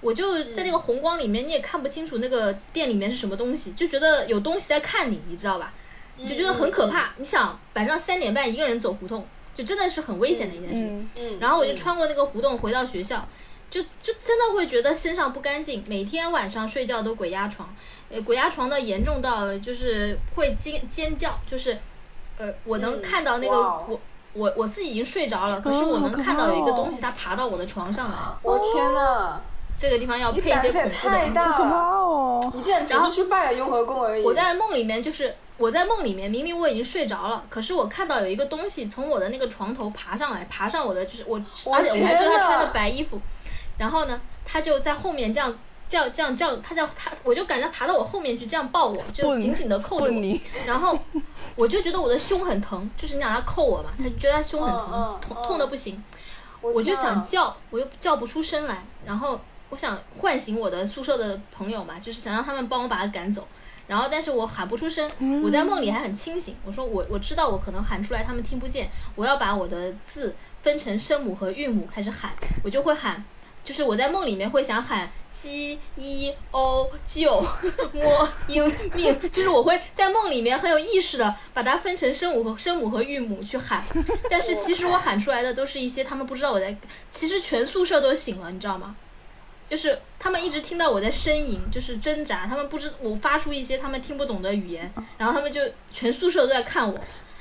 [0.00, 5.72] 我就在那个红光里面，你也看不清楚那个店里面是什么东西，就觉得有东西在看你，你知道吧？
[6.16, 7.10] 你就觉得很可怕。
[7.16, 11.36] 你想晚上三点半一个人走胡同，就真的是很危险的一件事。
[11.38, 13.26] 然后我就穿过那个胡同回到学校，
[13.70, 17.74] 就就真的会觉得身上不干净，每天晚上睡觉都鬼压床，
[18.10, 21.78] 呃，鬼压床的严重到就是会尖尖叫，就是，
[22.36, 24.00] 呃，我能嗯看到那个、我
[24.32, 29.40] 我我自己已经睡着了，可是我能看到有一个东西它爬到我的床上来，我天呐，
[29.80, 31.28] 这个地方要配一些恐怖的音乐。
[31.28, 31.76] 太大好可怕了！
[31.76, 32.52] 哦！
[32.54, 34.22] 你竟然只是去拜了雍和宫而已。
[34.22, 43.18] 我在梦里面就是我在梦里面，明明我已经睡着了，可是我看到有一个东西从我的那个床头爬上来，爬上我的就是我，我而且我还觉得他穿着白衣服，
[43.78, 45.58] 然后呢，他就在后面这样。
[45.88, 50.96] 这样这样这样，他在他，我就感觉爬到我后面去，这样抱我，就紧紧的扣着我，然后
[51.56, 56.00] 我就觉得我的胸很疼，就是你让他扣我嘛，他就觉得他胸很疼，嗯嗯痛嗯痛的不行，
[56.60, 59.40] 我我就想叫，我又叫不出声来，然后
[59.70, 63.48] 我想唤醒我的宿舍的朋友嘛，就是想让他们帮我把他赶走。
[63.86, 65.10] 然后，但是我喊不出声，
[65.42, 66.54] 我在梦里还很清醒。
[66.64, 70.32] 我说我我知道我可能喊出来他们听不见，我要把我的字
[70.62, 72.32] 分成声母和韵母开始喊，
[72.62, 73.24] 我就会喊，
[73.64, 77.44] 就是我在梦里面会想喊鸡一欧九
[77.92, 83.84] 摸英命，就是我会在梦里面很有意识的把它分成声母和声母和韵母去喊，
[84.30, 86.76] 但是其实我喊出来的都是一些他们不知道我在，
[87.10, 88.94] 其实全宿舍都醒了，你知道吗？
[89.70, 95.60] 就是他们一直听到我在呻吟，就是挣扎，他们不知我发出一些他们听不懂的语言，然后他们就
[95.92, 96.98] 全宿舍都在看我，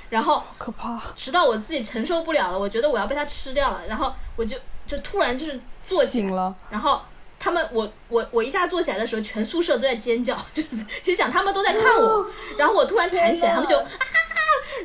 [0.10, 1.02] 然后可怕！
[1.16, 7.02] 直到我自己承受不了了，我觉得我要被它吃掉了，然后我就就突然就是坐醒了，然后
[7.40, 10.70] 他们我我我一下坐起来的时候，全宿舍都在尖叫，就 是
[11.02, 12.26] 就想他们都在看我，
[12.60, 13.88] 然后我突然弹起来，他们就啊，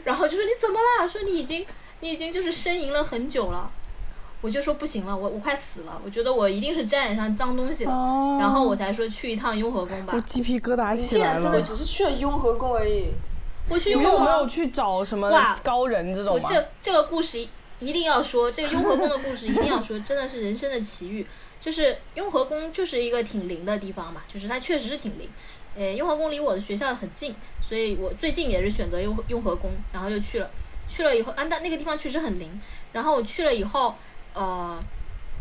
[0.03, 1.07] 然后就说你怎么了？
[1.07, 1.67] 说你已经
[2.01, 3.71] 你已经就是呻吟了很久了，
[4.45, 11.63] 我就说不行了，我我快死了，我觉得我一定是沾染上脏东西了，哦，然后我才说去一趟雍和宫吧我，鸡皮疙瘩起来了竟然真的。
[11.63, 13.07] 只是去了雍和宫而已。
[13.71, 16.35] 我去雍和宫有没有去找什么哇高人这种？
[16.35, 17.49] 我这这个故事一
[17.79, 21.27] 一定要说，这个雍和宫的故事一定要说，真的是人生的奇遇。
[21.59, 25.27] 就是雍和宫就是一个挺灵的地方嘛，就是它确实是挺灵。
[25.75, 27.35] 呃，雍和宫离我的学校很近，
[27.67, 30.51] 所以我最近也是选择雍雍和宫，然后就去了。
[30.87, 32.61] 去了以后，啊，但那个地方确实很灵。
[32.93, 33.95] 然后我去了以后，
[34.35, 34.79] 呃，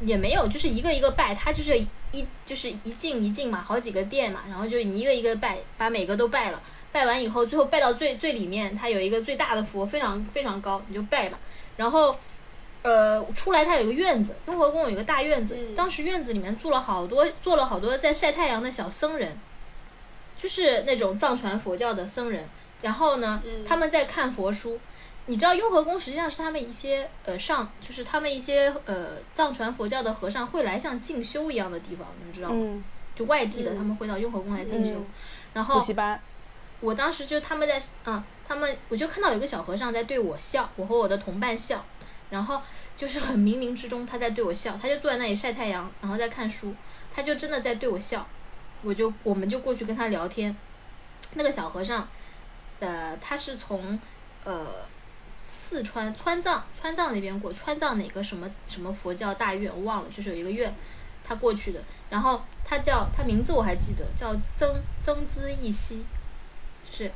[0.05, 1.77] 也没有，就是一个一个拜，他就是
[2.11, 6.61] 一就是一进一进嘛，好几个店嘛，然后就你一个一个拜，把每个都拜了。
[6.91, 11.39] 拜完以后，最后拜到最最里面，它有一个最大的佛，非常非常高，你就拜吧。
[11.75, 12.15] 然后，
[12.83, 19.35] 呃，出来它有一个院子，雍和宫有一个大院子，嗯当时院子里面住了好多，坐了好多在晒太阳的小僧人，
[20.37, 22.47] 就是那种藏传佛教的僧人。
[22.83, 24.79] 然后呢，嗯他们在看佛书。
[25.25, 32.55] 你知道雍和宫实际上是他们一些呃上，就是他们一些呃藏传佛教的和尚会来像进修一样的地方，你们知道吗？
[32.57, 32.83] 嗯，
[33.15, 34.93] 就外地的嗯他们会到雍和宫来进修。
[34.93, 35.05] 嗯
[35.53, 36.19] 然后补习班，
[36.79, 41.85] 我当时就他们在，嗯，他们我就看到有个小和尚在对我笑，我和我的同伴笑，
[42.31, 42.59] 然后
[42.95, 46.73] 就是很冥冥之中他在对我笑，他就坐在那里晒太阳，然后在看书，
[47.13, 48.27] 他就真的在对我笑，
[48.81, 50.57] 我就我们就过去跟他聊天，
[51.35, 52.07] 那个小和尚，
[52.79, 53.99] 呃，他是从
[54.43, 54.65] 呃
[55.45, 60.73] 四川川藏川藏那边过，川藏哪个什么什么佛教大院我忘了，就是有一个院，
[61.23, 66.05] 他过去的，然后他叫他名字我还记得，叫曾曾资义熙，
[66.81, 67.11] 就是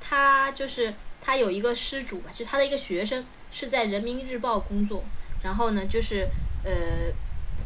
[0.00, 5.04] 他就是他有一个施主吧，就是他的一个学生是在人民日报工作，
[5.42, 6.26] 然后呢就是
[6.64, 6.72] 呃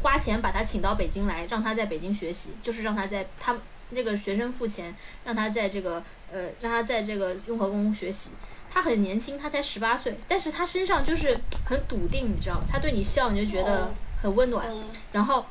[0.01, 3.57] 花钱把他请到北京来，让他在北京学习，就是让他在他
[3.89, 8.31] 那个学生付钱，让他在这个呃让他在这个雍和宫学习。
[8.75, 13.91] 他很年轻，他才十八岁，但是他身上就是很笃定，你知道，他对你笑你就觉得哦
[14.21, 14.67] 很温暖。
[14.69, 14.83] 嗯
[15.13, 15.45] 然后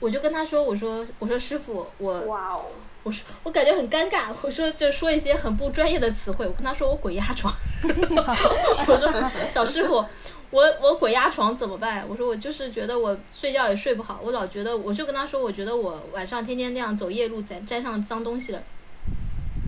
[0.00, 2.66] 我就跟他说，我说我说师傅，我哇哦，
[3.04, 7.54] 我说我感觉很尴尬，我说就说一些很不专业的词汇，我跟他说我鬼压床，
[7.86, 10.04] 我说小师傅，
[10.50, 12.04] 我我鬼压床怎么办？
[12.08, 18.60] 我说我就是觉得我睡觉也睡不好，我老觉得我就跟他说，我觉得我晚上天天那样走夜路，沾沾上脏东西了，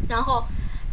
[0.08, 0.42] 然后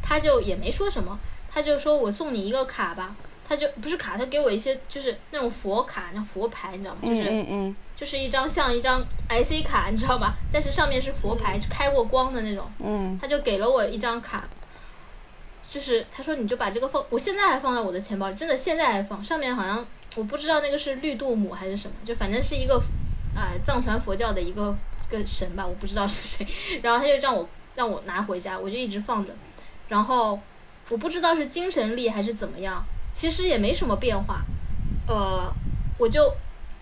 [0.03, 1.17] 他就也没说什么，
[1.55, 3.15] 他就说我送你一个卡吧。
[3.47, 7.01] 他就不是卡，他给我一些就是那种佛卡，那佛牌，你知道吗？
[7.03, 8.99] 就是嗯嗯就是一张像一张
[9.29, 10.33] IC 卡，你知道吗？
[10.51, 12.65] 但是上面是佛牌，是开过光的那种。
[12.79, 14.49] 嗯他就给了我一张卡，
[15.69, 19.23] 就是他说你就把这个放，我现在还放在我的钱包里，真的现在还放。
[19.23, 22.81] 上面好像我不知道那个是绿度母还是什么，就反正是一个
[23.35, 24.75] 啊、藏传佛教的一个
[25.07, 26.47] 个神吧，我不知道是谁。
[26.81, 29.31] 然后他就让我让我拿回家，我就一直放着。
[29.87, 30.39] 然后
[30.89, 34.43] 我不知道是精神力还是怎么样，其实也没什么变化。
[35.07, 35.51] 呃，
[35.97, 36.33] 我就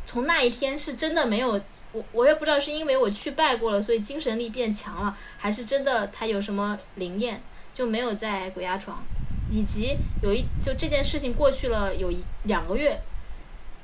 [0.06, 1.60] 从那一天是真的没有，
[1.92, 7.42] 我我也不知道是因为我去拜过了，所以精神力变强了，还是真的他有什么灵验，
[7.74, 9.04] 就没有在鬼压床。
[9.52, 13.00] 以及有一就这件事情过去了有一两个月，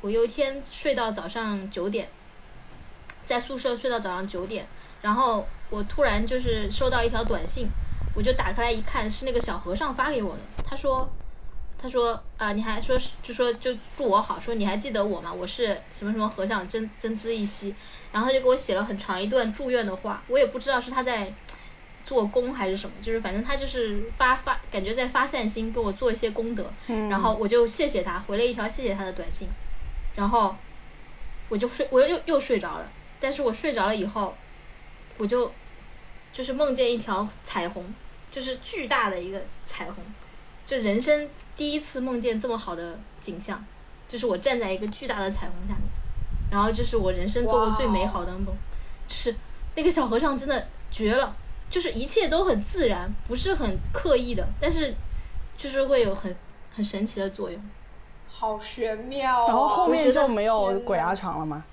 [0.01, 2.09] 我有一天睡到早上九点，
[3.23, 4.65] 在宿舍睡到早上九点，
[5.03, 7.67] 然后我突然就是收到一条短信，
[8.15, 11.09] 我就打开来一看，是那个小和尚发给我的，他说。
[11.81, 15.31] 他说：“啊、你还说是就说就祝我好，说你还记得我吗？
[15.31, 15.67] 我是
[15.97, 17.73] 什么什么和尚，真真滋一息。
[18.11, 21.33] 然后他就给我写了很长一段祝愿的话，我也不知道是他在
[22.03, 26.69] 做功还是什么，就是反正他就是发发，感觉在发善心，给我做一些功德。
[26.87, 29.47] 嗯，然后我就谢谢他，回了一条谢谢他的短信，
[30.17, 30.53] 然后
[31.47, 32.91] 我就睡，我又又又睡着了。
[33.21, 34.35] 但是我睡着了以后，
[35.17, 35.49] 我就
[36.31, 37.83] 就是梦见一条彩虹，
[38.31, 39.95] 就是巨大的一个彩虹，
[40.63, 43.63] 就人生第一次梦见这么好的景象，
[44.07, 45.83] 就是我站在一个巨大的彩虹下面，
[46.51, 48.45] 然后就是我人生做过最美好的梦，
[49.07, 49.35] 就是
[49.75, 51.35] 那个小和尚真的绝了，
[51.69, 54.93] 就是一切都很自然，不是很刻意的，但是
[55.57, 56.35] 就是会有很
[56.73, 57.61] 很神奇的作用。
[58.27, 59.47] 好玄妙、哦。
[59.47, 61.63] 然后后面就没有鬼压床了吗？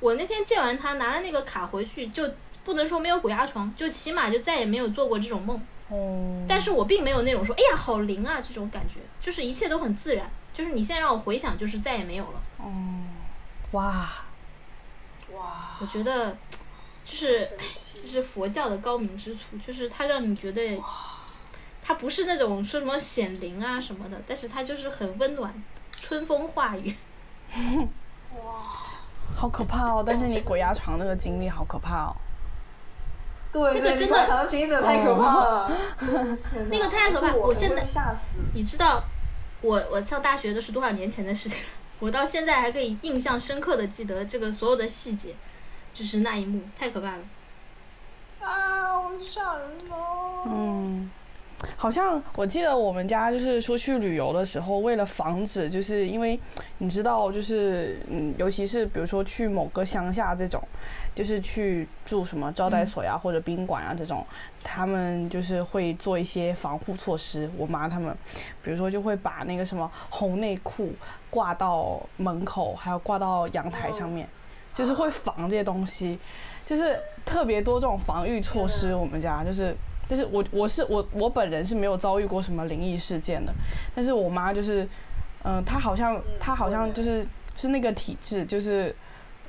[0.00, 2.28] 我那天见完他拿了那个卡回去，就
[2.64, 5.60] 不能说没有鬼压床，就起码就再也没有做过这种梦。
[5.88, 10.28] 哦，但是我并没有那种说，哎呀，好灵啊这种感觉，就是一切都很自然。
[10.52, 12.40] 就是你现在让我回想，就是再也没有了。
[12.58, 12.72] 哦，
[13.72, 14.10] 哇，
[15.32, 16.36] 哇，我觉得，
[17.04, 20.82] 就是神奇这是佛教的高明之处，就是它让你觉得，
[21.82, 25.62] 它不是那种说什么显灵啊什么的，但是它就是很温暖，
[25.92, 26.96] 春风化雨。
[29.36, 30.02] 好可怕哦！
[30.04, 32.16] 但是你鬼压床那个经历好可怕哦。
[33.52, 35.70] 对对，那个真的你观察到经历太可怕了，
[36.70, 38.38] 那个太可怕我我现在吓死。
[38.54, 39.04] 你知道，
[39.60, 41.68] 我我上大学的是多少年前的事情了？
[42.00, 45.34] 我到现在还可以印象深刻的记得这个所有的细节，
[45.94, 47.22] 就是那一幕，太可怕了。
[48.40, 50.42] 啊，好吓人哦！
[50.46, 51.10] 嗯，
[51.76, 56.38] 好像我记得我们家就是出去旅游的时候，为了防止，就是因为
[56.78, 60.62] 你知道，就是嗯，尤其是比如说去某个乡下这种，
[61.14, 64.24] 就是去住什么招待所呀、或者宾馆啊这种，
[64.62, 67.50] 他们就是会做一些防护措施。
[67.56, 68.14] 我妈他们，
[68.62, 70.92] 比如说就会把那个什么红内裤
[71.30, 74.28] 挂到门口，还有挂到阳台上面，
[74.74, 76.18] 就是会防这些东西。
[76.66, 78.92] 就是特别多这种防御措施。
[78.92, 79.72] 我们家就是，
[80.08, 83.52] 就是我我是我我本人是没有遭遇过什么灵异事件的，
[83.94, 84.88] 但是我妈就是，
[85.42, 87.26] 嗯、她好像她好像就是
[87.56, 88.94] 是那个体质，就是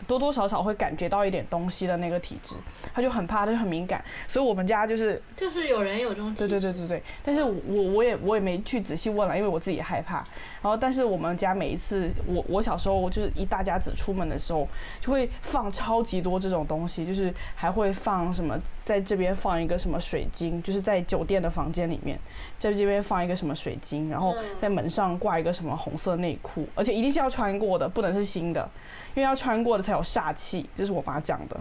[0.07, 2.55] 多多少少会感觉到一点东西的那个体质，
[2.93, 10.23] 他就很怕，他就很敏感，所以我们家就是就是有人有这种体对对对对对，但是我我也我也没去仔细问了，因为我自己也害怕。
[10.59, 14.67] 然后，但是我们家每一次，我我小时候就是一大家子出门的时候，
[14.99, 22.19] 就会放超级多这种东西，就是还会放什么，在这边放一个什么水晶，就是在酒店的房间里面，
[22.57, 28.67] 在这边放一个什么水晶，然后在门上挂一个什么红色内裤，而且一定是要穿过的，不能是新的，
[29.13, 31.57] 因为要穿过的才有煞气，这是我妈讲的，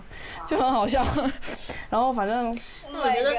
[0.47, 1.05] 就很好笑。
[1.91, 2.57] 然后反正
[2.91, 3.39] 那我觉得 Oh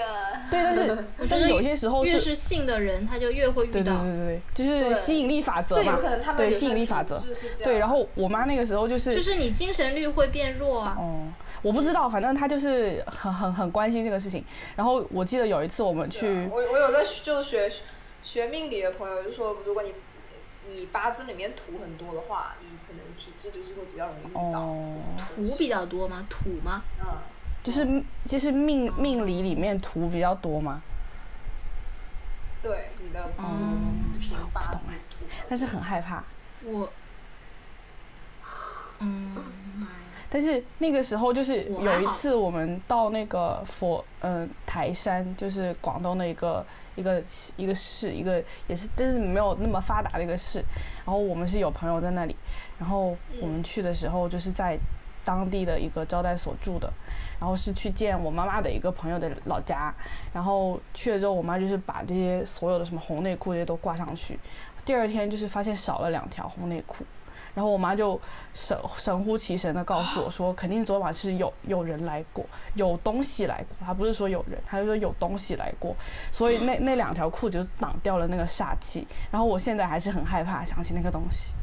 [0.49, 3.81] 对，但是我觉得但是有些时候是越是信的人，他就越会遇到。
[3.81, 6.33] 对对对，就是吸引力法则对，嘛有可能他。
[6.33, 7.21] 们对吸引力法则。
[7.63, 10.95] 对，然后我妈那个时候就是，就是你精神力会变弱啊。
[10.99, 11.27] 哦，
[11.61, 14.43] 我不知道，反正她就是很很很关心这个事情。
[14.75, 17.71] 然后我记得有一次我们去，我我有个就是学
[18.23, 19.93] 学命理的朋友就说，如果你
[20.67, 24.59] 你八字里面土很多的话，你可能体质就是会比较容易遇到。
[24.61, 26.25] 哦土比较多吗？
[26.29, 26.81] 土吗？
[27.01, 27.05] 嗯，
[27.63, 30.81] 就是就是命命理里面土比较多吗，
[32.61, 34.77] 对，你的嗯就是八字
[35.09, 35.25] 土。
[35.49, 36.23] 但是很害怕。
[36.63, 36.89] 我，
[38.99, 39.35] 嗯，
[40.29, 46.65] 但是那个时候就是有一次我们到那个佛嗯、台山，就是广东的一个
[46.97, 47.23] 一个
[47.55, 50.59] 一个市，一个也是但是没有那么发达的一个市。
[51.05, 52.35] 然后我们是有朋友在那里，
[52.77, 54.77] 然后我们去的时候就是在
[55.23, 56.91] 当地的一个招待所住的，
[57.39, 59.93] 然后是去见我妈妈的一个朋友的老家，
[60.33, 64.39] 然后去了之后，我妈就是把这些所有的什么红内裤这些都挂上去，
[64.83, 67.05] 第二天就是发现少了两条红内裤。
[67.57, 68.21] 然后我妈就
[68.53, 73.75] 神神乎其神的告诉我说，肯定昨晚是有有人来过，有东西来过。
[73.83, 75.95] 她不是说有人，她就说有东西来过，
[76.31, 79.07] 所以那那两条裤子就挡掉了那个煞气。
[79.31, 81.55] 然后我现在还是很害怕想起那个东西，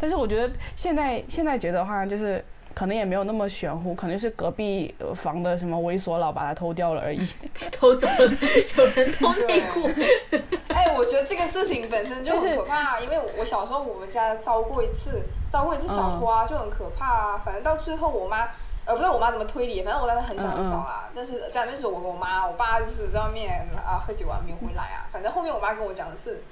[0.00, 2.44] 但是我觉得现在现在觉得话，就是
[2.76, 7.26] 可能也没有那么玄乎，可能是隔壁呃房的什么猥琐佬把它偷掉了而已。
[7.72, 8.30] 偷走了，
[8.76, 9.88] 有人偷内裤。
[10.68, 17.42] 哎，我觉得这个事情本身就就是很可怕，因为我小时候我们家遭过一次，遭过一次小偷啊，就很可怕啊。
[17.42, 18.42] 反正到最后我妈，
[18.84, 21.08] 呃，不知道我妈怎么推理，反正我当时很小很小啊。
[21.14, 25.08] 但是家里面只有我跟我妈，我爸就是在外面啊喝酒啊没有回来啊。
[25.10, 26.42] 反正后面我妈跟我讲的是，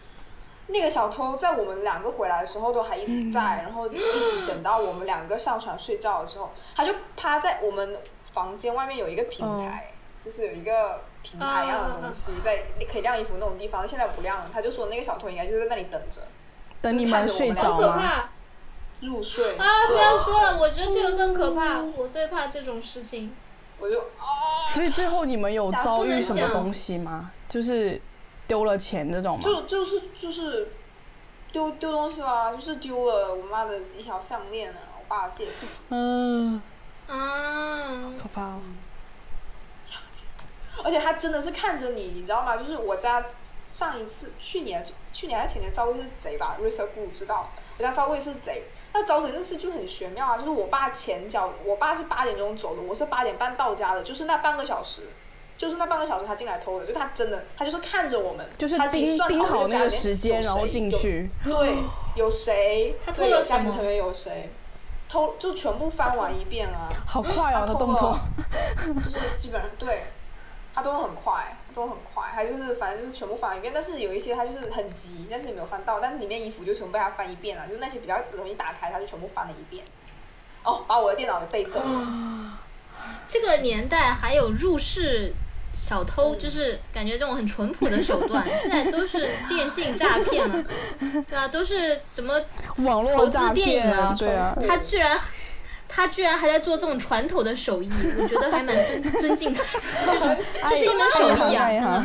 [0.67, 7.99] 那个小偷在我们两个回来的时候都还一直在，然后一直等到我们两个上床睡觉的时候，他就趴在我们
[8.33, 9.93] 房间外面有一个平台，
[10.23, 14.51] 就是有一个平台一样的东西，在可以晾衣服那种地方，现在不晾了。
[14.53, 16.23] 他就说那个小偷应该就在那里等着
[16.81, 18.01] 等你们睡好可着吗？
[18.01, 18.29] 怕
[19.01, 19.67] 入睡啊！
[19.89, 21.81] 不要说了，我觉得这个更可怕。
[21.97, 23.35] 我最怕这种事情。
[23.81, 27.33] 我就啊，所以最后你们有遭遇什么东西吗？
[27.49, 28.01] 就是
[28.47, 29.43] 丢了钱这种吗？
[29.45, 30.69] 就就是就是
[31.53, 35.67] 丢丢东西啦，就是丢了我妈的一条项链啊，我爸的戒指。
[35.91, 36.61] 嗯，
[37.09, 38.61] 嗯，可怕哦。
[40.83, 42.57] 而且他真的是看着你，你知道吗？
[42.57, 43.25] 就是我家
[43.69, 47.49] 上一次去年去年还是前年遭过一次贼吧，瑞瑟不知道，
[47.79, 48.65] 我家遭过一次贼。
[48.93, 55.03] 那遭贼那次就很玄妙啊，就是我爸前脚，我爸是八点钟走的，我是八点半到家的，就是那半个小时，
[55.57, 61.31] 就是那半个小时他进来偷的，就他真的他就是看着我们，就是他自己盯算好盯好那个时间，然后进去。
[61.45, 61.77] 对，
[62.17, 62.97] 有谁？
[63.05, 64.51] 他偷对了家庭成员有谁？
[65.09, 66.91] 偷就全部翻完一遍啊！
[67.07, 68.21] 好快哦，他动作了。
[69.05, 70.07] 就是基本上对，
[70.75, 73.73] 他都很快，都很快，他就是反正就是全部翻一遍。
[73.73, 79.85] 但是有一些他就是很急，但是也没有翻到，但是里面衣服就全部被他翻一遍了，就是那些比较容易打开，他就全部翻了一遍。
[80.65, 82.59] 哦，把我的电脑给背走了。
[83.27, 85.33] 这个年代还有入室
[85.75, 90.65] 小偷，就是感觉这种很淳朴的手段， 现在都是电信诈骗了，
[91.01, 91.49] 对吧？
[91.49, 92.41] 都是什么？
[92.79, 95.19] 网投资络诈电影骗啊对啊，他居然。
[95.87, 97.89] 他居然还在做这种传统的手艺，
[98.19, 99.61] 我觉得还蛮尊 尊敬的，
[100.07, 100.37] 就是
[100.69, 102.03] 这是一门手艺啊，哎真的。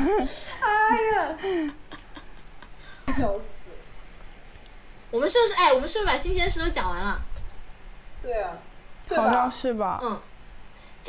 [0.60, 1.74] 哎呀，
[3.18, 3.62] 笑死！
[5.10, 7.20] 我们是不是哎，我们是不是把新鲜事都讲完了？
[8.22, 8.52] 对啊，
[9.08, 9.52] 对好像？
[9.52, 10.00] 是吧？
[10.04, 10.20] 嗯，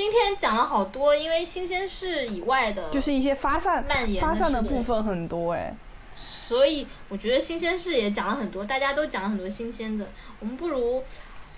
[0.00, 5.76] 今天讲了好多，因为新鲜事以外的，就是一些发散蔓延的发散的部分很多哎。
[6.14, 10.06] 所以我觉得新鲜事也讲了很多，大家都讲了很多新鲜的，
[10.38, 11.04] 我们不如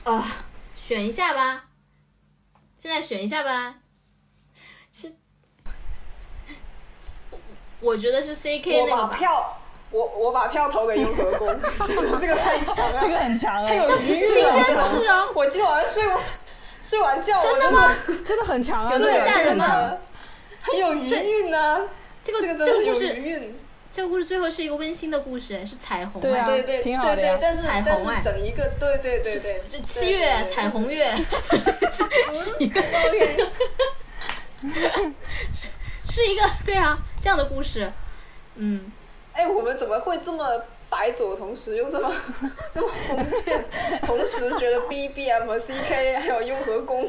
[0.03, 0.21] 呃
[0.75, 1.67] 选一下吧，
[2.77, 3.77] 现在选一下吧。
[4.91, 5.13] 是，
[7.31, 7.39] 我
[7.81, 9.17] 我觉得是 C K 那个吧。
[9.17, 9.57] 票，
[9.93, 11.57] 我我把票投给雍和宫，
[11.87, 14.65] 这 个这个太强了，这个很强太有哎，余裕新鲜。
[14.65, 16.21] 事啊，我今天晚上睡完
[16.83, 17.95] 睡完觉，真的吗？
[18.27, 18.93] 真的很强啊！
[18.93, 19.97] 有这么吓人吗？
[20.61, 21.89] 很有余韵呢、
[22.23, 23.59] 这个这个真的有这个故事，余韵。
[23.91, 27.37] 这个故事最后是一个温馨的故事，是彩虹对啊对对挺好的呀。
[27.37, 31.15] 对对，但是彩虹哎但是整一个对对对对，这七月彩虹月，
[31.93, 33.47] 是 是一个 OK，
[36.09, 37.93] 是一个对啊这样的故事，
[38.55, 38.91] 嗯，
[39.35, 42.13] 哎，我们怎么会这么白左，同时又这么
[42.75, 43.65] 这么封建，
[44.03, 47.09] 同时觉得 B B M 和 C K 还有雍和宫，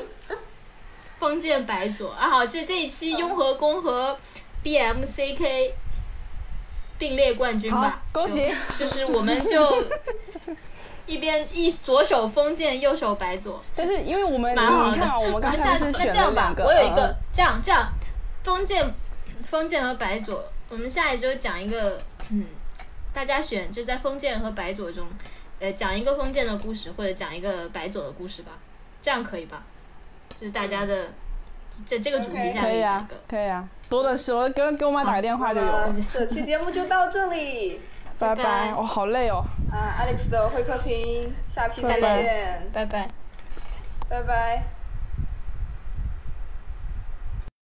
[1.19, 4.17] 封建白左啊，好，这这一期雍和宫和
[4.63, 5.71] BMCK
[6.97, 8.49] 并列冠军吧，，恭喜！
[8.79, 9.83] 就是我们就
[11.05, 14.91] 一边一左手封建，右手白左，但是因为我们蛮好的。
[14.91, 17.91] 你看啊，我们刚下次才是选那这样吧了两，个，我有一个嗯这样这样，
[18.43, 18.93] 封建
[19.43, 21.99] 封建和白左，我们下一周讲一个，
[22.31, 22.45] 嗯，
[23.13, 25.05] 大家选就在封建和白左中，
[25.59, 28.53] 呃，讲一个封建的故事或者讲一个白左的故事吧，
[29.01, 29.63] 这样可以吧？
[30.39, 31.07] 就是大家的
[31.85, 34.33] 在这个主题下可以啊面讲个。，可以啊，多的是。
[34.33, 35.95] 我给给我妈打个电话就有了。
[36.11, 37.79] 这期节目就到这里
[38.17, 39.43] 拜拜拜我好累哦。
[39.71, 43.09] 啊，Alex 的会客厅，下期再拜拜见，拜拜。
[44.09, 44.82] 拜拜。